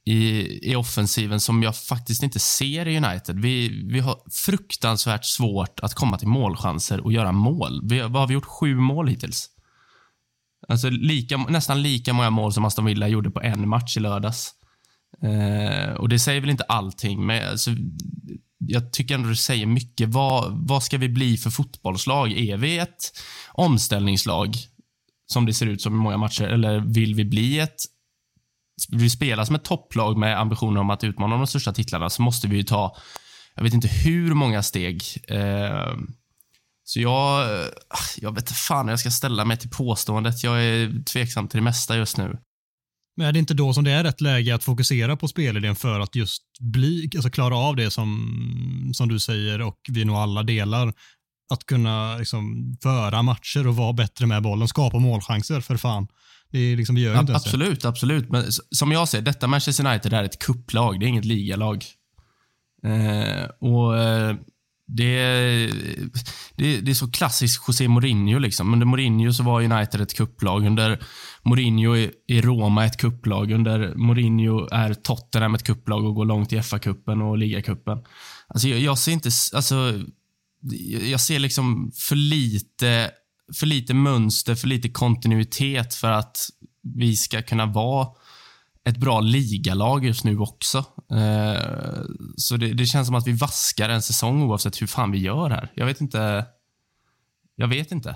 i, 0.05 0.71
i 0.71 0.75
offensiven 0.75 1.39
som 1.39 1.63
jag 1.63 1.77
faktiskt 1.77 2.23
inte 2.23 2.39
ser 2.39 2.87
i 2.87 2.97
United. 2.97 3.39
Vi, 3.39 3.83
vi 3.91 3.99
har 3.99 4.17
fruktansvärt 4.45 5.25
svårt 5.25 5.79
att 5.79 5.93
komma 5.93 6.17
till 6.17 6.27
målchanser 6.27 7.05
och 7.05 7.13
göra 7.13 7.31
mål. 7.31 7.81
Vi, 7.83 7.99
vad 7.99 8.15
har 8.15 8.27
vi 8.27 8.33
gjort? 8.33 8.45
Sju 8.45 8.75
mål 8.75 9.07
hittills. 9.07 9.49
Alltså 10.67 10.89
lika, 10.89 11.37
nästan 11.37 11.81
lika 11.81 12.13
många 12.13 12.29
mål 12.29 12.53
som 12.53 12.65
Aston 12.65 12.85
Villa 12.85 13.07
gjorde 13.07 13.31
på 13.31 13.41
en 13.41 13.69
match 13.69 13.97
i 13.97 13.99
lördags. 13.99 14.53
Eh, 15.21 15.93
och 15.93 16.09
det 16.09 16.19
säger 16.19 16.41
väl 16.41 16.49
inte 16.49 16.63
allting, 16.63 17.25
men 17.25 17.49
alltså, 17.49 17.71
jag 18.57 18.93
tycker 18.93 19.15
ändå 19.15 19.29
det 19.29 19.35
säger 19.35 19.65
mycket. 19.65 20.09
Vad, 20.09 20.67
vad 20.67 20.83
ska 20.83 20.97
vi 20.97 21.09
bli 21.09 21.37
för 21.37 21.49
fotbollslag? 21.49 22.31
Är 22.31 22.57
vi 22.57 22.77
ett 22.77 23.11
omställningslag, 23.51 24.55
som 25.25 25.45
det 25.45 25.53
ser 25.53 25.65
ut 25.65 25.81
som 25.81 25.93
i 25.93 25.97
många 25.97 26.17
matcher, 26.17 26.43
eller 26.43 26.79
vill 26.79 27.15
vi 27.15 27.25
bli 27.25 27.59
ett 27.59 27.75
vi 28.89 29.09
spela 29.09 29.45
som 29.45 29.55
ett 29.55 29.63
topplag 29.63 30.17
med 30.17 30.39
ambitioner 30.39 30.81
om 30.81 30.89
att 30.89 31.03
utmana 31.03 31.37
de 31.37 31.47
största 31.47 31.73
titlarna 31.73 32.09
så 32.09 32.21
måste 32.21 32.47
vi 32.47 32.55
ju 32.55 32.63
ta, 32.63 32.95
jag 33.55 33.63
vet 33.63 33.73
inte 33.73 33.87
hur 33.87 34.33
många 34.33 34.63
steg. 34.63 35.03
Eh, 35.27 35.93
så 36.83 36.99
jag, 36.99 37.49
jag 38.17 38.31
vet 38.31 38.41
inte 38.41 38.53
fan 38.53 38.85
hur 38.85 38.91
jag 38.91 38.99
ska 38.99 39.11
ställa 39.11 39.45
mig 39.45 39.57
till 39.57 39.69
påståendet. 39.69 40.43
Jag 40.43 40.63
är 40.63 41.03
tveksam 41.03 41.47
till 41.47 41.57
det 41.57 41.63
mesta 41.63 41.97
just 41.97 42.17
nu. 42.17 42.37
Men 43.17 43.27
är 43.27 43.31
det 43.31 43.39
inte 43.39 43.53
då 43.53 43.73
som 43.73 43.83
det 43.83 43.91
är 43.91 44.03
rätt 44.03 44.21
läge 44.21 44.55
att 44.55 44.63
fokusera 44.63 45.17
på 45.17 45.27
spelidén 45.27 45.75
för 45.75 45.99
att 45.99 46.15
just 46.15 46.43
bli, 46.59 47.09
alltså 47.15 47.29
klara 47.29 47.55
av 47.55 47.75
det 47.75 47.91
som, 47.91 48.91
som 48.93 49.09
du 49.09 49.19
säger 49.19 49.61
och 49.61 49.77
vi 49.89 50.05
nog 50.05 50.15
alla 50.15 50.43
delar? 50.43 50.93
Att 51.53 51.65
kunna 51.65 52.17
liksom 52.17 52.75
föra 52.83 53.21
matcher 53.21 53.67
och 53.67 53.75
vara 53.75 53.93
bättre 53.93 54.25
med 54.25 54.43
bollen, 54.43 54.67
skapa 54.67 54.99
målchanser 54.99 55.61
för 55.61 55.77
fan. 55.77 56.07
Det 56.51 56.59
är 56.59 56.77
liksom, 56.77 56.95
vi 56.95 57.01
gör 57.01 57.19
inte 57.19 57.31
ens 57.31 57.45
Absolut, 57.45 57.81
det. 57.81 57.87
absolut. 57.87 58.29
Men 58.29 58.43
som 58.51 58.91
jag 58.91 59.07
ser 59.07 59.21
detta 59.21 59.47
Manchester 59.47 59.87
United 59.87 60.13
är 60.13 60.23
ett 60.23 60.39
kupplag. 60.39 60.99
Det 60.99 61.05
är 61.05 61.07
inget 61.07 61.25
ligalag. 61.25 61.85
Eh, 62.85 63.45
och 63.59 63.97
eh, 63.97 64.35
det, 64.87 65.67
det, 66.55 66.81
det, 66.81 66.91
är 66.91 66.93
så 66.93 67.11
klassiskt 67.11 67.63
José 67.67 67.87
Mourinho. 67.87 68.39
Liksom. 68.39 68.73
Under 68.73 68.85
Mourinho 68.85 69.33
så 69.33 69.43
var 69.43 69.61
United 69.61 70.01
ett 70.01 70.13
kupplag. 70.13 70.65
Under 70.65 71.03
Mourinho 71.43 71.95
är 72.27 72.41
Roma 72.41 72.85
ett 72.85 72.97
kupplag. 72.97 73.51
Under 73.51 73.95
Mourinho 73.95 74.67
är 74.71 74.93
Tottenham 74.93 75.55
ett 75.55 75.63
kupplag 75.63 76.05
och 76.05 76.15
går 76.15 76.25
långt 76.25 76.53
i 76.53 76.57
FA-cupen 76.57 77.21
och 77.21 77.37
ligacupen. 77.37 77.97
Alltså 78.47 78.67
jag, 78.67 78.79
jag, 78.79 78.97
ser 78.97 79.11
inte... 79.11 79.29
Alltså, 79.53 80.01
jag 81.01 81.21
ser 81.21 81.39
liksom 81.39 81.91
för 81.95 82.15
lite, 82.15 83.11
för 83.59 83.65
lite 83.65 83.93
mönster, 83.93 84.55
för 84.55 84.67
lite 84.67 84.89
kontinuitet 84.89 85.93
för 85.93 86.11
att 86.11 86.37
vi 86.97 87.15
ska 87.15 87.41
kunna 87.41 87.65
vara 87.65 88.07
ett 88.85 88.97
bra 88.97 89.21
ligalag 89.21 90.05
just 90.05 90.23
nu 90.23 90.39
också. 90.39 90.77
Eh, 91.11 92.01
så 92.37 92.57
det, 92.57 92.73
det, 92.73 92.85
känns 92.85 93.07
som 93.07 93.15
att 93.15 93.27
vi 93.27 93.31
vaskar 93.31 93.89
en 93.89 94.01
säsong 94.01 94.41
oavsett 94.41 94.81
hur 94.81 94.87
fan 94.87 95.11
vi 95.11 95.17
gör 95.17 95.49
här. 95.49 95.71
Jag 95.75 95.85
vet 95.85 96.01
inte. 96.01 96.45
Jag 97.55 97.67
vet 97.67 97.91
inte. 97.91 98.15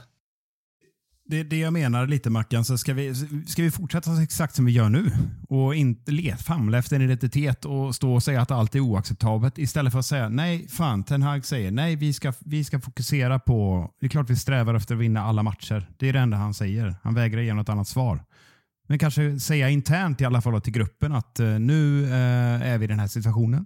Det 1.30 1.40
är 1.40 1.44
det 1.44 1.58
jag 1.58 1.74
menar 1.74 2.08
lite 2.08 2.30
Mackan. 2.30 2.66
Så 2.66 2.78
ska, 2.78 2.94
vi, 2.94 3.16
ska 3.48 3.64
vi 3.64 3.72
fortsätta 3.72 4.24
exakt 4.24 4.56
som 4.56 4.66
vi 4.66 4.72
gör 4.72 4.90
nu 4.90 5.12
och 5.50 5.76
inte 5.76 6.12
let, 6.12 6.42
famla 6.42 6.78
efter 6.78 6.96
en 6.96 7.02
identitet 7.02 7.66
och 7.66 7.96
stå 7.96 8.14
och 8.14 8.24
säga 8.24 8.42
att 8.42 8.52
allt 8.52 8.76
är 8.76 8.80
oacceptabelt 8.80 9.58
istället 9.58 9.92
för 9.92 10.00
att 10.00 10.06
säga 10.06 10.30
nej, 10.30 10.68
fan, 10.68 11.04
Ten 11.04 11.22
Hag 11.22 11.46
säger 11.46 11.72
nej, 11.72 11.96
vi 11.96 12.14
ska, 12.14 12.34
vi 12.40 12.64
ska 12.64 12.80
fokusera 12.80 13.40
på... 13.40 13.90
Det 14.00 14.06
är 14.06 14.10
klart 14.10 14.30
vi 14.30 14.36
strävar 14.36 14.74
efter 14.74 14.96
att 14.96 15.02
vinna 15.02 15.24
alla 15.24 15.44
matcher. 15.44 15.90
Det 15.98 16.10
är 16.10 16.14
det 16.14 16.20
enda 16.20 16.38
han 16.38 16.54
säger. 16.54 16.96
Han 17.04 17.14
vägrar 17.14 17.42
ge 17.42 17.54
något 17.54 17.70
annat 17.70 17.88
svar. 17.88 18.24
Men 18.88 19.00
kanske 19.00 19.40
säga 19.40 19.70
internt 19.70 20.22
i 20.22 20.26
alla 20.26 20.42
fall 20.42 20.62
till 20.62 20.74
gruppen 20.74 21.12
att 21.12 21.40
eh, 21.40 21.48
nu 21.48 22.06
eh, 22.06 22.72
är 22.72 22.78
vi 22.78 22.84
i 22.84 22.88
den 22.88 23.00
här 23.00 23.08
situationen. 23.08 23.66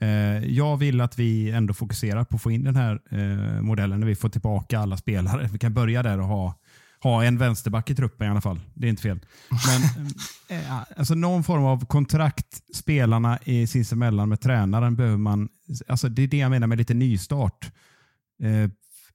Eh, 0.00 0.08
jag 0.44 0.76
vill 0.76 1.00
att 1.00 1.18
vi 1.18 1.50
ändå 1.50 1.74
fokuserar 1.74 2.24
på 2.24 2.36
att 2.36 2.42
få 2.42 2.50
in 2.50 2.64
den 2.64 2.76
här 2.76 3.00
modellen 3.60 4.00
när 4.00 4.06
vi 4.06 4.14
får 4.14 4.28
tillbaka 4.28 4.78
alla 4.78 4.96
spelare. 4.96 5.48
Vi 5.52 5.58
kan 5.58 5.74
börja 5.74 6.02
där 6.02 6.20
och 6.20 6.26
ha, 6.26 6.54
ha 7.00 7.24
en 7.24 7.38
vänsterback 7.38 7.90
i 7.90 7.94
truppen 7.94 8.26
i 8.26 8.30
alla 8.30 8.40
fall. 8.40 8.60
Det 8.74 8.86
är 8.86 8.90
inte 8.90 9.02
fel. 9.02 9.20
Men 9.48 10.08
alltså 10.96 11.14
någon 11.14 11.44
form 11.44 11.64
av 11.64 11.86
kontrakt 11.86 12.76
spelarna 12.76 13.38
i 13.44 13.66
sinsemellan 13.66 14.28
med 14.28 14.40
tränaren 14.40 14.96
behöver 14.96 15.16
man. 15.16 15.48
Alltså 15.88 16.08
det 16.08 16.22
är 16.22 16.26
det 16.26 16.38
jag 16.38 16.50
menar 16.50 16.66
med 16.66 16.78
lite 16.78 16.94
nystart 16.94 17.72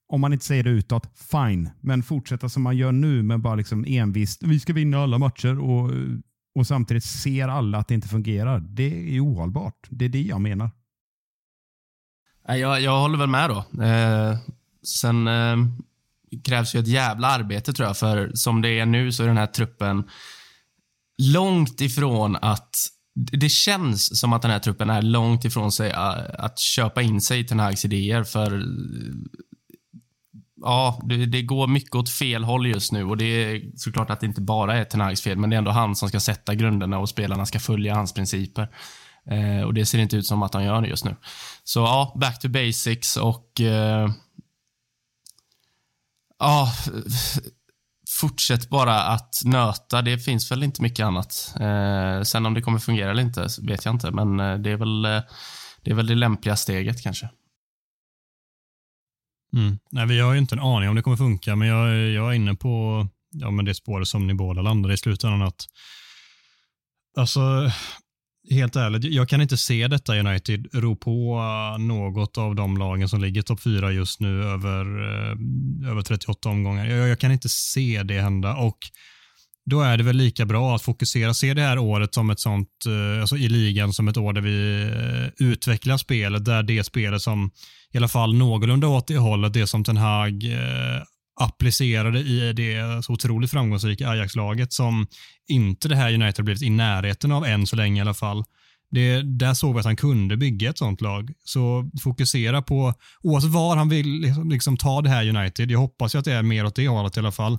om 0.08 0.20
man 0.20 0.32
inte 0.32 0.44
säger 0.44 0.62
det 0.62 0.70
utåt, 0.70 1.18
fine. 1.30 1.70
Men 1.80 2.02
fortsätta 2.02 2.48
som 2.48 2.62
man 2.62 2.76
gör 2.76 2.92
nu 2.92 3.22
med 3.22 3.40
bara 3.40 3.54
liksom 3.54 3.84
envist, 3.88 4.42
vi 4.42 4.60
ska 4.60 4.72
vinna 4.72 4.98
alla 4.98 5.18
matcher 5.18 5.58
och, 5.58 5.90
och 6.54 6.66
samtidigt 6.66 7.04
ser 7.04 7.48
alla 7.48 7.78
att 7.78 7.88
det 7.88 7.94
inte 7.94 8.08
fungerar. 8.08 8.60
Det 8.60 9.16
är 9.16 9.24
ohållbart. 9.24 9.86
Det 9.90 10.04
är 10.04 10.08
det 10.08 10.22
jag 10.22 10.40
menar. 10.40 10.70
Jag, 12.46 12.80
jag 12.80 13.00
håller 13.00 13.18
väl 13.18 13.28
med 13.28 13.50
då. 13.50 13.82
Eh, 13.82 14.38
sen 14.82 15.28
eh, 15.28 15.56
krävs 16.44 16.74
ju 16.74 16.80
ett 16.80 16.88
jävla 16.88 17.28
arbete 17.28 17.72
tror 17.72 17.88
jag, 17.88 17.96
för 17.96 18.30
som 18.34 18.62
det 18.62 18.78
är 18.78 18.86
nu 18.86 19.12
så 19.12 19.22
är 19.22 19.26
den 19.26 19.36
här 19.36 19.46
truppen 19.46 20.04
långt 21.22 21.80
ifrån 21.80 22.36
att 22.36 22.76
det 23.14 23.48
känns 23.48 24.20
som 24.20 24.32
att 24.32 24.42
den 24.42 24.50
här 24.50 24.58
truppen 24.58 24.90
är 24.90 25.02
långt 25.02 25.44
ifrån 25.44 25.72
sig 25.72 25.90
eh, 25.90 26.16
att 26.38 26.58
köpa 26.58 27.02
in 27.02 27.20
sig 27.20 27.46
till 27.46 27.60
Hags 27.60 27.84
idéer 27.84 28.24
för 28.24 28.64
ja, 30.64 31.00
det, 31.04 31.26
det, 31.26 31.42
går 31.42 31.66
mycket 31.66 31.94
åt 31.94 32.10
fel 32.10 32.44
håll 32.44 32.66
just 32.66 32.92
nu 32.92 33.04
och 33.04 33.16
det 33.16 33.24
är 33.24 33.62
såklart 33.76 34.10
att 34.10 34.20
det 34.20 34.26
inte 34.26 34.40
bara 34.40 34.76
är 34.76 34.84
Tenags 34.84 35.22
fel, 35.22 35.38
men 35.38 35.50
det 35.50 35.56
är 35.56 35.58
ändå 35.58 35.70
han 35.70 35.96
som 35.96 36.08
ska 36.08 36.20
sätta 36.20 36.54
grunderna 36.54 36.98
och 36.98 37.08
spelarna 37.08 37.46
ska 37.46 37.60
följa 37.60 37.94
hans 37.94 38.14
principer. 38.14 38.68
Eh, 39.30 39.64
och 39.64 39.74
det 39.74 39.86
ser 39.86 39.98
inte 39.98 40.16
ut 40.16 40.26
som 40.26 40.42
att 40.42 40.54
han 40.54 40.64
gör 40.64 40.82
det 40.82 40.88
just 40.88 41.04
nu. 41.04 41.16
Så 41.64 41.80
ja, 41.80 42.12
back 42.20 42.40
to 42.40 42.48
basics 42.48 43.16
och 43.16 43.60
eh, 43.60 44.10
ja, 46.38 46.72
fortsätt 48.20 48.68
bara 48.68 49.02
att 49.02 49.34
nöta. 49.44 50.02
Det 50.02 50.18
finns 50.18 50.50
väl 50.50 50.62
inte 50.62 50.82
mycket 50.82 51.06
annat. 51.06 51.54
Eh, 51.60 52.22
sen 52.22 52.46
om 52.46 52.54
det 52.54 52.62
kommer 52.62 52.78
fungera 52.78 53.10
eller 53.10 53.22
inte 53.22 53.48
vet 53.62 53.84
jag 53.84 53.94
inte, 53.94 54.10
men 54.10 54.40
eh, 54.40 54.58
det 54.58 54.70
är 54.70 54.76
väl, 54.76 55.04
eh, 55.04 55.22
det, 55.82 55.90
är 55.90 55.94
väl 55.94 56.06
det 56.06 56.14
lämpliga 56.14 56.56
steget 56.56 57.02
kanske. 57.02 57.28
Mm. 59.54 59.78
Nej, 59.90 60.06
vi 60.06 60.20
har 60.20 60.32
ju 60.32 60.38
inte 60.38 60.54
en 60.54 60.60
aning 60.60 60.88
om 60.88 60.94
det 60.94 61.02
kommer 61.02 61.16
funka, 61.16 61.56
men 61.56 61.68
jag, 61.68 62.10
jag 62.10 62.30
är 62.30 62.32
inne 62.32 62.54
på 62.54 63.06
ja, 63.34 63.50
men 63.50 63.64
det 63.64 63.74
spåret 63.74 64.08
som 64.08 64.26
ni 64.26 64.34
båda 64.34 64.62
landade 64.62 64.94
i 64.94 64.96
slutändan. 64.96 65.42
Att, 65.42 65.64
alltså, 67.16 67.70
helt 68.50 68.76
ärligt, 68.76 69.04
jag 69.04 69.28
kan 69.28 69.40
inte 69.40 69.56
se 69.56 69.88
detta 69.88 70.18
United 70.18 70.66
ro 70.72 70.96
på 70.96 71.40
något 71.78 72.38
av 72.38 72.54
de 72.54 72.76
lagen 72.76 73.08
som 73.08 73.20
ligger 73.20 73.42
topp 73.42 73.60
fyra 73.60 73.92
just 73.92 74.20
nu 74.20 74.44
över, 74.44 74.80
eh, 74.80 75.90
över 75.90 76.02
38 76.02 76.48
omgångar. 76.48 76.86
Jag, 76.86 77.08
jag, 77.08 77.18
kan 77.18 77.32
inte 77.32 77.48
se 77.48 78.02
det 78.02 78.20
hända 78.20 78.56
och 78.56 78.78
då 79.66 79.80
är 79.80 79.96
det 79.96 80.04
väl 80.04 80.16
lika 80.16 80.46
bra 80.46 80.74
att 80.74 80.82
fokusera, 80.82 81.34
se 81.34 81.54
det 81.54 81.62
här 81.62 81.78
året 81.78 82.14
som 82.14 82.30
ett 82.30 82.40
sånt, 82.40 82.68
eh, 82.86 83.20
alltså 83.20 83.36
i 83.36 83.48
ligan 83.48 83.92
som 83.92 84.08
ett 84.08 84.16
år 84.16 84.32
där 84.32 84.40
vi 84.40 84.82
eh, 84.82 85.46
utvecklar 85.46 85.96
spelet, 85.96 86.44
där 86.44 86.62
det 86.62 86.84
spelet 86.84 87.22
som 87.22 87.50
i 87.94 87.98
alla 87.98 88.08
fall 88.08 88.34
någorlunda 88.34 88.88
åt 88.88 89.06
det 89.06 89.16
hållet, 89.16 89.52
det 89.52 89.66
som 89.66 89.84
Ten 89.84 89.96
Hag 89.96 90.44
eh, 90.44 91.02
applicerade 91.40 92.18
i 92.18 92.52
det 92.52 93.04
så 93.04 93.12
otroligt 93.12 93.50
framgångsrika 93.50 94.08
Ajax-laget 94.08 94.72
som 94.72 95.06
inte 95.48 95.88
det 95.88 95.96
här 95.96 96.14
United 96.14 96.44
blivit 96.44 96.62
i 96.62 96.70
närheten 96.70 97.32
av 97.32 97.44
än 97.44 97.66
så 97.66 97.76
länge 97.76 97.98
i 97.98 98.00
alla 98.00 98.14
fall. 98.14 98.44
Det, 98.90 99.22
där 99.22 99.54
såg 99.54 99.74
vi 99.74 99.80
att 99.80 99.84
han 99.84 99.96
kunde 99.96 100.36
bygga 100.36 100.70
ett 100.70 100.78
sånt 100.78 101.00
lag. 101.00 101.32
Så 101.44 101.90
fokusera 102.02 102.62
på, 102.62 102.94
oavsett 103.22 103.50
var 103.50 103.76
han 103.76 103.88
vill 103.88 104.08
liksom, 104.08 104.50
liksom 104.50 104.76
ta 104.76 105.02
det 105.02 105.10
här 105.10 105.28
United, 105.28 105.70
jag 105.70 105.78
hoppas 105.78 106.14
ju 106.14 106.18
att 106.18 106.24
det 106.24 106.32
är 106.32 106.42
mer 106.42 106.64
åt 106.64 106.76
det 106.76 106.88
hållet 106.88 107.16
i 107.16 107.20
alla 107.20 107.32
fall, 107.32 107.58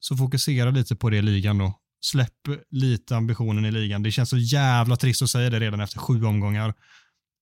så 0.00 0.16
fokusera 0.16 0.70
lite 0.70 0.96
på 0.96 1.10
det 1.10 1.16
i 1.16 1.22
ligan 1.22 1.58
då. 1.58 1.74
Släpp 2.00 2.48
lite 2.70 3.16
ambitionen 3.16 3.64
i 3.64 3.70
ligan. 3.70 4.02
Det 4.02 4.10
känns 4.10 4.30
så 4.30 4.38
jävla 4.38 4.96
trist 4.96 5.22
att 5.22 5.30
säga 5.30 5.50
det 5.50 5.60
redan 5.60 5.80
efter 5.80 5.98
sju 5.98 6.24
omgångar. 6.24 6.74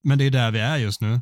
Men 0.04 0.18
det 0.18 0.24
är 0.24 0.30
där 0.30 0.50
vi 0.50 0.58
är 0.58 0.76
just 0.76 1.00
nu. 1.00 1.20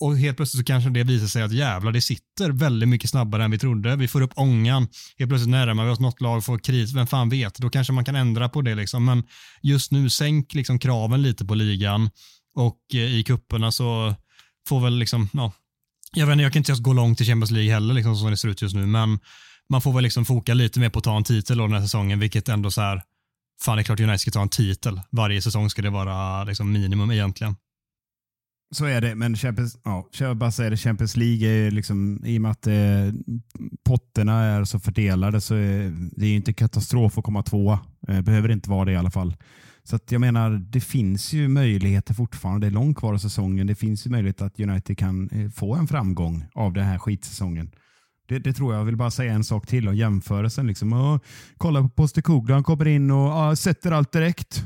Och 0.00 0.18
helt 0.18 0.36
plötsligt 0.36 0.60
så 0.60 0.64
kanske 0.64 0.90
det 0.90 1.02
visar 1.02 1.26
sig 1.26 1.42
att 1.42 1.52
jävlar, 1.52 1.92
det 1.92 2.00
sitter 2.00 2.50
väldigt 2.50 2.88
mycket 2.88 3.10
snabbare 3.10 3.44
än 3.44 3.50
vi 3.50 3.58
trodde. 3.58 3.96
Vi 3.96 4.08
får 4.08 4.20
upp 4.20 4.32
ångan. 4.34 4.88
Helt 5.18 5.28
plötsligt 5.28 5.50
närmar 5.50 5.84
vi 5.84 5.90
oss 5.90 6.00
något 6.00 6.20
lag, 6.20 6.44
får 6.44 6.58
kris, 6.58 6.92
vem 6.92 7.06
fan 7.06 7.28
vet? 7.28 7.58
Då 7.58 7.70
kanske 7.70 7.92
man 7.92 8.04
kan 8.04 8.16
ändra 8.16 8.48
på 8.48 8.62
det 8.62 8.74
liksom. 8.74 9.04
Men 9.04 9.22
just 9.62 9.92
nu, 9.92 10.10
sänk 10.10 10.54
liksom 10.54 10.78
kraven 10.78 11.22
lite 11.22 11.44
på 11.44 11.54
ligan. 11.54 12.10
Och 12.54 12.78
eh, 12.94 13.00
i 13.00 13.24
kupperna 13.24 13.72
så 13.72 14.14
får 14.68 14.80
väl 14.80 14.98
liksom, 14.98 15.28
ja, 15.32 15.52
jag 16.12 16.26
vet 16.26 16.32
inte, 16.32 16.42
jag 16.42 16.52
kan 16.52 16.60
inte 16.60 16.70
ens 16.70 16.82
gå 16.82 16.92
långt 16.92 17.20
i 17.20 17.24
Champions 17.24 17.50
League 17.50 17.72
heller 17.72 17.94
liksom 17.94 18.16
som 18.16 18.30
det 18.30 18.36
ser 18.36 18.48
ut 18.48 18.62
just 18.62 18.74
nu, 18.74 18.86
men 18.86 19.18
man 19.68 19.82
får 19.82 19.92
väl 19.92 20.02
liksom 20.02 20.24
foka 20.24 20.54
lite 20.54 20.80
mer 20.80 20.88
på 20.88 20.98
att 20.98 21.04
ta 21.04 21.16
en 21.16 21.24
titel 21.24 21.58
då 21.58 21.66
den 21.66 21.74
här 21.74 21.82
säsongen, 21.82 22.18
vilket 22.18 22.48
ändå 22.48 22.70
så 22.70 22.80
här, 22.80 23.02
fan 23.64 23.76
det 23.76 23.82
är 23.82 23.84
klart 23.84 24.00
United 24.00 24.20
ska 24.20 24.30
ta 24.30 24.42
en 24.42 24.48
titel. 24.48 25.00
Varje 25.10 25.42
säsong 25.42 25.70
ska 25.70 25.82
det 25.82 25.90
vara 25.90 26.44
liksom 26.44 26.72
minimum 26.72 27.10
egentligen. 27.10 27.56
Så 28.72 28.84
är 28.84 29.00
det, 29.00 29.14
men 29.14 29.36
Champions, 29.36 29.78
ja, 29.84 30.08
jag 30.18 30.36
bara 30.36 30.50
säger 30.50 30.70
det, 30.70 30.76
Champions 30.76 31.16
League 31.16 31.48
är 31.48 31.70
liksom, 31.70 32.22
i 32.24 32.38
och 32.38 32.42
med 32.42 32.50
att 32.50 32.66
eh, 32.66 32.74
potterna 33.84 34.42
är 34.42 34.64
så 34.64 34.78
fördelade 34.78 35.40
så 35.40 35.54
är 35.54 35.92
det 36.16 36.26
är 36.26 36.36
inte 36.36 36.52
katastrof 36.52 37.18
att 37.18 37.24
komma 37.24 37.42
tvåa. 37.42 37.80
Eh, 38.08 38.20
behöver 38.20 38.48
inte 38.48 38.70
vara 38.70 38.84
det 38.84 38.92
i 38.92 38.96
alla 38.96 39.10
fall. 39.10 39.36
Så 39.84 39.96
att 39.96 40.12
jag 40.12 40.20
menar, 40.20 40.50
det 40.50 40.80
finns 40.80 41.32
ju 41.32 41.48
möjligheter 41.48 42.14
fortfarande. 42.14 42.66
Det 42.66 42.70
är 42.70 42.74
långt 42.74 42.98
kvar 42.98 43.14
av 43.14 43.18
säsongen. 43.18 43.66
Det 43.66 43.74
finns 43.74 44.06
ju 44.06 44.10
möjlighet 44.10 44.42
att 44.42 44.60
United 44.60 44.98
kan 44.98 45.28
eh, 45.30 45.50
få 45.50 45.74
en 45.74 45.86
framgång 45.86 46.44
av 46.54 46.72
den 46.72 46.84
här 46.84 46.98
skitsäsongen. 46.98 47.70
Det, 48.28 48.38
det, 48.38 48.52
tror 48.52 48.72
jag. 48.72 48.80
Jag 48.80 48.84
vill 48.84 48.96
bara 48.96 49.10
säga 49.10 49.32
en 49.32 49.44
sak 49.44 49.66
till 49.66 49.88
om 49.88 49.96
jämförelsen. 49.96 50.66
Liksom. 50.66 50.92
Och, 50.92 51.24
kolla 51.56 51.82
på 51.82 51.88
Postecoglou. 51.88 52.54
Han 52.54 52.64
kommer 52.64 52.88
in 52.88 53.10
och 53.10 53.48
och 53.48 53.58
sätter 53.58 53.92
allt 53.92 54.12
direkt. 54.12 54.64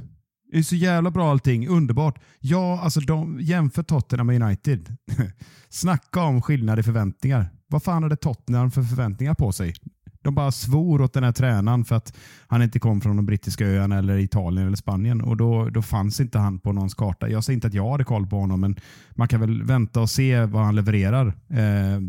Det 0.55 0.59
är 0.61 0.63
så 0.63 0.77
jävla 0.77 1.11
bra 1.11 1.31
allting. 1.31 1.69
Underbart. 1.69 2.19
Ja, 2.41 2.81
alltså 2.81 3.01
de, 3.01 3.39
jämför 3.41 3.83
Tottenham 3.83 4.27
med 4.27 4.43
United. 4.43 4.97
Snacka 5.69 6.23
om 6.23 6.43
skillnad 6.43 6.79
i 6.79 6.83
förväntningar. 6.83 7.49
Vad 7.67 7.83
fan 7.83 8.03
hade 8.03 8.17
Tottenham 8.17 8.71
för 8.71 8.83
förväntningar 8.83 9.35
på 9.35 9.53
sig? 9.53 9.75
De 10.23 10.35
bara 10.35 10.53
svor 10.53 11.01
åt 11.01 11.13
den 11.13 11.25
här 11.25 11.33
tränaren 11.33 11.85
för 11.85 11.97
att 11.97 12.17
han 12.47 12.63
inte 12.63 12.79
kom 12.79 13.01
från 13.01 13.17
de 13.17 13.27
brittiska 13.27 13.67
öarna 13.67 13.99
eller 13.99 14.19
Italien 14.19 14.67
eller 14.67 14.77
Spanien 14.77 15.21
och 15.21 15.37
då, 15.37 15.69
då 15.69 15.83
fanns 15.83 16.21
inte 16.21 16.39
han 16.39 16.59
på 16.59 16.73
någons 16.73 16.95
karta. 16.95 17.29
Jag 17.29 17.45
säger 17.45 17.55
inte 17.55 17.67
att 17.67 17.75
jag 17.75 17.91
hade 17.91 18.05
koll 18.05 18.27
på 18.27 18.37
honom, 18.37 18.61
men 18.61 18.77
man 19.11 19.29
kan 19.29 19.41
väl 19.41 19.63
vänta 19.63 20.01
och 20.01 20.11
se 20.11 20.45
vad 20.45 20.65
han 20.65 20.77
levererar. 20.77 21.27
Eh, 21.49 22.01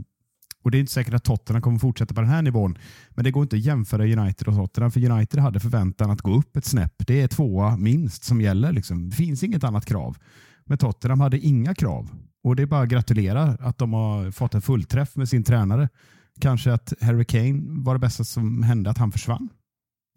och 0.65 0.71
Det 0.71 0.77
är 0.77 0.79
inte 0.79 0.91
säkert 0.91 1.13
att 1.13 1.23
Tottenham 1.23 1.61
kommer 1.61 1.79
fortsätta 1.79 2.13
på 2.13 2.21
den 2.21 2.29
här 2.29 2.41
nivån. 2.41 2.77
Men 3.09 3.23
det 3.23 3.31
går 3.31 3.43
inte 3.43 3.55
att 3.55 3.61
jämföra 3.61 4.03
United 4.03 4.47
och 4.47 4.55
Tottenham. 4.55 4.91
För 4.91 5.09
United 5.11 5.39
hade 5.39 5.59
förväntan 5.59 6.11
att 6.11 6.21
gå 6.21 6.37
upp 6.37 6.57
ett 6.57 6.65
snäpp. 6.65 6.93
Det 6.97 7.21
är 7.21 7.27
tvåa 7.27 7.77
minst 7.77 8.23
som 8.23 8.41
gäller. 8.41 8.71
Liksom. 8.71 9.09
Det 9.09 9.15
finns 9.15 9.43
inget 9.43 9.63
annat 9.63 9.85
krav. 9.85 10.17
Men 10.65 10.77
Tottenham 10.77 11.19
hade 11.19 11.39
inga 11.39 11.75
krav. 11.75 12.09
Och 12.43 12.55
Det 12.55 12.63
är 12.63 12.67
bara 12.67 12.81
att 12.81 12.89
gratulera 12.89 13.43
att 13.43 13.77
de 13.77 13.93
har 13.93 14.31
fått 14.31 14.53
en 14.53 14.61
fullträff 14.61 15.15
med 15.15 15.29
sin 15.29 15.43
tränare. 15.43 15.89
Kanske 16.39 16.73
att 16.73 16.93
Harry 17.01 17.25
Kane 17.25 17.61
var 17.83 17.93
det 17.93 17.99
bästa 17.99 18.23
som 18.23 18.63
hände, 18.63 18.89
att 18.89 18.97
han 18.97 19.11
försvann. 19.11 19.49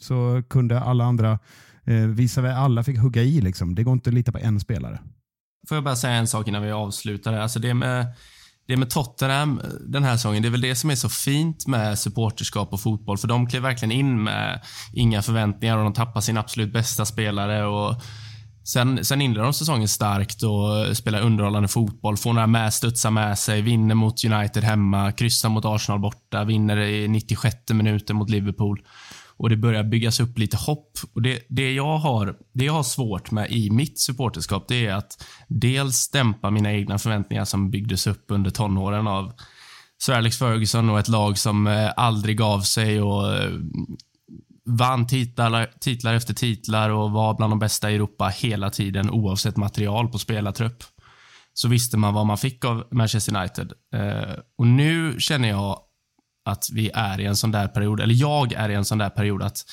Så 0.01 0.43
kunde 0.51 0.81
alla 0.81 1.05
andra 1.05 1.39
eh, 1.85 2.07
visa 2.07 2.55
alla 2.55 2.85
fick 2.85 2.99
hugga 2.99 3.23
i. 3.23 3.41
Liksom. 3.41 3.75
Det 3.75 3.83
går 3.83 3.93
inte 3.93 4.11
att 4.11 4.15
lita 4.15 4.33
på 4.33 4.39
en 4.39 4.61
spelare. 4.61 5.01
Får 5.69 5.77
jag 5.77 5.85
bara 5.85 5.97
säga 5.97 6.15
en 6.15 6.27
sak 6.27 6.49
innan 6.49 6.63
vi 6.63 6.71
avslutar? 6.71 7.33
Alltså 7.33 7.59
det 7.59 7.75
med 7.75 8.07
det 8.69 8.77
med 8.77 8.91
Tottenham 8.91 9.61
eh, 9.65 9.71
den 9.71 10.05
här 10.05 10.17
säsongen, 10.17 10.43
det 10.43 10.49
är 10.49 10.51
väl 10.51 10.61
det 10.61 10.75
som 10.75 10.91
är 10.91 10.95
så 10.95 11.09
fint 11.09 11.67
med 11.67 11.99
supporterskap 11.99 12.73
och 12.73 12.81
fotboll. 12.81 13.19
För 13.19 13.29
de 13.29 13.47
klev 13.47 13.63
verkligen 13.63 13.93
in 13.93 14.23
med 14.23 14.61
inga 14.93 15.23
förväntningar 15.23 15.77
och 15.77 15.85
de 15.85 15.93
tappar 15.93 16.21
sin 16.21 16.39
absolut 16.39 16.73
bästa 16.73 17.05
spelare. 17.05 17.67
Och 17.67 17.95
sen, 18.65 19.05
sen 19.05 19.23
inleder 19.23 19.45
de 19.45 19.53
säsongen 19.53 19.89
starkt 19.89 20.43
och 20.43 20.97
spelar 20.97 21.21
underhållande 21.21 21.69
fotboll. 21.69 22.17
Får 22.17 22.33
några 22.33 22.47
med, 22.47 22.75
studsar 22.75 23.11
med 23.11 23.39
sig, 23.39 23.63
vinner 23.63 23.95
mot 23.95 24.25
United 24.25 24.65
hemma, 24.65 25.13
kryssar 25.13 25.49
mot 25.49 25.65
Arsenal 25.65 26.01
borta, 26.01 26.45
vinner 26.45 26.77
i 26.77 27.09
96 27.09 27.57
minuten 27.69 28.17
mot 28.17 28.31
Liverpool 28.31 28.83
och 29.39 29.51
det 29.51 29.57
börjar 29.57 29.85
byggas 29.85 30.21
upp 30.21 30.39
lite 30.39 30.57
hopp. 30.57 30.99
Och 31.15 31.23
det, 31.23 31.47
det, 31.49 31.73
jag 31.73 31.99
har, 31.99 32.37
det 32.53 32.65
jag 32.65 32.73
har 32.73 32.83
svårt 32.83 33.31
med 33.31 33.51
i 33.51 33.71
mitt 33.71 34.01
supporterskap 34.01 34.65
det 34.69 34.87
är 34.87 34.95
att 34.95 35.25
dels 35.49 36.11
dämpa 36.11 36.51
mina 36.51 36.73
egna 36.73 36.99
förväntningar 36.99 37.45
som 37.45 37.71
byggdes 37.71 38.07
upp 38.07 38.25
under 38.29 38.51
tonåren 38.51 39.07
av 39.07 39.33
Sir 40.03 40.13
Alex 40.13 40.39
Ferguson 40.39 40.91
och 40.91 40.99
ett 40.99 41.09
lag 41.09 41.39
som 41.39 41.67
eh, 41.67 41.91
aldrig 41.97 42.39
gav 42.39 42.61
sig 42.61 43.03
och 43.03 43.35
eh, 43.35 43.51
vann 44.65 45.07
titlar, 45.07 45.71
titlar 45.81 46.15
efter 46.15 46.35
titlar 46.35 46.91
och 46.91 47.11
var 47.11 47.35
bland 47.35 47.53
de 47.53 47.59
bästa 47.59 47.91
i 47.91 47.95
Europa 47.95 48.29
hela 48.29 48.71
tiden 48.71 49.11
oavsett 49.11 49.57
material 49.57 50.09
på 50.09 50.19
spelartrupp. 50.19 50.85
Så 51.55 51.69
visste 51.69 51.97
man 51.97 52.15
vad 52.15 52.27
man 52.27 52.39
fick 52.39 52.65
av 52.65 52.87
Manchester 52.91 53.37
United. 53.37 53.73
Eh, 53.95 54.35
och 54.59 54.67
nu 54.67 55.17
känner 55.19 55.49
jag 55.49 55.79
att 56.49 56.69
vi 56.73 56.91
är 56.95 57.21
i 57.21 57.25
en 57.25 57.37
sån 57.37 57.53
där 57.53 57.69
period, 57.69 58.01
eller 58.01 58.15
jag 58.15 58.53
är 58.53 58.69
i 58.69 58.75
en 58.75 58.85
sån 58.85 58.99
där 58.99 59.11
period 59.11 59.43
att 59.43 59.65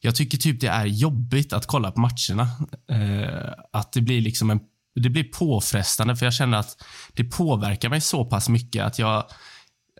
jag 0.00 0.14
tycker 0.14 0.38
typ 0.38 0.60
det 0.60 0.66
är 0.66 0.86
jobbigt 0.86 1.52
att 1.52 1.66
kolla 1.66 1.90
på 1.90 2.00
matcherna. 2.00 2.48
Eh, 2.90 3.52
att 3.72 3.92
det 3.92 4.00
blir 4.00 4.20
liksom 4.20 4.50
en, 4.50 4.60
det 5.00 5.10
blir 5.10 5.24
påfrestande 5.24 6.16
för 6.16 6.26
jag 6.26 6.34
känner 6.34 6.58
att 6.58 6.84
det 7.12 7.24
påverkar 7.24 7.88
mig 7.88 8.00
så 8.00 8.24
pass 8.24 8.48
mycket 8.48 8.84
att 8.84 8.98
jag 8.98 9.24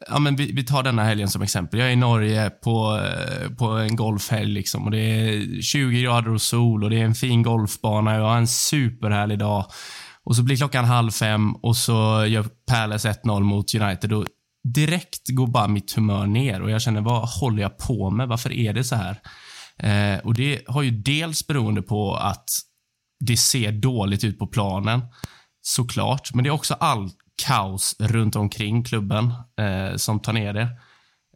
Ja, 0.09 0.19
men 0.19 0.37
vi, 0.37 0.53
vi 0.53 0.65
tar 0.65 0.83
denna 0.83 1.05
helgen 1.05 1.29
som 1.29 1.43
exempel. 1.43 1.81
Jag 1.81 1.89
är 1.89 1.93
i 1.93 1.97
Norge 1.97 2.51
på, 2.51 3.01
eh, 3.05 3.51
på 3.51 3.67
en 3.67 3.97
golfhelg 3.97 4.51
liksom 4.51 4.85
och 4.85 4.91
det 4.91 4.99
är 4.99 5.63
20 5.63 6.03
grader 6.03 6.35
och 6.35 6.43
sol 6.43 6.85
och 6.85 6.91
det 6.91 7.01
är 7.01 7.05
en 7.05 7.15
fin 7.15 7.43
golfbana. 7.43 8.15
Jag 8.15 8.23
har 8.23 8.37
en 8.37 8.47
superhärlig 8.47 9.39
dag. 9.39 9.67
Och 10.25 10.37
så 10.37 10.43
blir 10.43 10.57
klockan 10.57 10.85
halv 10.85 11.11
fem 11.11 11.55
och 11.55 11.77
så 11.77 12.27
gör 12.27 12.47
Palace 12.67 13.13
1-0 13.25 13.41
mot 13.41 13.75
United 13.75 14.13
och 14.13 14.27
direkt 14.65 15.29
går 15.29 15.47
bara 15.47 15.69
mitt 15.69 15.93
humör 15.93 16.27
ner 16.27 16.63
och 16.63 16.71
jag 16.71 16.83
känner, 16.83 17.01
vad 17.01 17.29
håller 17.29 17.63
jag 17.63 17.79
på 17.79 18.11
med? 18.11 18.29
Varför 18.29 18.53
är 18.53 18.73
det 18.73 18.85
så 18.85 18.97
här? 18.97 19.21
Eh, 19.79 20.19
och 20.19 20.35
Det 20.35 20.61
har 20.67 20.83
ju 20.83 20.91
dels 20.91 21.47
beroende 21.47 21.83
på 21.83 22.17
att 22.17 22.51
det 23.21 23.37
ser 23.37 23.73
dåligt 23.73 24.25
ut 24.25 24.39
på 24.39 24.47
planen, 24.47 25.01
såklart. 25.63 26.35
Men 26.35 26.45
det 26.45 26.51
är 26.51 26.53
också 26.53 26.75
all 26.75 27.11
kaos 27.43 27.97
runt 27.99 28.37
omkring 28.37 28.85
klubben 28.85 29.33
eh, 29.61 29.97
som 29.97 30.21
tar 30.21 30.33
ner 30.33 30.53
det. 30.53 30.69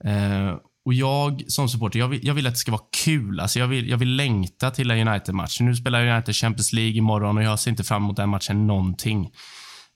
Eh, 0.05 0.57
och 0.85 0.95
jag 0.95 1.43
som 1.49 1.69
supporter, 1.69 1.99
jag 1.99 2.09
vill, 2.09 2.27
jag 2.27 2.35
vill, 2.35 2.47
att 2.47 2.53
det 2.53 2.59
ska 2.59 2.73
vara 2.73 2.83
kul. 3.05 3.41
Alltså 3.41 3.59
jag, 3.59 3.67
vill, 3.67 3.89
jag 3.89 3.99
vill 3.99 4.17
längta 4.17 4.71
till 4.71 4.91
en 4.91 5.09
United-match. 5.09 5.61
Nu 5.61 5.77
spelar 5.77 6.07
United 6.07 6.35
Champions 6.35 6.73
League 6.73 6.97
imorgon 6.97 7.37
och 7.37 7.43
jag 7.43 7.59
ser 7.59 7.71
inte 7.71 7.85
fram 7.85 8.05
emot 8.05 8.17
den 8.17 8.29
matchen 8.29 8.67
någonting. 8.67 9.31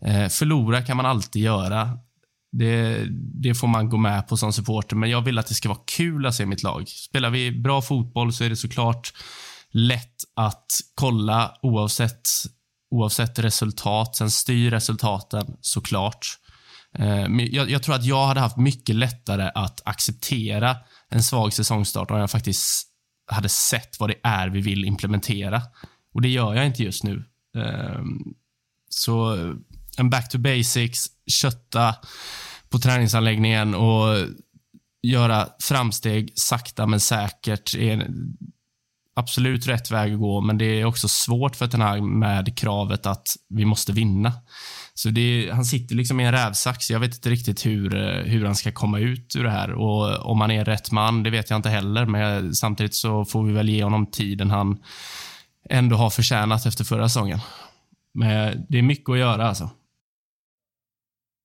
Eh, 0.04 0.28
förlora 0.28 0.82
kan 0.82 0.96
man 0.96 1.06
alltid 1.06 1.42
göra. 1.42 1.98
Det, 2.52 3.06
det, 3.42 3.54
får 3.54 3.68
man 3.68 3.88
gå 3.88 3.96
med 3.96 4.28
på 4.28 4.36
som 4.36 4.52
supporter, 4.52 4.96
men 4.96 5.10
jag 5.10 5.22
vill 5.22 5.38
att 5.38 5.46
det 5.46 5.54
ska 5.54 5.68
vara 5.68 5.80
kul 5.86 6.26
att 6.26 6.34
se 6.34 6.46
mitt 6.46 6.62
lag. 6.62 6.88
Spelar 6.88 7.30
vi 7.30 7.52
bra 7.52 7.82
fotboll 7.82 8.32
så 8.32 8.44
är 8.44 8.50
det 8.50 8.56
såklart 8.56 9.12
lätt 9.70 10.16
att 10.36 10.66
kolla 10.94 11.54
oavsett, 11.62 12.28
oavsett 12.90 13.38
resultat. 13.38 14.16
Sen 14.16 14.30
styr 14.30 14.70
resultaten 14.70 15.56
såklart. 15.60 16.26
Eh, 16.98 17.26
jag, 17.52 17.70
jag, 17.70 17.82
tror 17.82 17.94
att 17.94 18.04
jag 18.04 18.26
hade 18.26 18.40
haft 18.40 18.56
mycket 18.56 18.96
lättare 18.96 19.50
att 19.54 19.80
acceptera 19.84 20.76
en 21.08 21.22
svag 21.22 21.52
säsongstart 21.52 22.10
om 22.10 22.18
jag 22.18 22.30
faktiskt 22.30 22.88
hade 23.26 23.48
sett 23.48 24.00
vad 24.00 24.10
det 24.10 24.20
är 24.22 24.48
vi 24.48 24.60
vill 24.60 24.84
implementera. 24.84 25.62
Och 26.14 26.22
det 26.22 26.28
gör 26.28 26.54
jag 26.54 26.66
inte 26.66 26.82
just 26.82 27.04
nu. 27.04 27.24
Ehm, 27.56 28.34
så 28.88 29.36
en 29.98 30.10
back 30.10 30.28
to 30.28 30.38
basics, 30.38 31.06
kötta 31.26 31.94
på 32.70 32.78
träningsanläggningen 32.78 33.74
och 33.74 34.26
göra 35.02 35.48
framsteg 35.62 36.32
sakta 36.34 36.86
men 36.86 37.00
säkert 37.00 37.74
är 37.74 38.06
absolut 39.14 39.66
rätt 39.66 39.90
väg 39.90 40.12
att 40.12 40.20
gå, 40.20 40.40
men 40.40 40.58
det 40.58 40.64
är 40.80 40.84
också 40.84 41.08
svårt 41.08 41.56
för 41.56 41.66
Ten 41.66 41.80
Hag 41.80 42.02
med 42.02 42.58
kravet 42.58 43.06
att 43.06 43.28
vi 43.48 43.64
måste 43.64 43.92
vinna. 43.92 44.32
Så 44.94 45.08
det, 45.08 45.50
han 45.52 45.64
sitter 45.64 45.94
liksom 45.94 46.20
i 46.20 46.24
en 46.24 46.32
rävsax. 46.32 46.90
Jag 46.90 47.00
vet 47.00 47.14
inte 47.14 47.30
riktigt 47.30 47.66
hur, 47.66 47.96
eh, 47.96 48.22
hur 48.22 48.44
han 48.44 48.54
ska 48.54 48.72
komma 48.72 48.98
ut 48.98 49.36
ur 49.36 49.44
det 49.44 49.50
här. 49.50 49.72
Och 49.72 50.30
Om 50.30 50.40
han 50.40 50.50
är 50.50 50.64
rätt 50.64 50.90
man, 50.90 51.22
det 51.22 51.30
vet 51.30 51.50
jag 51.50 51.58
inte 51.58 51.68
heller. 51.68 52.06
Men 52.06 52.54
samtidigt 52.54 52.94
så 52.94 53.24
får 53.24 53.44
vi 53.44 53.52
väl 53.52 53.68
ge 53.68 53.84
honom 53.84 54.06
tiden 54.06 54.50
han 54.50 54.78
ändå 55.70 55.96
har 55.96 56.10
förtjänat 56.10 56.66
efter 56.66 56.84
förra 56.84 57.08
säsongen. 57.08 57.38
Men 58.14 58.66
det 58.68 58.78
är 58.78 58.82
mycket 58.82 59.08
att 59.08 59.18
göra 59.18 59.48
alltså. 59.48 59.70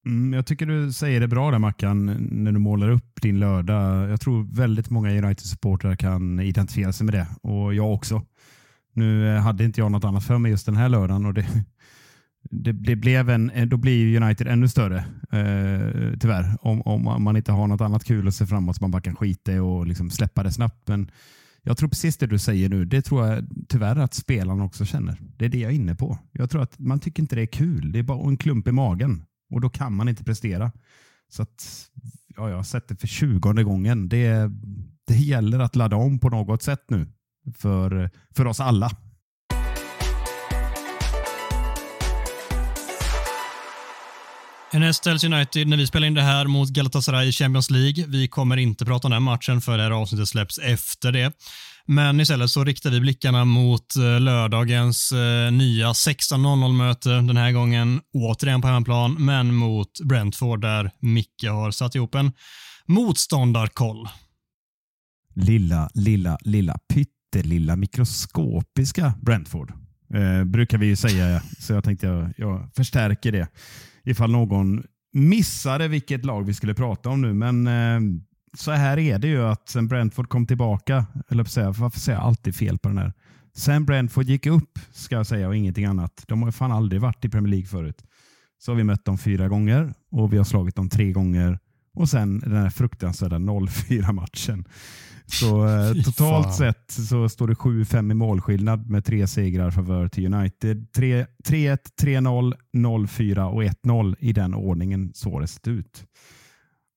Mm, 0.08 0.34
jag 0.34 0.46
tycker 0.46 0.66
du 0.66 0.94
säger 0.94 1.20
det 1.20 1.28
bra 1.28 1.52
där 1.52 1.60
Mackan, 1.60 2.06
när 2.32 2.52
du 2.52 2.60
målar 2.60 2.90
upp 2.90 3.22
din 3.22 3.40
lördag. 3.40 4.10
Jag 4.10 4.22
tror 4.22 4.56
väldigt 4.56 4.90
många 4.90 5.10
United-supportrar 5.10 5.96
kan 5.96 6.40
identifiera 6.40 6.94
sig 6.94 7.06
med 7.06 7.14
det 7.14 7.28
och 7.42 7.74
jag 7.74 7.94
också. 7.94 8.22
Nu 8.94 9.36
eh, 9.36 9.42
hade 9.42 9.64
inte 9.64 9.82
jag 9.82 9.92
något 9.92 10.04
annat 10.04 10.24
för 10.24 10.38
mig 10.38 10.52
just 10.52 10.66
den 10.66 10.76
här 10.76 10.90
lördagen 10.90 11.26
och 11.26 11.34
det, 11.34 11.48
det, 12.50 12.72
det 12.72 12.96
blev 12.96 13.30
en, 13.30 13.50
eh, 13.50 13.66
då 13.66 13.78
blir 13.78 14.22
United 14.22 14.48
ännu 14.48 14.68
större 14.68 14.98
eh, 15.32 16.18
tyvärr. 16.20 16.58
Om, 16.62 16.82
om 16.82 17.24
man 17.24 17.38
inte 17.38 17.52
har 17.52 17.68
något 17.68 17.82
annat 17.82 18.04
kul 18.04 18.28
att 18.28 18.36
se 18.36 18.46
framåt 18.46 18.76
som 18.76 18.84
man 18.84 18.92
bara 18.92 19.02
kan 19.02 19.16
skita 19.16 19.54
i 19.54 19.60
och 19.60 19.88
liksom 19.88 20.10
släppa 20.10 20.44
det 20.44 20.52
snabbt. 20.52 20.88
Men 20.88 21.12
jag 21.64 21.78
tror 21.78 21.90
precis 21.90 22.18
det 22.18 22.28
du 22.28 22.40
säger 22.40 22.70
nu, 22.70 22.86
det 22.86 23.02
tror 23.02 23.28
jag 23.28 23.46
tyvärr 23.70 23.96
att 23.96 24.14
spelarna 24.14 24.64
också 24.64 24.86
känner. 24.86 25.18
Det 25.38 25.46
är 25.46 25.50
det 25.50 25.60
jag 25.60 25.72
är 25.72 25.76
inne 25.76 25.96
på. 25.96 26.18
Jag 26.32 26.50
tror 26.50 26.62
att 26.62 26.80
man 26.80 27.00
tycker 27.00 27.24
inte 27.24 27.36
det 27.36 27.42
är 27.42 27.46
kul. 27.46 27.92
Det 27.92 28.00
är 28.00 28.04
bara 28.04 28.28
en 28.28 28.38
klump 28.38 28.68
i 28.68 28.72
magen 28.72 29.24
och 29.50 29.62
då 29.62 29.70
kan 29.70 29.96
man 29.96 30.10
inte 30.10 30.24
prestera. 30.24 30.72
Så 31.30 31.42
att, 31.42 31.90
ja, 32.36 32.50
jag 32.50 32.56
har 32.56 32.64
sett 32.64 32.88
det 32.88 32.96
för 32.96 33.08
tjugonde 33.08 33.64
gången. 33.64 34.10
Det, 34.10 34.52
det 35.08 35.16
gäller 35.16 35.60
att 35.60 35.76
ladda 35.76 35.96
om 35.96 36.20
på 36.20 36.30
något 36.30 36.64
sätt 36.64 36.84
nu 36.88 37.08
för, 37.58 38.10
för 38.36 38.48
oss 38.48 38.60
alla. 38.60 38.92
Härnäst 44.72 45.00
ställs 45.00 45.24
United 45.24 45.68
när 45.68 45.78
vi 45.78 45.88
spelar 45.88 46.08
in 46.08 46.14
det 46.14 46.22
här 46.22 46.46
mot 46.46 46.70
Galatasaray 46.70 47.28
i 47.28 47.32
Champions 47.32 47.70
League. 47.70 48.06
Vi 48.08 48.28
kommer 48.28 48.58
inte 48.58 48.86
prata 48.86 49.08
om 49.08 49.12
den 49.12 49.24
matchen 49.24 49.62
för 49.62 49.78
det 49.78 49.84
här 49.84 49.92
avsnittet 49.92 50.28
släpps 50.28 50.58
efter 50.58 51.12
det. 51.12 51.34
Men 51.90 52.20
istället 52.20 52.50
så 52.50 52.64
riktar 52.64 52.92
vi 52.92 53.00
blickarna 53.00 53.46
mot 53.46 53.96
eh, 53.96 54.20
lördagens 54.20 55.12
eh, 55.12 55.52
nya 55.52 55.92
16.00-möte. 55.92 57.10
Den 57.10 57.38
här 57.38 57.52
gången 57.52 58.02
återigen 58.14 58.62
på 58.62 58.68
hemmaplan, 58.68 59.16
men 59.20 59.56
mot 59.56 60.00
Brentford 60.04 60.62
där 60.62 60.92
Micke 61.00 61.46
har 61.50 61.72
satt 61.72 61.96
ihop 61.96 62.16
en 62.16 62.32
motståndarkoll. 62.86 64.08
Lilla, 65.36 65.90
lilla, 65.94 66.38
lilla, 66.42 66.78
pyttelilla 66.94 67.76
mikroskopiska 67.76 69.14
Brentford. 69.22 69.74
Eh, 70.14 70.44
brukar 70.44 70.78
vi 70.78 70.86
ju 70.86 70.96
säga, 70.96 71.42
så 71.60 71.74
jag 71.74 71.84
tänkte 71.84 72.08
jag, 72.08 72.34
jag 72.38 72.70
förstärker 72.76 73.32
det 73.32 73.48
ifall 74.04 74.32
någon 74.32 74.84
missade 75.14 75.88
vilket 75.88 76.26
lag 76.26 76.44
vi 76.46 76.54
skulle 76.54 76.74
prata 76.74 77.10
om 77.10 77.22
nu. 77.22 77.34
Men 77.34 77.68
eh, 77.68 78.00
så 78.58 78.72
här 78.72 79.00
är 79.00 79.20
det 79.20 79.28
ju 79.28 79.44
att 79.44 79.70
sen 79.70 79.88
Brentford 79.88 80.30
kom 80.30 80.46
tillbaka, 80.46 81.06
eller 81.30 81.44
säga, 81.44 81.72
varför 81.72 82.00
säger 82.00 82.18
jag 82.18 82.26
alltid 82.26 82.56
fel 82.56 82.78
på 82.78 82.88
den 82.90 82.98
här? 82.98 83.14
Sen 83.56 83.86
Brentford 83.86 84.26
gick 84.26 84.46
upp, 84.46 84.80
ska 84.92 85.16
jag 85.16 85.28
säga, 85.28 85.48
och 85.48 85.56
ingenting 85.56 85.86
annat. 85.86 86.24
De 86.28 86.44
har 86.44 86.52
fan 86.52 86.72
aldrig 86.72 87.02
varit 87.02 87.26
i 87.26 87.30
Premier 87.30 87.52
League 87.52 87.68
förut. 87.68 88.04
Så 88.60 88.72
har 88.72 88.78
vi 88.78 88.84
mött 88.84 89.06
dem 89.06 89.18
fyra 89.18 89.48
gånger 89.48 89.94
och 90.12 90.34
vi 90.34 90.38
har 90.38 90.44
slagit 90.44 90.76
dem 90.76 90.90
tre 90.90 91.12
gånger. 91.12 91.60
Och 91.94 92.10
sen 92.10 92.40
den 92.40 92.56
här 92.56 92.70
fruktansvärda 92.70 93.36
0-4 93.36 94.12
matchen. 94.12 94.66
Så 95.26 95.68
eh, 95.68 96.04
totalt 96.04 96.56
sett 96.56 96.92
så 96.92 97.30
står 97.30 97.48
det 97.48 97.54
7-5 97.54 98.12
i 98.12 98.14
målskillnad 98.14 98.90
med 98.90 99.06
tre 99.06 99.28
segrar 99.28 99.72
favör 99.72 100.08
till 100.08 100.34
United. 100.34 100.88
3-1, 100.96 101.28
3-0, 102.02 102.54
0-4 102.74 103.44
och 103.44 103.64
1-0 103.64 104.16
i 104.20 104.34
den 104.34 104.54
ordningen 104.54 105.12
så 105.14 105.40
det 105.40 105.48
sett 105.48 105.68
ut. 105.68 106.06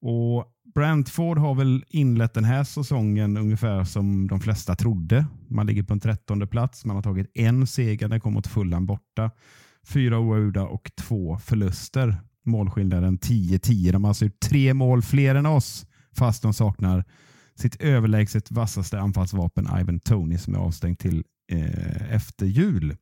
Och 0.01 0.46
Brentford 0.74 1.38
har 1.38 1.55
väl 1.55 1.84
inlett 1.88 2.34
den 2.34 2.44
här 2.44 2.64
säsongen 2.64 3.36
ungefär 3.36 3.84
som 3.84 4.28
de 4.28 4.40
flesta 4.40 4.76
trodde. 4.76 5.26
Man 5.48 5.66
ligger 5.66 5.82
på 5.82 5.92
en 5.92 6.01
trettonde 6.01 6.46
plats. 6.46 6.84
Man 6.84 6.96
har 6.96 7.03
tagit 7.03 7.30
en 7.34 7.66
seger, 7.66 8.09
den 8.09 8.20
kom 8.20 8.32
mot 8.32 8.46
Fulham 8.46 8.86
borta. 8.86 9.30
Fyra 9.86 10.18
oavgjorda 10.18 10.62
och 10.62 10.90
två 10.96 11.38
förluster. 11.38 12.16
Målskillnaden 12.44 13.18
10-10. 13.18 13.92
De 13.92 14.05
har 14.05 14.11
alltså 14.11 14.24
gjort 14.24 14.40
tre 14.40 14.74
mål 14.74 15.03
fler 15.03 15.34
än 15.34 15.46
oss 15.46 15.86
fast 16.16 16.42
de 16.42 16.55
saknar 16.55 17.05
sitt 17.55 17.82
överlägset 17.82 18.51
vassaste 18.51 19.01
anfallsvapen 19.01 19.68
Ivan 19.80 20.01
Tony 20.01 20.38
som 20.38 20.55
är 20.55 20.59
avstängd 20.59 20.98
till 20.98 21.24
eh, 21.53 22.14
efter 22.14 22.46
jul. 22.46 22.96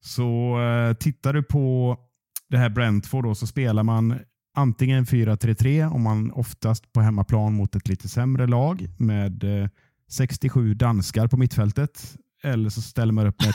Så 0.00 0.60
eh, 0.60 0.94
tittar 0.94 1.32
du 1.32 1.42
på 1.42 1.96
det 2.48 2.58
här 2.58 2.70
Brentford 2.70 3.24
då, 3.24 3.34
så 3.34 3.46
spelar 3.46 3.82
man 3.82 4.18
antingen 4.58 5.04
4-3-3 5.04 5.90
om 5.90 6.02
man 6.02 6.32
oftast 6.32 6.92
på 6.92 7.00
hemmaplan 7.00 7.54
mot 7.54 7.74
ett 7.74 7.88
lite 7.88 8.08
sämre 8.08 8.46
lag 8.46 8.88
med 8.96 9.62
eh, 9.62 9.68
67 10.10 10.74
danskar 10.74 11.26
på 11.26 11.36
mittfältet. 11.36 12.16
Eller 12.42 12.70
så 12.70 12.82
ställer 12.82 13.12
man 13.12 13.26
upp 13.26 13.42
med 13.42 13.54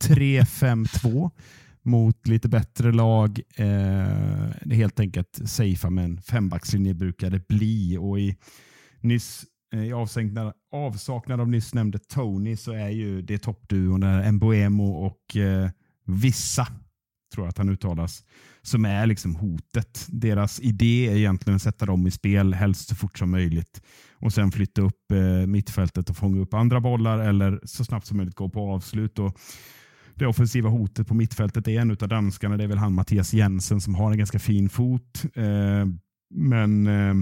3-5-2 0.18 1.30
mot 1.82 2.26
lite 2.26 2.48
bättre 2.48 2.92
lag. 2.92 3.40
Eh, 3.56 4.72
helt 4.72 5.00
enkelt 5.00 5.40
safea 5.44 5.90
med 5.90 6.04
en 6.04 6.20
fembackslinje 6.22 6.94
brukar 6.94 7.30
det 7.30 7.48
bli. 7.48 7.96
Och 8.00 8.20
i 8.20 8.36
nyss 9.00 9.44
Eh, 9.72 9.84
i 9.84 9.92
avsaknad, 9.92 10.52
avsaknad 10.72 11.40
av 11.40 11.48
nyss 11.48 11.74
nämnde 11.74 11.98
Tony 11.98 12.56
så 12.56 12.72
är 12.72 12.88
ju 12.88 13.22
det 13.22 13.38
toppduon 13.38 14.00
där 14.00 14.32
Mboemo 14.32 14.92
och 14.92 15.36
eh, 15.36 15.70
Vissa, 16.04 16.66
tror 17.30 17.46
jag 17.46 17.48
att 17.48 17.58
han 17.58 17.68
uttalas, 17.68 18.24
som 18.62 18.84
är 18.84 19.06
liksom 19.06 19.36
hotet. 19.36 20.06
Deras 20.08 20.60
idé 20.60 21.08
är 21.08 21.16
egentligen 21.16 21.56
att 21.56 21.62
sätta 21.62 21.86
dem 21.86 22.06
i 22.06 22.10
spel 22.10 22.54
helst 22.54 22.88
så 22.88 22.94
fort 22.94 23.18
som 23.18 23.30
möjligt 23.30 23.82
och 24.12 24.32
sen 24.32 24.52
flytta 24.52 24.82
upp 24.82 25.12
eh, 25.12 25.46
mittfältet 25.46 26.10
och 26.10 26.16
fånga 26.16 26.40
upp 26.40 26.54
andra 26.54 26.80
bollar 26.80 27.18
eller 27.18 27.60
så 27.64 27.84
snabbt 27.84 28.06
som 28.06 28.16
möjligt 28.16 28.34
gå 28.34 28.48
på 28.48 28.70
avslut. 28.70 29.18
Och 29.18 29.38
det 30.14 30.26
offensiva 30.26 30.68
hotet 30.68 31.08
på 31.08 31.14
mittfältet 31.14 31.68
är 31.68 31.80
en 31.80 31.90
av 31.90 32.08
danskarna. 32.08 32.56
Det 32.56 32.64
är 32.64 32.68
väl 32.68 32.78
han 32.78 32.94
Mattias 32.94 33.34
Jensen 33.34 33.80
som 33.80 33.94
har 33.94 34.10
en 34.10 34.18
ganska 34.18 34.38
fin 34.38 34.68
fot. 34.68 35.24
Eh, 35.34 35.86
men 36.34 36.86
eh, 36.86 37.14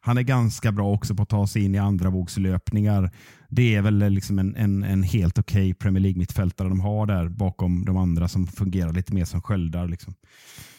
han 0.00 0.18
är 0.18 0.22
ganska 0.22 0.72
bra 0.72 0.92
också 0.92 1.14
på 1.14 1.22
att 1.22 1.28
ta 1.28 1.46
sig 1.46 1.64
in 1.64 1.74
i 1.74 1.78
andra 1.78 2.10
vågslöpningar. 2.10 3.10
Det 3.48 3.74
är 3.74 3.82
väl 3.82 3.98
liksom 3.98 4.38
en, 4.38 4.56
en, 4.56 4.82
en 4.82 5.02
helt 5.02 5.38
okej 5.38 5.70
okay 5.70 5.74
Premier 5.74 6.02
League-mittfältare 6.02 6.68
de 6.68 6.80
har 6.80 7.06
där 7.06 7.28
bakom 7.28 7.84
de 7.84 7.96
andra 7.96 8.28
som 8.28 8.46
fungerar 8.46 8.92
lite 8.92 9.14
mer 9.14 9.24
som 9.24 9.42
sköldar. 9.42 9.88
Liksom. 9.88 10.14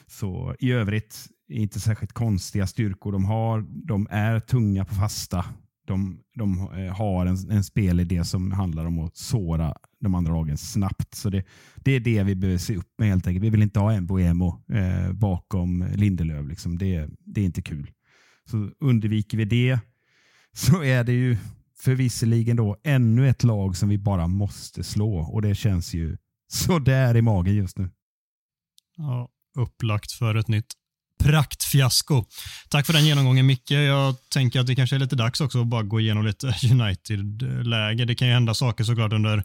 Så 0.07 0.55
I 0.59 0.71
övrigt 0.71 1.27
inte 1.49 1.79
särskilt 1.79 2.13
konstiga 2.13 2.67
styrkor 2.67 3.11
de 3.11 3.25
har. 3.25 3.65
De 3.87 4.07
är 4.11 4.39
tunga 4.39 4.85
på 4.85 4.95
fasta. 4.95 5.45
De, 5.87 6.19
de 6.35 6.59
eh, 6.59 6.95
har 6.95 7.25
en, 7.25 7.51
en 7.51 7.63
spelidé 7.63 8.25
som 8.25 8.51
handlar 8.51 8.85
om 8.85 8.99
att 8.99 9.17
såra 9.17 9.73
de 9.99 10.15
andra 10.15 10.33
lagen 10.33 10.57
snabbt. 10.57 11.15
Så 11.15 11.29
det, 11.29 11.45
det 11.75 11.91
är 11.91 11.99
det 11.99 12.23
vi 12.23 12.35
behöver 12.35 12.57
se 12.57 12.75
upp 12.75 12.93
med 12.97 13.07
helt 13.07 13.27
enkelt. 13.27 13.45
Vi 13.45 13.49
vill 13.49 13.61
inte 13.61 13.79
ha 13.79 13.93
en 13.93 14.07
Boemo 14.07 14.63
eh, 14.73 15.11
bakom 15.11 15.85
Lindelöf. 15.95 16.47
Liksom. 16.47 16.77
Det, 16.77 17.09
det 17.25 17.41
är 17.41 17.45
inte 17.45 17.61
kul. 17.61 17.91
Så 18.49 18.71
undviker 18.79 19.37
vi 19.37 19.45
det 19.45 19.79
så 20.53 20.83
är 20.83 21.03
det 21.03 21.13
ju 21.13 21.37
förvisserligen 21.77 22.55
då 22.55 22.77
ännu 22.83 23.29
ett 23.29 23.43
lag 23.43 23.77
som 23.77 23.89
vi 23.89 23.97
bara 23.97 24.27
måste 24.27 24.83
slå 24.83 25.17
och 25.17 25.41
det 25.41 25.55
känns 25.55 25.93
ju 25.93 26.17
så 26.47 26.79
där 26.79 27.17
i 27.17 27.21
magen 27.21 27.55
just 27.55 27.77
nu. 27.77 27.89
Ja, 28.97 29.29
upplagt 29.57 30.11
för 30.11 30.35
ett 30.35 30.47
nytt 30.47 30.73
praktfiasko. 31.23 32.25
Tack 32.69 32.85
för 32.85 32.93
den 32.93 33.05
genomgången 33.05 33.45
Micke. 33.45 33.71
Jag 33.71 34.15
tänker 34.29 34.59
att 34.59 34.67
det 34.67 34.75
kanske 34.75 34.95
är 34.95 34.99
lite 34.99 35.15
dags 35.15 35.41
också 35.41 35.61
att 35.61 35.67
bara 35.67 35.83
gå 35.83 35.99
igenom 35.99 36.25
lite 36.25 36.47
United-läge. 36.71 38.05
Det 38.05 38.15
kan 38.15 38.27
ju 38.27 38.33
hända 38.33 38.53
saker 38.53 38.83
såklart 38.83 39.13
under 39.13 39.43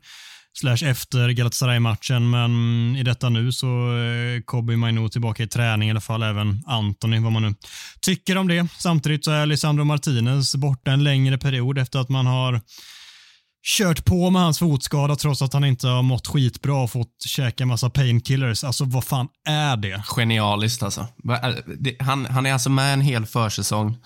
slash 0.59 0.85
efter 0.85 1.31
Galatasaray-matchen, 1.31 2.31
men 2.31 2.51
i 2.97 3.03
detta 3.03 3.29
nu 3.29 3.53
så 3.53 3.67
eh, 3.67 4.37
är 4.37 4.43
Kobi 4.43 4.77
Mainu 4.77 5.09
tillbaka 5.09 5.43
i 5.43 5.47
träning 5.47 5.89
i 5.89 5.91
alla 5.91 6.01
fall, 6.01 6.23
även 6.23 6.63
Anthony, 6.67 7.21
vad 7.21 7.33
man 7.33 7.43
nu 7.43 7.55
tycker 8.01 8.37
om 8.37 8.49
det. 8.49 8.67
Samtidigt 8.79 9.25
så 9.25 9.31
är 9.31 9.47
Lisandro 9.47 9.85
Martinez 9.85 10.55
borta 10.55 10.91
en 10.91 11.05
längre 11.05 11.39
period 11.39 11.79
efter 11.79 11.99
att 11.99 12.09
man 12.09 12.27
har 12.27 12.61
kört 13.63 14.05
på 14.05 14.31
med 14.31 14.43
hans 14.43 14.59
fotskada 14.59 15.17
trots 15.17 15.43
att 15.43 15.53
han 15.53 15.65
inte 15.65 15.89
har 15.89 16.03
mått 16.03 16.27
skitbra 16.27 16.83
och 16.83 16.91
fått 16.91 17.23
käka 17.27 17.67
massa 17.67 17.91
painkillers. 17.91 18.65
Alltså 18.65 18.85
vad 18.85 19.05
fan 19.05 19.29
är 19.49 19.77
det? 19.77 20.03
Genialiskt 20.07 20.83
alltså. 20.83 21.01
Eh, 21.01 21.55
han, 21.99 22.27
han 22.27 22.47
är 22.47 22.53
alltså 22.53 22.71
med 22.71 22.95
en 22.95 23.01
hel 23.01 23.27
försäsong 23.27 23.97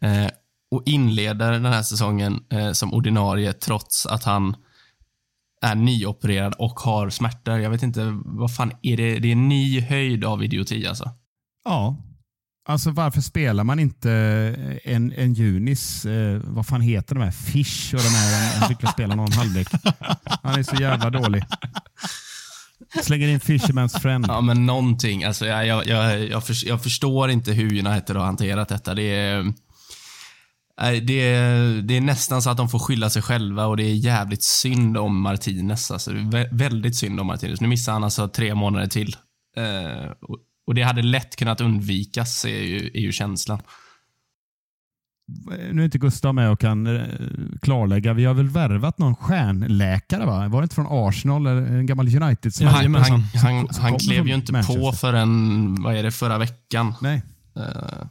eh, 0.00 0.26
och 0.70 0.82
inleder 0.86 1.52
den 1.52 1.64
här 1.64 1.82
säsongen 1.82 2.40
eh, 2.52 2.72
som 2.72 2.94
ordinarie 2.94 3.52
trots 3.52 4.06
att 4.06 4.24
han 4.24 4.56
är 5.64 5.74
nyopererad 5.74 6.54
och 6.58 6.80
har 6.80 7.10
smärtor. 7.10 7.58
Jag 7.58 7.70
vet 7.70 7.82
inte, 7.82 8.20
vad 8.24 8.54
fan 8.54 8.72
är 8.82 8.96
det? 8.96 9.18
Det 9.18 9.28
är 9.28 9.32
en 9.32 9.48
ny 9.48 9.80
höjd 9.80 10.24
av 10.24 10.44
idioti 10.44 10.86
alltså. 10.86 11.10
Ja. 11.64 11.96
Alltså 12.68 12.90
varför 12.90 13.20
spelar 13.20 13.64
man 13.64 13.78
inte 13.78 14.10
en, 14.84 15.12
en 15.12 15.34
Junis, 15.34 16.06
eh, 16.06 16.40
vad 16.44 16.66
fan 16.66 16.80
heter 16.80 17.14
de 17.14 17.24
här, 17.24 17.30
Fish 17.30 17.94
och 17.94 18.00
de 18.00 18.08
här, 18.08 18.58
han 18.58 18.68
fick 18.68 18.90
spela 18.90 19.14
någon 19.14 19.32
halvlek. 19.32 19.68
Han 20.42 20.58
är 20.58 20.62
så 20.62 20.76
jävla 20.76 21.10
dålig. 21.10 21.44
Slänger 23.02 23.28
in 23.28 23.40
Fisherman's 23.40 24.00
friend. 24.00 24.26
Ja, 24.28 24.40
men 24.40 24.66
någonting. 24.66 25.24
Alltså, 25.24 25.46
jag, 25.46 25.66
jag, 25.66 25.86
jag, 26.28 26.42
jag 26.64 26.82
förstår 26.82 27.30
inte 27.30 27.52
hur 27.52 27.86
United 27.86 28.16
har 28.16 28.24
hanterat 28.24 28.68
detta. 28.68 28.94
Det 28.94 29.02
är, 29.02 29.52
det 30.76 31.20
är, 31.20 31.82
det 31.82 31.96
är 31.96 32.00
nästan 32.00 32.42
så 32.42 32.50
att 32.50 32.56
de 32.56 32.68
får 32.68 32.78
skylla 32.78 33.10
sig 33.10 33.22
själva 33.22 33.66
och 33.66 33.76
det 33.76 33.84
är 33.84 33.94
jävligt 33.94 34.42
synd 34.42 34.96
om 34.96 35.20
Martinez. 35.20 35.90
Alltså, 35.90 36.12
väldigt 36.50 36.96
synd 36.96 37.20
om 37.20 37.26
Martinez. 37.26 37.60
Nu 37.60 37.68
missar 37.68 37.92
han 37.92 38.04
alltså 38.04 38.28
tre 38.28 38.54
månader 38.54 38.86
till. 38.86 39.16
Eh, 39.56 40.10
och, 40.20 40.38
och, 40.66 40.74
det 40.74 40.82
hade 40.82 41.02
lätt 41.02 41.36
kunnat 41.36 41.60
undvikas, 41.60 42.44
är 42.44 42.62
ju, 42.62 42.90
är 42.94 43.00
ju 43.00 43.12
känslan. 43.12 43.62
Nu 45.72 45.80
är 45.80 45.84
inte 45.84 45.98
Gustav 45.98 46.34
med 46.34 46.50
och 46.50 46.60
kan 46.60 46.86
eh, 46.86 47.02
klarlägga. 47.62 48.12
Vi 48.12 48.24
har 48.24 48.34
väl 48.34 48.48
värvat 48.48 48.98
någon 48.98 49.16
stjärnläkare? 49.16 50.26
Va? 50.26 50.48
Var 50.48 50.60
det 50.60 50.64
inte 50.64 50.74
från 50.74 50.86
Arsenal 50.90 51.46
eller 51.46 51.62
en 51.62 51.86
gammal 51.86 52.22
United? 52.22 52.52
Ja, 52.60 52.68
han, 52.68 52.94
han, 52.94 53.20
han, 53.20 53.68
han 53.80 53.98
klev 53.98 54.26
ju 54.26 54.34
inte 54.34 54.52
Manchester. 54.52 54.80
på 54.80 54.92
förrän, 54.92 55.82
vad 55.82 55.96
är 55.96 56.02
det, 56.02 56.10
förra 56.10 56.38
veckan. 56.38 56.94
Nej. 57.00 57.22
Uh, 57.56 58.06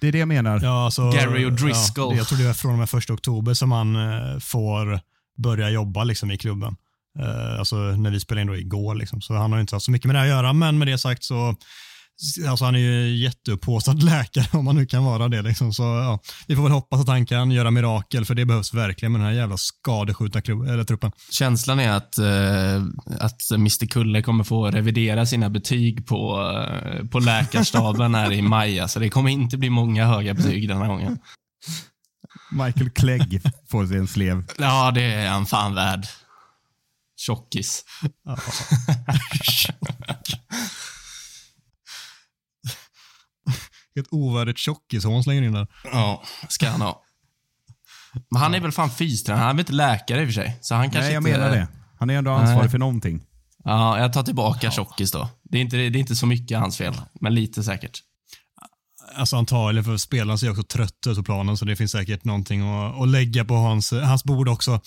det 0.00 0.08
är 0.08 0.12
det 0.12 0.18
jag 0.18 0.28
menar. 0.28 0.60
Ja, 0.62 0.84
alltså, 0.84 1.10
Gary 1.10 1.46
O'Driscoll. 1.46 2.12
Ja, 2.12 2.16
jag 2.16 2.28
tror 2.28 2.38
det 2.38 2.44
är 2.44 2.52
från 2.52 2.72
och 2.72 2.78
med 2.78 2.90
första 2.90 3.12
oktober 3.12 3.54
som 3.54 3.72
han 3.72 3.96
eh, 3.96 4.38
får 4.38 5.00
börja 5.36 5.70
jobba 5.70 6.04
liksom, 6.04 6.30
i 6.30 6.38
klubben. 6.38 6.76
Eh, 7.18 7.58
alltså 7.58 7.76
när 7.76 8.10
vi 8.10 8.20
spelade 8.20 8.42
in 8.42 8.46
då 8.46 8.56
igår. 8.56 8.94
Liksom. 8.94 9.20
Så 9.20 9.34
han 9.34 9.52
har 9.52 9.60
inte 9.60 9.74
haft 9.74 9.84
så 9.84 9.90
mycket 9.90 10.06
med 10.06 10.14
det 10.14 10.22
att 10.22 10.28
göra, 10.28 10.52
men 10.52 10.78
med 10.78 10.88
det 10.88 10.98
sagt 10.98 11.24
så 11.24 11.56
Alltså 12.48 12.64
han 12.64 12.74
är 12.74 12.78
ju 12.78 13.16
jätteupphåsad 13.16 14.02
läkare 14.02 14.58
om 14.58 14.64
man 14.64 14.76
nu 14.76 14.86
kan 14.86 15.04
vara 15.04 15.28
det. 15.28 15.42
Liksom. 15.42 15.72
Så, 15.72 15.82
ja, 15.82 16.20
vi 16.46 16.56
får 16.56 16.62
väl 16.62 16.72
hoppas 16.72 17.00
att 17.00 17.08
han 17.08 17.26
kan 17.26 17.50
göra 17.50 17.70
mirakel, 17.70 18.24
för 18.24 18.34
det 18.34 18.44
behövs 18.44 18.74
verkligen 18.74 19.12
med 19.12 19.20
den 19.20 19.28
här 19.28 19.34
jävla 19.34 19.56
skadeskjutna 19.56 20.40
eller 20.72 20.84
truppen. 20.84 21.12
Känslan 21.30 21.80
är 21.80 21.90
att, 21.90 22.18
eh, 22.18 22.82
att 23.20 23.50
Mr 23.50 23.86
Kulle 23.86 24.22
kommer 24.22 24.44
få 24.44 24.66
revidera 24.70 25.26
sina 25.26 25.50
betyg 25.50 26.06
på, 26.06 26.52
eh, 26.52 27.06
på 27.06 27.18
läkarstaben 27.18 28.14
här 28.14 28.32
i 28.32 28.42
maj. 28.42 28.80
Alltså, 28.80 29.00
det 29.00 29.08
kommer 29.08 29.30
inte 29.30 29.56
bli 29.56 29.70
många 29.70 30.06
höga 30.06 30.34
betyg 30.34 30.68
den 30.68 30.78
här 30.78 30.88
gången. 30.88 31.18
Michael 32.50 32.90
Clegg 32.90 33.40
får 33.70 33.86
sig 33.86 33.96
en 33.96 34.06
slev. 34.06 34.44
Ja, 34.58 34.90
det 34.90 35.02
är 35.02 35.28
han 35.28 35.46
fan 35.46 35.74
värd. 35.74 36.06
Tjockis. 37.16 37.84
Ja. 38.24 38.36
Ett 44.00 44.06
ovärdigt 44.10 44.58
tjockishån 44.58 45.24
slänger 45.24 45.42
in 45.42 45.52
där. 45.52 45.66
Ja, 45.84 46.22
ska 46.48 46.68
han 46.68 46.80
ha. 46.80 47.02
Men 48.30 48.42
han 48.42 48.54
är 48.54 48.60
väl 48.60 48.72
fan 48.72 48.90
fystränare? 48.90 49.40
Han 49.40 49.50
är 49.50 49.54
väl 49.54 49.60
inte 49.60 49.72
läkare 49.72 50.20
i 50.20 50.24
och 50.24 50.28
för 50.28 50.32
sig? 50.32 50.58
Så 50.60 50.74
han 50.74 50.84
kanske 50.84 51.00
Nej, 51.00 51.12
jag 51.12 51.20
inte... 51.20 51.30
menar 51.30 51.50
det. 51.50 51.68
Han 51.98 52.10
är 52.10 52.14
ändå 52.18 52.30
ansvarig 52.30 52.60
Nej. 52.60 52.70
för 52.70 52.78
någonting. 52.78 53.22
Ja, 53.64 53.98
jag 53.98 54.12
tar 54.12 54.22
tillbaka 54.22 54.70
tjockis 54.70 55.12
då. 55.12 55.28
Det 55.42 55.58
är, 55.58 55.62
inte, 55.62 55.76
det 55.76 55.82
är 55.82 55.96
inte 55.96 56.16
så 56.16 56.26
mycket 56.26 56.58
hans 56.58 56.76
fel, 56.78 56.94
men 57.20 57.34
lite 57.34 57.62
säkert. 57.62 58.02
Alltså 59.14 59.36
antagligen, 59.36 59.84
för 59.84 59.96
spelarna 59.96 60.38
ser 60.38 60.50
också 60.50 60.62
trött 60.62 61.06
ut 61.08 61.16
på 61.16 61.22
planen, 61.22 61.56
så 61.56 61.64
det 61.64 61.76
finns 61.76 61.92
säkert 61.92 62.24
någonting 62.24 62.60
att, 62.60 63.00
att 63.00 63.08
lägga 63.08 63.44
på 63.44 63.54
hans, 63.54 63.92
hans 63.92 64.24
bord 64.24 64.48
också. 64.48 64.80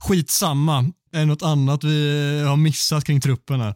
Skitsamma. 0.00 0.78
Är 1.12 1.18
det 1.18 1.24
något 1.24 1.42
annat 1.42 1.84
vi 1.84 2.42
har 2.48 2.56
missat 2.56 3.04
kring 3.04 3.20
truppen 3.20 3.60
här? 3.60 3.74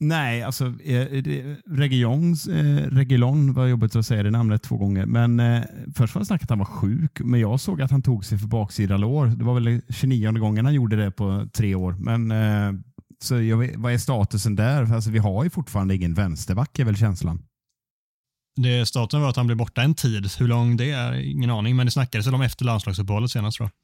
Nej, 0.00 0.42
alltså 0.42 0.66
eh, 0.66 1.22
Regions, 1.66 2.46
eh, 2.46 2.88
Regilon 2.90 3.48
eh, 3.48 3.54
var 3.54 3.66
jobbigt 3.66 3.96
att 3.96 4.06
säga 4.06 4.22
det 4.22 4.30
namnet 4.30 4.62
två 4.62 4.76
gånger. 4.76 5.06
Men 5.06 5.40
eh, 5.40 5.62
först 5.96 6.14
var 6.14 6.20
det 6.20 6.26
snack 6.26 6.42
att 6.42 6.50
han 6.50 6.58
var 6.58 6.66
sjuk, 6.66 7.20
men 7.20 7.40
jag 7.40 7.60
såg 7.60 7.82
att 7.82 7.90
han 7.90 8.02
tog 8.02 8.24
sig 8.24 8.38
för 8.38 8.46
baksida 8.46 8.96
lår. 8.96 9.26
Det 9.26 9.44
var 9.44 9.54
väl 9.54 9.80
29 9.88 10.32
gången 10.32 10.64
han 10.64 10.74
gjorde 10.74 10.96
det 10.96 11.10
på 11.10 11.48
tre 11.52 11.74
år. 11.74 11.92
Men 11.92 12.30
eh, 12.30 12.80
så 13.22 13.42
jag, 13.42 13.76
vad 13.76 13.92
är 13.92 13.98
statusen 13.98 14.56
där? 14.56 14.94
Alltså, 14.94 15.10
vi 15.10 15.18
har 15.18 15.44
ju 15.44 15.50
fortfarande 15.50 15.94
ingen 15.94 16.14
vänsterback 16.14 16.78
är 16.78 16.84
väl 16.84 16.96
känslan. 16.96 17.42
Det 18.56 18.86
staten 18.86 19.20
var 19.20 19.28
att 19.28 19.36
han 19.36 19.46
blev 19.46 19.58
borta 19.58 19.82
en 19.82 19.94
tid. 19.94 20.30
Hur 20.38 20.48
lång 20.48 20.76
det 20.76 20.90
är, 20.90 21.12
ingen 21.12 21.50
aning, 21.50 21.76
men 21.76 21.86
det 21.86 21.92
snackades 21.92 22.26
väl 22.26 22.34
om 22.34 22.42
efter 22.42 22.64
landslagsuppehållet 22.64 23.30
senast 23.30 23.56
tror 23.56 23.66
jag. 23.66 23.83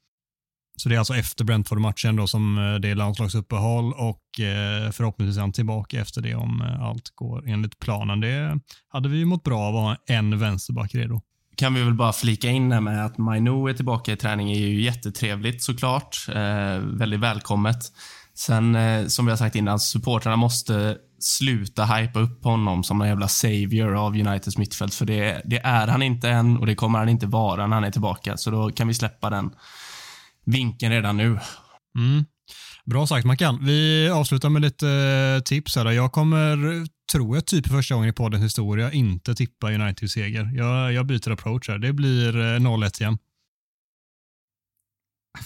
Så 0.81 0.89
det 0.89 0.95
är 0.95 0.99
alltså 0.99 1.15
efter 1.15 1.43
Brentford-matchen 1.43 2.15
då 2.15 2.27
som 2.27 2.57
eh, 2.57 2.79
det 2.79 2.89
är 2.89 2.95
landslagsuppehåll 2.95 3.93
och 3.93 4.39
eh, 4.39 4.91
förhoppningsvis 4.91 5.37
är 5.37 5.41
han 5.41 5.51
tillbaka 5.51 6.01
efter 6.01 6.21
det 6.21 6.35
om 6.35 6.61
eh, 6.61 6.81
allt 6.81 7.09
går 7.15 7.49
enligt 7.49 7.79
planen. 7.79 8.19
Det 8.19 8.59
hade 8.89 9.09
vi 9.09 9.17
ju 9.17 9.25
mått 9.25 9.43
bra 9.43 9.59
av 9.59 9.75
att 9.75 9.81
ha 9.81 10.15
en 10.15 10.39
vänsterback 10.39 10.95
redo. 10.95 11.21
Kan 11.55 11.73
vi 11.73 11.83
väl 11.83 11.93
bara 11.93 12.13
flika 12.13 12.49
in 12.49 12.71
här 12.71 12.81
med 12.81 13.05
att 13.05 13.17
Mainu 13.17 13.69
är 13.69 13.73
tillbaka 13.73 14.11
i 14.11 14.15
träning 14.15 14.51
är 14.51 14.57
ju 14.57 14.81
jättetrevligt 14.81 15.63
såklart. 15.63 16.25
Eh, 16.27 16.77
väldigt 16.77 17.19
välkommet. 17.19 17.77
Sen 18.33 18.75
eh, 18.75 19.07
som 19.07 19.25
vi 19.25 19.31
har 19.31 19.37
sagt 19.37 19.55
innan, 19.55 19.79
supportrarna 19.79 20.35
måste 20.35 20.97
sluta 21.19 21.85
hypa 21.85 22.19
upp 22.19 22.43
honom 22.43 22.83
som 22.83 23.01
en 23.01 23.07
jävla 23.07 23.27
savior 23.27 23.95
av 23.95 24.13
Uniteds 24.13 24.57
mittfält. 24.57 24.93
För 24.93 25.05
det, 25.05 25.41
det, 25.45 25.59
är 25.59 25.87
han 25.87 26.01
inte 26.01 26.29
än 26.29 26.57
och 26.57 26.65
det 26.65 26.75
kommer 26.75 26.99
han 26.99 27.09
inte 27.09 27.25
vara 27.25 27.67
när 27.67 27.75
han 27.75 27.83
är 27.83 27.91
tillbaka. 27.91 28.37
Så 28.37 28.51
då 28.51 28.71
kan 28.71 28.87
vi 28.87 28.93
släppa 28.93 29.29
den 29.29 29.51
vinkeln 30.45 30.91
redan 30.93 31.17
nu. 31.17 31.39
Mm. 31.97 32.25
Bra 32.85 33.07
sagt 33.07 33.25
Mackan. 33.25 33.65
Vi 33.65 34.09
avslutar 34.09 34.49
med 34.49 34.61
lite 34.61 34.89
eh, 34.89 35.43
tips 35.43 35.75
här. 35.75 35.91
Jag 35.91 36.11
kommer, 36.11 36.57
tror 37.11 37.37
jag, 37.37 37.45
typ 37.45 37.67
första 37.67 37.95
gången 37.95 38.09
i 38.09 38.13
poddens 38.13 38.43
historia 38.43 38.91
inte 38.91 39.35
tippa 39.35 39.71
Uniteds 39.71 40.13
seger. 40.13 40.51
Jag, 40.55 40.93
jag 40.93 41.05
byter 41.05 41.31
approach 41.31 41.69
här. 41.69 41.77
Det 41.77 41.93
blir 41.93 42.33
0-1 42.59 42.83
eh, 42.83 42.91
igen. 43.01 43.17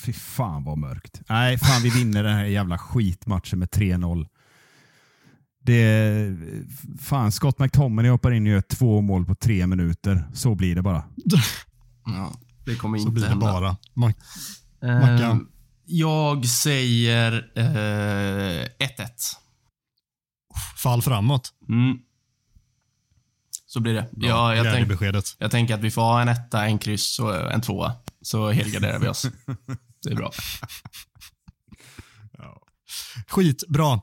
Fy 0.05 0.13
fan 0.13 0.63
vad 0.63 0.77
mörkt. 0.77 1.21
Nej, 1.29 1.57
fan 1.57 1.81
vi 1.83 1.89
vinner 1.89 2.23
den 2.23 2.35
här 2.35 2.45
jävla 2.45 2.77
skitmatchen 2.77 3.59
med 3.59 3.69
3-0. 3.69 4.27
Det 5.63 6.37
fan, 7.01 7.31
Scott 7.31 7.59
McTominay 7.59 8.11
hoppar 8.11 8.31
in 8.31 8.45
och 8.47 8.51
gör 8.53 8.61
två 8.61 9.01
mål 9.01 9.25
på 9.25 9.35
tre 9.35 9.67
minuter. 9.67 10.23
Så 10.33 10.55
blir 10.55 10.75
det 10.75 10.81
bara. 10.81 11.03
Ja, 12.07 12.33
det 12.65 12.75
kommer 12.75 12.97
inte 12.97 13.07
Så 13.07 13.11
blir 13.11 13.23
det 13.23 13.29
hända. 13.29 13.45
bara. 13.45 13.77
Mackan? 14.85 15.39
Uh, 15.39 15.47
jag 15.85 16.45
säger 16.45 17.31
1-1. 17.31 17.59
Uh, 17.59 19.05
Fall 20.77 21.01
framåt. 21.01 21.53
Mm. 21.69 21.97
Så 23.65 23.79
blir 23.79 23.93
det. 23.93 24.09
Ja, 24.11 24.55
jag, 24.55 24.73
tänk, 24.73 24.87
beskedet. 24.87 25.35
jag 25.37 25.51
tänker 25.51 25.73
att 25.73 25.81
vi 25.81 25.91
får 25.91 26.01
ha 26.01 26.21
en 26.21 26.27
etta, 26.27 26.65
en 26.65 26.79
kryss 26.79 27.19
och 27.19 27.51
en 27.51 27.61
tvåa. 27.61 27.93
Så 28.21 28.51
helgarderar 28.51 28.99
vi 28.99 29.07
oss. 29.07 29.25
Det 30.03 30.11
är 30.11 30.15
bra. 30.15 30.31
ja. 32.37 32.61
Skitbra. 33.27 34.01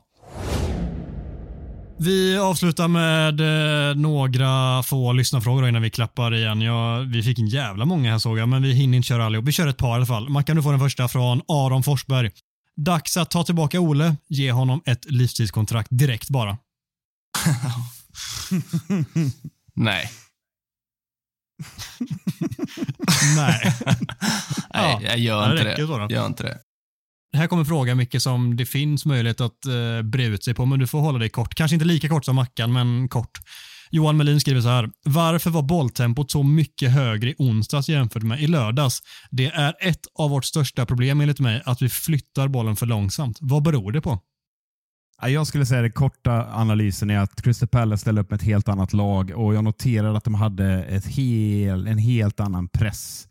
Vi 2.03 2.37
avslutar 2.37 2.87
med 2.87 3.39
eh, 3.89 3.95
några 3.95 4.83
få 4.83 5.13
lyssnarfrågor 5.13 5.67
innan 5.67 5.81
vi 5.81 5.89
klappar 5.89 6.33
igen. 6.33 6.61
Ja, 6.61 6.99
vi 6.99 7.23
fick 7.23 7.39
en 7.39 7.47
jävla 7.47 7.85
många 7.85 8.11
här 8.11 8.19
såg 8.19 8.37
jag, 8.39 8.49
men 8.49 8.61
vi 8.61 8.73
hinner 8.73 8.97
inte 8.97 9.07
köra 9.07 9.25
allihop. 9.25 9.47
Vi 9.47 9.51
kör 9.51 9.67
ett 9.67 9.77
par 9.77 9.89
i 9.91 9.95
alla 9.95 10.05
fall. 10.05 10.29
Mackan, 10.29 10.55
du 10.55 10.63
får 10.63 10.71
den 10.71 10.79
första 10.79 11.07
från 11.07 11.41
Aron 11.47 11.83
Forsberg. 11.83 12.31
Dags 12.75 13.17
att 13.17 13.31
ta 13.31 13.43
tillbaka 13.43 13.79
Ole. 13.79 14.15
Ge 14.27 14.51
honom 14.51 14.81
ett 14.85 15.05
livstidskontrakt 15.11 15.87
direkt 15.91 16.29
bara. 16.29 16.57
Nej. 19.75 20.11
Nej. 23.35 23.75
Nej, 24.73 24.97
jag 25.01 25.17
gör 25.17 25.51
inte 25.51 25.63
det. 25.63 26.13
Gör 26.13 26.25
inte 26.25 26.43
det. 26.43 26.59
Här 27.33 27.47
kommer 27.47 27.63
fråga 27.63 27.95
mycket 27.95 28.21
som 28.21 28.55
det 28.55 28.65
finns 28.65 29.05
möjlighet 29.05 29.41
att 29.41 29.65
eh, 29.65 30.01
bre 30.03 30.25
ut 30.25 30.43
sig 30.43 30.53
på, 30.53 30.65
men 30.65 30.79
du 30.79 30.87
får 30.87 30.99
hålla 30.99 31.19
dig 31.19 31.29
kort. 31.29 31.55
Kanske 31.55 31.75
inte 31.75 31.85
lika 31.85 32.09
kort 32.09 32.25
som 32.25 32.35
Mackan, 32.35 32.73
men 32.73 33.09
kort. 33.09 33.39
Johan 33.91 34.17
Melin 34.17 34.39
skriver 34.39 34.61
så 34.61 34.67
här. 34.67 34.89
Varför 35.05 35.49
var 35.49 35.61
bolltempot 35.61 36.31
så 36.31 36.43
mycket 36.43 36.91
högre 36.91 37.29
i 37.29 37.35
onsdags 37.37 37.89
jämfört 37.89 38.23
med 38.23 38.41
i 38.41 38.47
lördags? 38.47 39.01
Det 39.31 39.45
är 39.45 39.75
ett 39.79 39.99
av 40.15 40.29
vårt 40.29 40.45
största 40.45 40.85
problem 40.85 41.21
enligt 41.21 41.39
mig, 41.39 41.61
att 41.65 41.81
vi 41.81 41.89
flyttar 41.89 42.47
bollen 42.47 42.75
för 42.75 42.85
långsamt. 42.85 43.37
Vad 43.41 43.63
beror 43.63 43.91
det 43.91 44.01
på? 44.01 44.19
Jag 45.21 45.47
skulle 45.47 45.65
säga 45.65 45.81
den 45.81 45.91
korta 45.91 46.47
analysen 46.53 47.09
är 47.09 47.19
att 47.19 47.41
Crystal 47.41 47.67
Palace 47.67 48.01
ställde 48.01 48.21
upp 48.21 48.29
med 48.29 48.37
ett 48.37 48.45
helt 48.45 48.69
annat 48.69 48.93
lag 48.93 49.31
och 49.35 49.55
jag 49.55 49.63
noterar 49.63 50.13
att 50.13 50.23
de 50.23 50.33
hade 50.33 50.83
ett 50.83 51.05
hel, 51.05 51.87
en 51.87 51.97
helt 51.97 52.39
annan 52.39 52.67
press 52.67 53.27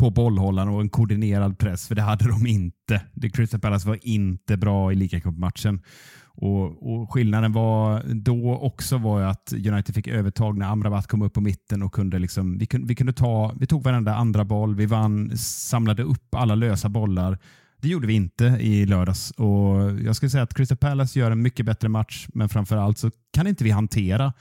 på 0.00 0.10
bollhållaren 0.10 0.68
och 0.68 0.80
en 0.80 0.88
koordinerad 0.88 1.58
press, 1.58 1.88
för 1.88 1.94
det 1.94 2.02
hade 2.02 2.28
de 2.28 2.46
inte. 2.46 3.02
Det 3.14 3.30
Crystal 3.30 3.60
Palace 3.60 3.88
var 3.88 3.98
inte 4.02 4.56
bra 4.56 4.92
i 4.92 4.94
ligacupmatchen. 4.94 5.82
Och, 6.24 6.92
och 6.92 7.12
Skillnaden 7.12 7.52
var 7.52 8.02
då 8.14 8.54
också 8.54 8.98
var 8.98 9.20
ju 9.20 9.26
att 9.26 9.52
United 9.52 9.94
fick 9.94 10.08
övertag 10.08 10.58
när 10.58 10.66
Amrabat 10.66 11.06
kom 11.06 11.22
upp 11.22 11.34
på 11.34 11.40
mitten 11.40 11.82
och 11.82 11.92
kunde 11.92 12.18
liksom, 12.18 12.58
vi, 12.58 12.66
kunde, 12.66 12.86
vi 12.86 12.94
kunde 12.94 13.12
ta, 13.12 13.54
vi 13.60 13.66
tog 13.66 13.82
varenda 13.82 14.14
andra 14.14 14.44
boll, 14.44 14.74
vi 14.76 14.86
vann, 14.86 15.38
samlade 15.38 16.02
upp 16.02 16.34
alla 16.34 16.54
lösa 16.54 16.88
bollar. 16.88 17.38
Det 17.80 17.88
gjorde 17.88 18.06
vi 18.06 18.14
inte 18.14 18.44
i 18.44 18.86
lördags 18.86 19.30
och 19.30 20.00
jag 20.04 20.16
skulle 20.16 20.30
säga 20.30 20.42
att 20.42 20.54
Crystal 20.54 20.78
Palace 20.78 21.18
gör 21.18 21.30
en 21.30 21.42
mycket 21.42 21.66
bättre 21.66 21.88
match, 21.88 22.28
men 22.34 22.48
framför 22.48 22.76
allt 22.76 22.98
så 22.98 23.10
kan 23.32 23.46
inte 23.46 23.64
vi 23.64 23.70
hantera 23.70 24.32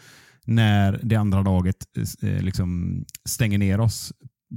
när 0.45 0.99
det 1.03 1.15
andra 1.15 1.41
laget 1.41 1.77
eh, 2.21 2.41
liksom 2.41 2.99
stänger 3.25 3.57
ner 3.57 3.79
oss 3.79 4.13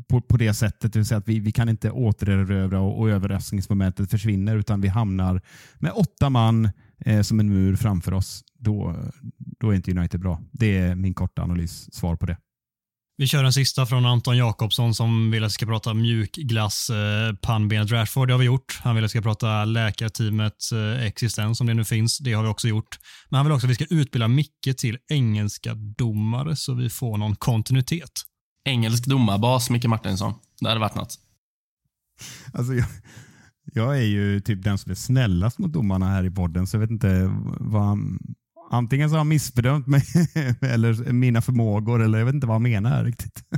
på, 0.08 0.20
på 0.20 0.36
det 0.36 0.54
sättet. 0.54 0.92
Det 0.92 0.98
vill 0.98 1.06
säga 1.06 1.18
att 1.18 1.28
vi, 1.28 1.40
vi 1.40 1.52
kan 1.52 1.68
inte 1.68 1.90
återerövra 1.90 2.80
och, 2.80 3.00
och 3.00 3.10
överraskningsmomentet 3.10 4.10
försvinner 4.10 4.56
utan 4.56 4.80
vi 4.80 4.88
hamnar 4.88 5.40
med 5.78 5.92
åtta 5.92 6.30
man 6.30 6.68
eh, 7.04 7.22
som 7.22 7.40
en 7.40 7.48
mur 7.48 7.76
framför 7.76 8.14
oss. 8.14 8.44
Då, 8.58 8.96
då 9.60 9.70
är 9.70 9.74
inte 9.74 9.90
United 9.90 10.20
bra. 10.20 10.40
Det 10.52 10.78
är 10.78 10.94
min 10.94 11.14
korta 11.14 11.42
analys, 11.42 11.94
svar 11.94 12.16
på 12.16 12.26
det. 12.26 12.36
Vi 13.16 13.26
kör 13.26 13.44
en 13.44 13.52
sista 13.52 13.86
från 13.86 14.06
Anton 14.06 14.36
Jakobsson 14.36 14.94
som 14.94 15.30
vill 15.30 15.44
att 15.44 15.50
vi 15.50 15.52
ska 15.52 15.66
prata 15.66 15.94
mjukglass, 15.94 16.90
eh, 16.90 17.34
pannbenet 17.34 17.90
Rashford. 17.90 18.28
Det 18.28 18.34
har 18.34 18.38
vi 18.38 18.44
gjort. 18.44 18.80
Han 18.82 18.94
vill 18.94 19.04
att 19.04 19.08
vi 19.08 19.10
ska 19.10 19.22
prata 19.22 19.64
läkarteamets 19.64 20.72
eh, 20.72 21.06
existens, 21.06 21.60
om 21.60 21.66
det 21.66 21.74
nu 21.74 21.84
finns. 21.84 22.18
Det 22.18 22.32
har 22.32 22.42
vi 22.42 22.48
också 22.48 22.68
gjort. 22.68 22.98
Men 23.28 23.36
han 23.36 23.46
vill 23.46 23.52
också 23.52 23.66
att 23.66 23.70
vi 23.70 23.74
ska 23.74 23.86
utbilda 23.90 24.28
Micke 24.28 24.76
till 24.76 24.98
engelska 25.08 25.74
domare 25.74 26.56
så 26.56 26.74
vi 26.74 26.90
får 26.90 27.16
någon 27.16 27.36
kontinuitet. 27.36 28.10
Engelsk 28.64 29.06
domarbas, 29.06 29.70
Micke 29.70 29.84
Martinsson. 29.84 30.34
Det 30.60 30.68
hade 30.68 30.80
varit 30.80 30.94
något. 30.94 31.18
Alltså 32.52 32.74
jag, 32.74 32.86
jag 33.64 33.98
är 33.98 34.02
ju 34.02 34.40
typ 34.40 34.62
den 34.62 34.78
som 34.78 34.90
är 34.90 34.94
snällast 34.94 35.58
mot 35.58 35.72
domarna 35.72 36.08
här 36.08 36.24
i 36.24 36.30
podden, 36.30 36.66
så 36.66 36.76
jag 36.76 36.80
vet 36.80 36.90
inte 36.90 37.30
vad 37.60 37.82
han... 37.82 38.18
Antingen 38.70 39.08
så 39.08 39.14
har 39.14 39.18
han 39.18 39.28
missbedömt 39.28 39.86
mig 39.86 40.02
eller 40.60 41.12
mina 41.12 41.42
förmågor, 41.42 42.02
eller 42.02 42.18
jag 42.18 42.26
vet 42.26 42.34
inte 42.34 42.46
vad 42.46 42.54
han 42.54 42.62
menar 42.62 43.04
riktigt. 43.04 43.44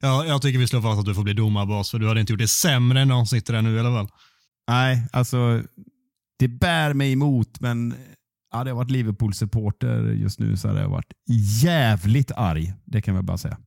Ja, 0.00 0.24
jag 0.24 0.42
tycker 0.42 0.58
vi 0.58 0.66
slår 0.66 0.82
fast 0.82 0.98
att 0.98 1.04
du 1.04 1.14
får 1.14 1.22
bli 1.22 1.32
domarbas, 1.32 1.90
för 1.90 1.98
du 1.98 2.08
hade 2.08 2.20
inte 2.20 2.32
gjort 2.32 2.40
det 2.40 2.48
sämre 2.48 3.00
än 3.00 3.08
någon 3.08 3.26
sitter 3.26 3.52
där 3.52 3.62
nu 3.62 3.76
i 3.76 3.80
alla 3.80 3.90
fall. 3.90 4.08
Nej, 4.68 5.06
alltså 5.12 5.62
det 6.38 6.48
bär 6.48 6.94
mig 6.94 7.12
emot, 7.12 7.60
men 7.60 7.94
hade 8.50 8.70
jag 8.70 8.74
varit 8.74 8.90
Liverpool-supporter 8.90 10.02
just 10.02 10.38
nu 10.38 10.56
så 10.56 10.68
hade 10.68 10.80
jag 10.80 10.88
varit 10.88 11.12
jävligt 11.62 12.30
arg. 12.32 12.74
Det 12.84 13.02
kan 13.02 13.14
jag 13.14 13.24
bara 13.24 13.38
säga. 13.38 13.58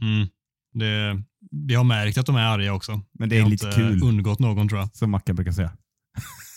Mm. 0.00 0.28
Det, 0.74 1.22
vi 1.50 1.74
har 1.74 1.84
märkt 1.84 2.18
att 2.18 2.26
de 2.26 2.36
är 2.36 2.46
arga 2.46 2.74
också. 2.74 3.00
Men 3.18 3.28
det 3.28 3.38
är 3.38 3.42
har 3.42 3.50
lite 3.50 3.66
inte 3.66 3.76
kul. 3.76 4.02
undgått 4.02 4.38
någon 4.38 4.68
tror 4.68 4.80
jag. 4.80 4.96
Som 4.96 5.10
Mackan 5.10 5.36
brukar 5.36 5.52
säga. 5.52 5.72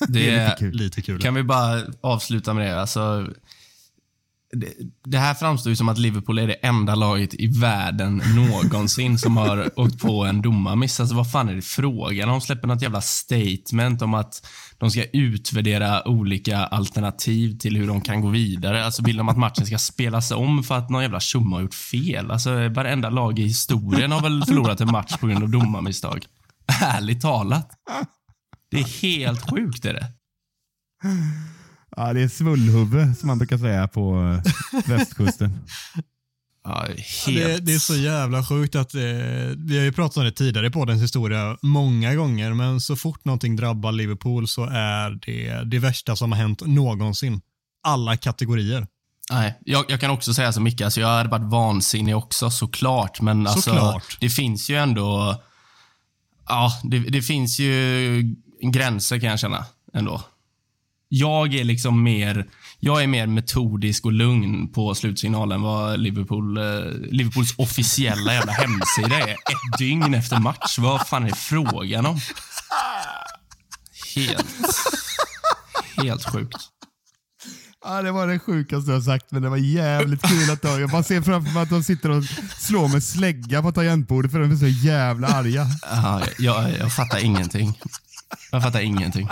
Det 0.07 0.29
är 0.29 0.39
är, 0.39 0.45
lite 0.45 0.55
kul. 0.59 0.75
Lite 0.75 1.01
kul. 1.01 1.21
Kan 1.21 1.33
vi 1.33 1.43
bara 1.43 1.83
avsluta 2.01 2.53
med 2.53 2.67
det? 2.67 2.81
Alltså, 2.81 3.33
det, 5.03 5.17
här 5.17 5.33
framstår 5.33 5.69
ju 5.69 5.75
som 5.75 5.89
att 5.89 5.97
Liverpool 5.97 6.39
är 6.39 6.47
det 6.47 6.53
enda 6.53 6.95
laget 6.95 7.33
i 7.33 7.47
världen 7.47 8.21
någonsin 8.35 9.19
som 9.19 9.37
har 9.37 9.79
åkt 9.79 9.99
på 9.99 10.25
en 10.25 10.41
domarmiss. 10.41 10.99
Alltså, 10.99 11.15
vad 11.15 11.31
fan 11.31 11.49
är 11.49 11.55
det 11.55 11.61
frågan 11.61 12.29
om? 12.29 12.41
Släpper 12.41 12.67
något 12.67 12.81
jävla 12.81 13.01
statement 13.01 14.01
om 14.01 14.13
att 14.13 14.47
de 14.77 14.91
ska 14.91 15.03
utvärdera 15.03 16.07
olika 16.07 16.57
alternativ 16.57 17.57
till 17.57 17.77
hur 17.77 17.87
de 17.87 18.01
kan 18.01 18.21
gå 18.21 18.29
vidare. 18.29 18.85
Alltså 18.85 19.03
vill 19.03 19.17
de 19.17 19.29
att 19.29 19.37
matchen 19.37 19.65
ska 19.65 19.77
spelas 19.77 20.31
om 20.31 20.63
för 20.63 20.75
att 20.75 20.89
någon 20.89 21.01
jävla 21.01 21.19
tjomme 21.19 21.55
har 21.55 21.61
gjort 21.61 21.73
fel? 21.73 22.31
Alltså 22.31 22.69
varenda 22.69 23.09
lag 23.09 23.39
i 23.39 23.43
historien 23.43 24.11
har 24.11 24.21
väl 24.21 24.45
förlorat 24.45 24.81
en 24.81 24.91
match 24.91 25.17
på 25.17 25.27
grund 25.27 25.43
av 25.43 25.49
domarmisstag. 25.49 26.25
Ärligt 26.81 27.21
talat. 27.21 27.71
Det 28.71 28.77
är 28.77 29.01
helt 29.01 29.51
sjukt 29.51 29.85
är 29.85 29.93
det. 29.93 30.07
Ja, 31.95 32.13
det 32.13 32.21
är 32.21 32.27
svullhuvud 32.27 33.17
som 33.17 33.27
man 33.27 33.37
brukar 33.37 33.57
säga 33.57 33.87
på 33.87 34.39
eh, 34.73 34.81
västkusten. 34.85 35.59
Ja, 36.63 36.85
helt... 37.25 37.25
Det, 37.25 37.59
det 37.59 37.73
är 37.73 37.79
så 37.79 37.95
jävla 37.95 38.43
sjukt 38.43 38.75
att 38.75 38.95
eh, 38.95 39.01
vi 39.57 39.77
har 39.77 39.83
ju 39.83 39.91
pratat 39.91 40.17
om 40.17 40.23
det 40.23 40.31
tidigare 40.31 40.71
på 40.71 40.85
den 40.85 40.99
historia 40.99 41.57
många 41.61 42.15
gånger, 42.15 42.53
men 42.53 42.81
så 42.81 42.95
fort 42.95 43.25
någonting 43.25 43.55
drabbar 43.55 43.91
Liverpool 43.91 44.47
så 44.47 44.63
är 44.71 45.19
det 45.25 45.63
det 45.63 45.79
värsta 45.79 46.15
som 46.15 46.31
har 46.31 46.39
hänt 46.39 46.61
någonsin. 46.65 47.41
Alla 47.83 48.17
kategorier. 48.17 48.87
Nej, 49.31 49.59
jag, 49.65 49.85
jag 49.87 49.99
kan 49.99 50.11
också 50.11 50.33
säga 50.33 50.53
så 50.53 50.61
mycket. 50.61 50.85
Alltså, 50.85 51.01
jag 51.01 51.07
hade 51.07 51.29
varit 51.29 51.51
vansinnig 51.51 52.17
också 52.17 52.49
såklart, 52.49 53.21
men 53.21 53.47
alltså, 53.47 53.61
Såklart. 53.61 54.17
det 54.19 54.29
finns 54.29 54.69
ju 54.69 54.75
ändå... 54.75 55.41
Ja, 56.47 56.71
det, 56.83 56.99
det 56.99 57.21
finns 57.21 57.59
ju 57.59 58.35
gränser 58.61 59.19
kan 59.19 59.29
jag 59.29 59.39
känna 59.39 59.65
ändå. 59.93 60.21
Jag 61.17 61.53
är 61.53 61.63
liksom 61.63 62.03
mer, 62.03 62.47
jag 62.79 63.03
är 63.03 63.07
mer 63.07 63.27
metodisk 63.27 64.05
och 64.05 64.11
lugn 64.11 64.67
på 64.67 64.95
slutsignalen 64.95 65.61
vad 65.61 65.99
Liverpool, 65.99 66.57
eh, 66.57 66.63
Liverpools 67.11 67.53
officiella 67.57 68.33
jävla 68.33 68.51
hemsida 68.51 69.19
är. 69.19 69.31
Ett 69.31 69.77
dygn 69.79 70.13
efter 70.13 70.39
match. 70.39 70.77
Vad 70.79 71.07
fan 71.07 71.25
är 71.25 71.31
frågan 71.31 72.05
om? 72.05 72.19
Helt, 74.15 74.45
helt 75.97 76.25
sjukt. 76.25 76.57
Ja, 77.85 78.01
det 78.01 78.11
var 78.11 78.27
det 78.27 78.39
sjukaste 78.39 78.91
jag 78.91 79.03
sagt, 79.03 79.31
men 79.31 79.41
det 79.41 79.49
var 79.49 79.57
jävligt 79.57 80.21
kul 80.21 80.51
att. 80.51 80.63
Jag 80.63 80.89
bara 80.89 81.03
ser 81.03 81.21
framför 81.21 81.53
mig 81.53 81.63
att 81.63 81.69
de 81.69 81.83
sitter 81.83 82.09
och 82.09 82.23
slår 82.59 82.87
med 82.87 83.03
slägga 83.03 83.61
på 83.61 83.71
tangentbordet 83.71 84.31
för 84.31 84.39
de 84.39 84.51
är 84.51 84.55
så 84.55 84.67
jävla 84.67 85.27
arga. 85.27 85.67
Ja, 85.91 86.21
jag, 86.37 86.77
jag 86.79 86.93
fattar 86.93 87.25
ingenting. 87.25 87.79
Jag 88.51 88.63
fattar 88.63 88.81
ingenting. 88.81 89.29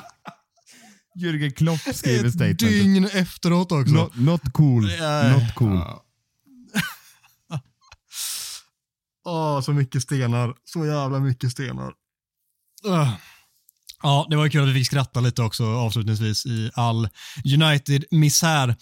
Jürgen 1.15 1.51
Klopp 1.51 1.79
skriver 1.95 2.25
Ett 2.25 2.33
statementet. 2.33 2.69
dygn 2.69 3.05
efteråt 3.05 3.71
också. 3.71 3.93
Not, 3.93 4.15
not 4.15 4.41
cool. 4.53 4.85
Nej. 4.99 5.31
Not 5.33 5.55
cool. 5.55 5.75
Ja. 5.75 6.03
Åh, 9.25 9.61
så 9.61 9.73
mycket 9.73 10.01
stenar. 10.01 10.53
Så 10.63 10.85
jävla 10.85 11.19
mycket 11.19 11.51
stenar. 11.51 11.93
Ugh. 12.85 13.09
Ja, 14.03 14.27
det 14.29 14.35
var 14.35 14.49
kul 14.49 14.63
att 14.63 14.69
vi 14.69 14.73
fick 14.73 14.85
skratta 14.87 15.19
lite 15.19 15.41
också 15.41 15.65
avslutningsvis 15.65 16.45
i 16.45 16.71
all 16.73 17.09
United-misär. 17.53 18.75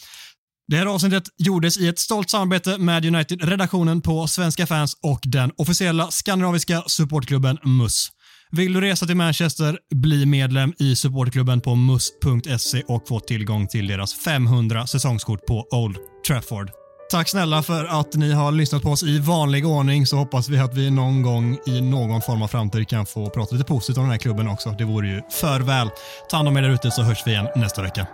Det 0.68 0.78
här 0.78 0.86
avsnittet 0.86 1.24
gjordes 1.38 1.78
i 1.78 1.88
ett 1.88 2.00
stolt 2.00 2.30
samarbete 2.30 2.78
med 2.78 3.06
United-redaktionen 3.06 4.02
på 4.02 4.28
Svenska 4.28 4.68
fans 4.68 4.98
och 5.02 5.20
den 5.24 5.52
officiella 5.58 6.12
skandinaviska 6.12 6.84
supportklubben 6.88 7.58
MUS. 7.64 8.12
Vill 8.54 8.74
du 8.74 8.82
resa 8.82 9.06
till 9.06 9.16
Manchester, 9.16 9.78
bli 9.96 10.26
medlem 10.26 10.74
i 10.80 10.96
supportklubben 10.96 11.62
på 11.62 11.76
mus.se 11.76 12.84
och 12.88 13.08
få 13.08 13.20
tillgång 13.20 13.68
till 13.68 13.88
deras 13.88 14.14
500 14.14 14.88
säsongskort 14.88 15.46
på 15.46 15.68
Old 15.72 15.98
Trafford. 16.28 16.72
Tack 17.12 17.30
snälla 17.30 17.64
för 17.64 17.86
att 17.86 18.16
ni 18.16 18.32
har 18.32 18.52
lyssnat 18.52 18.82
på 18.82 18.90
oss 18.90 19.04
i 19.04 19.20
vanlig 19.20 19.68
ordning 19.68 20.06
så 20.06 20.18
hoppas 20.18 20.50
vi 20.50 20.58
att 20.58 20.78
vi 20.78 20.92
någon 20.92 21.22
gång 21.22 21.58
i 21.68 21.82
någon 21.82 22.22
form 22.22 22.42
av 22.42 22.48
framtid 22.48 22.88
kan 22.88 23.06
få 23.06 23.30
prata 23.30 23.56
lite 23.56 23.68
positivt 23.68 23.98
om 23.98 24.04
den 24.04 24.12
här 24.12 24.18
klubben 24.18 24.48
också. 24.48 24.76
Det 24.78 24.84
vore 24.86 25.08
ju 25.08 25.22
för 25.32 25.60
väl. 25.60 25.90
Ta 26.30 26.38
hand 26.38 26.48
om 26.48 26.58
er 26.58 26.62
där 26.62 26.70
ute 26.70 26.92
så 26.92 27.02
hörs 27.02 27.24
vi 27.26 27.32
igen 27.32 27.48
nästa 27.56 27.82
vecka. 27.82 28.08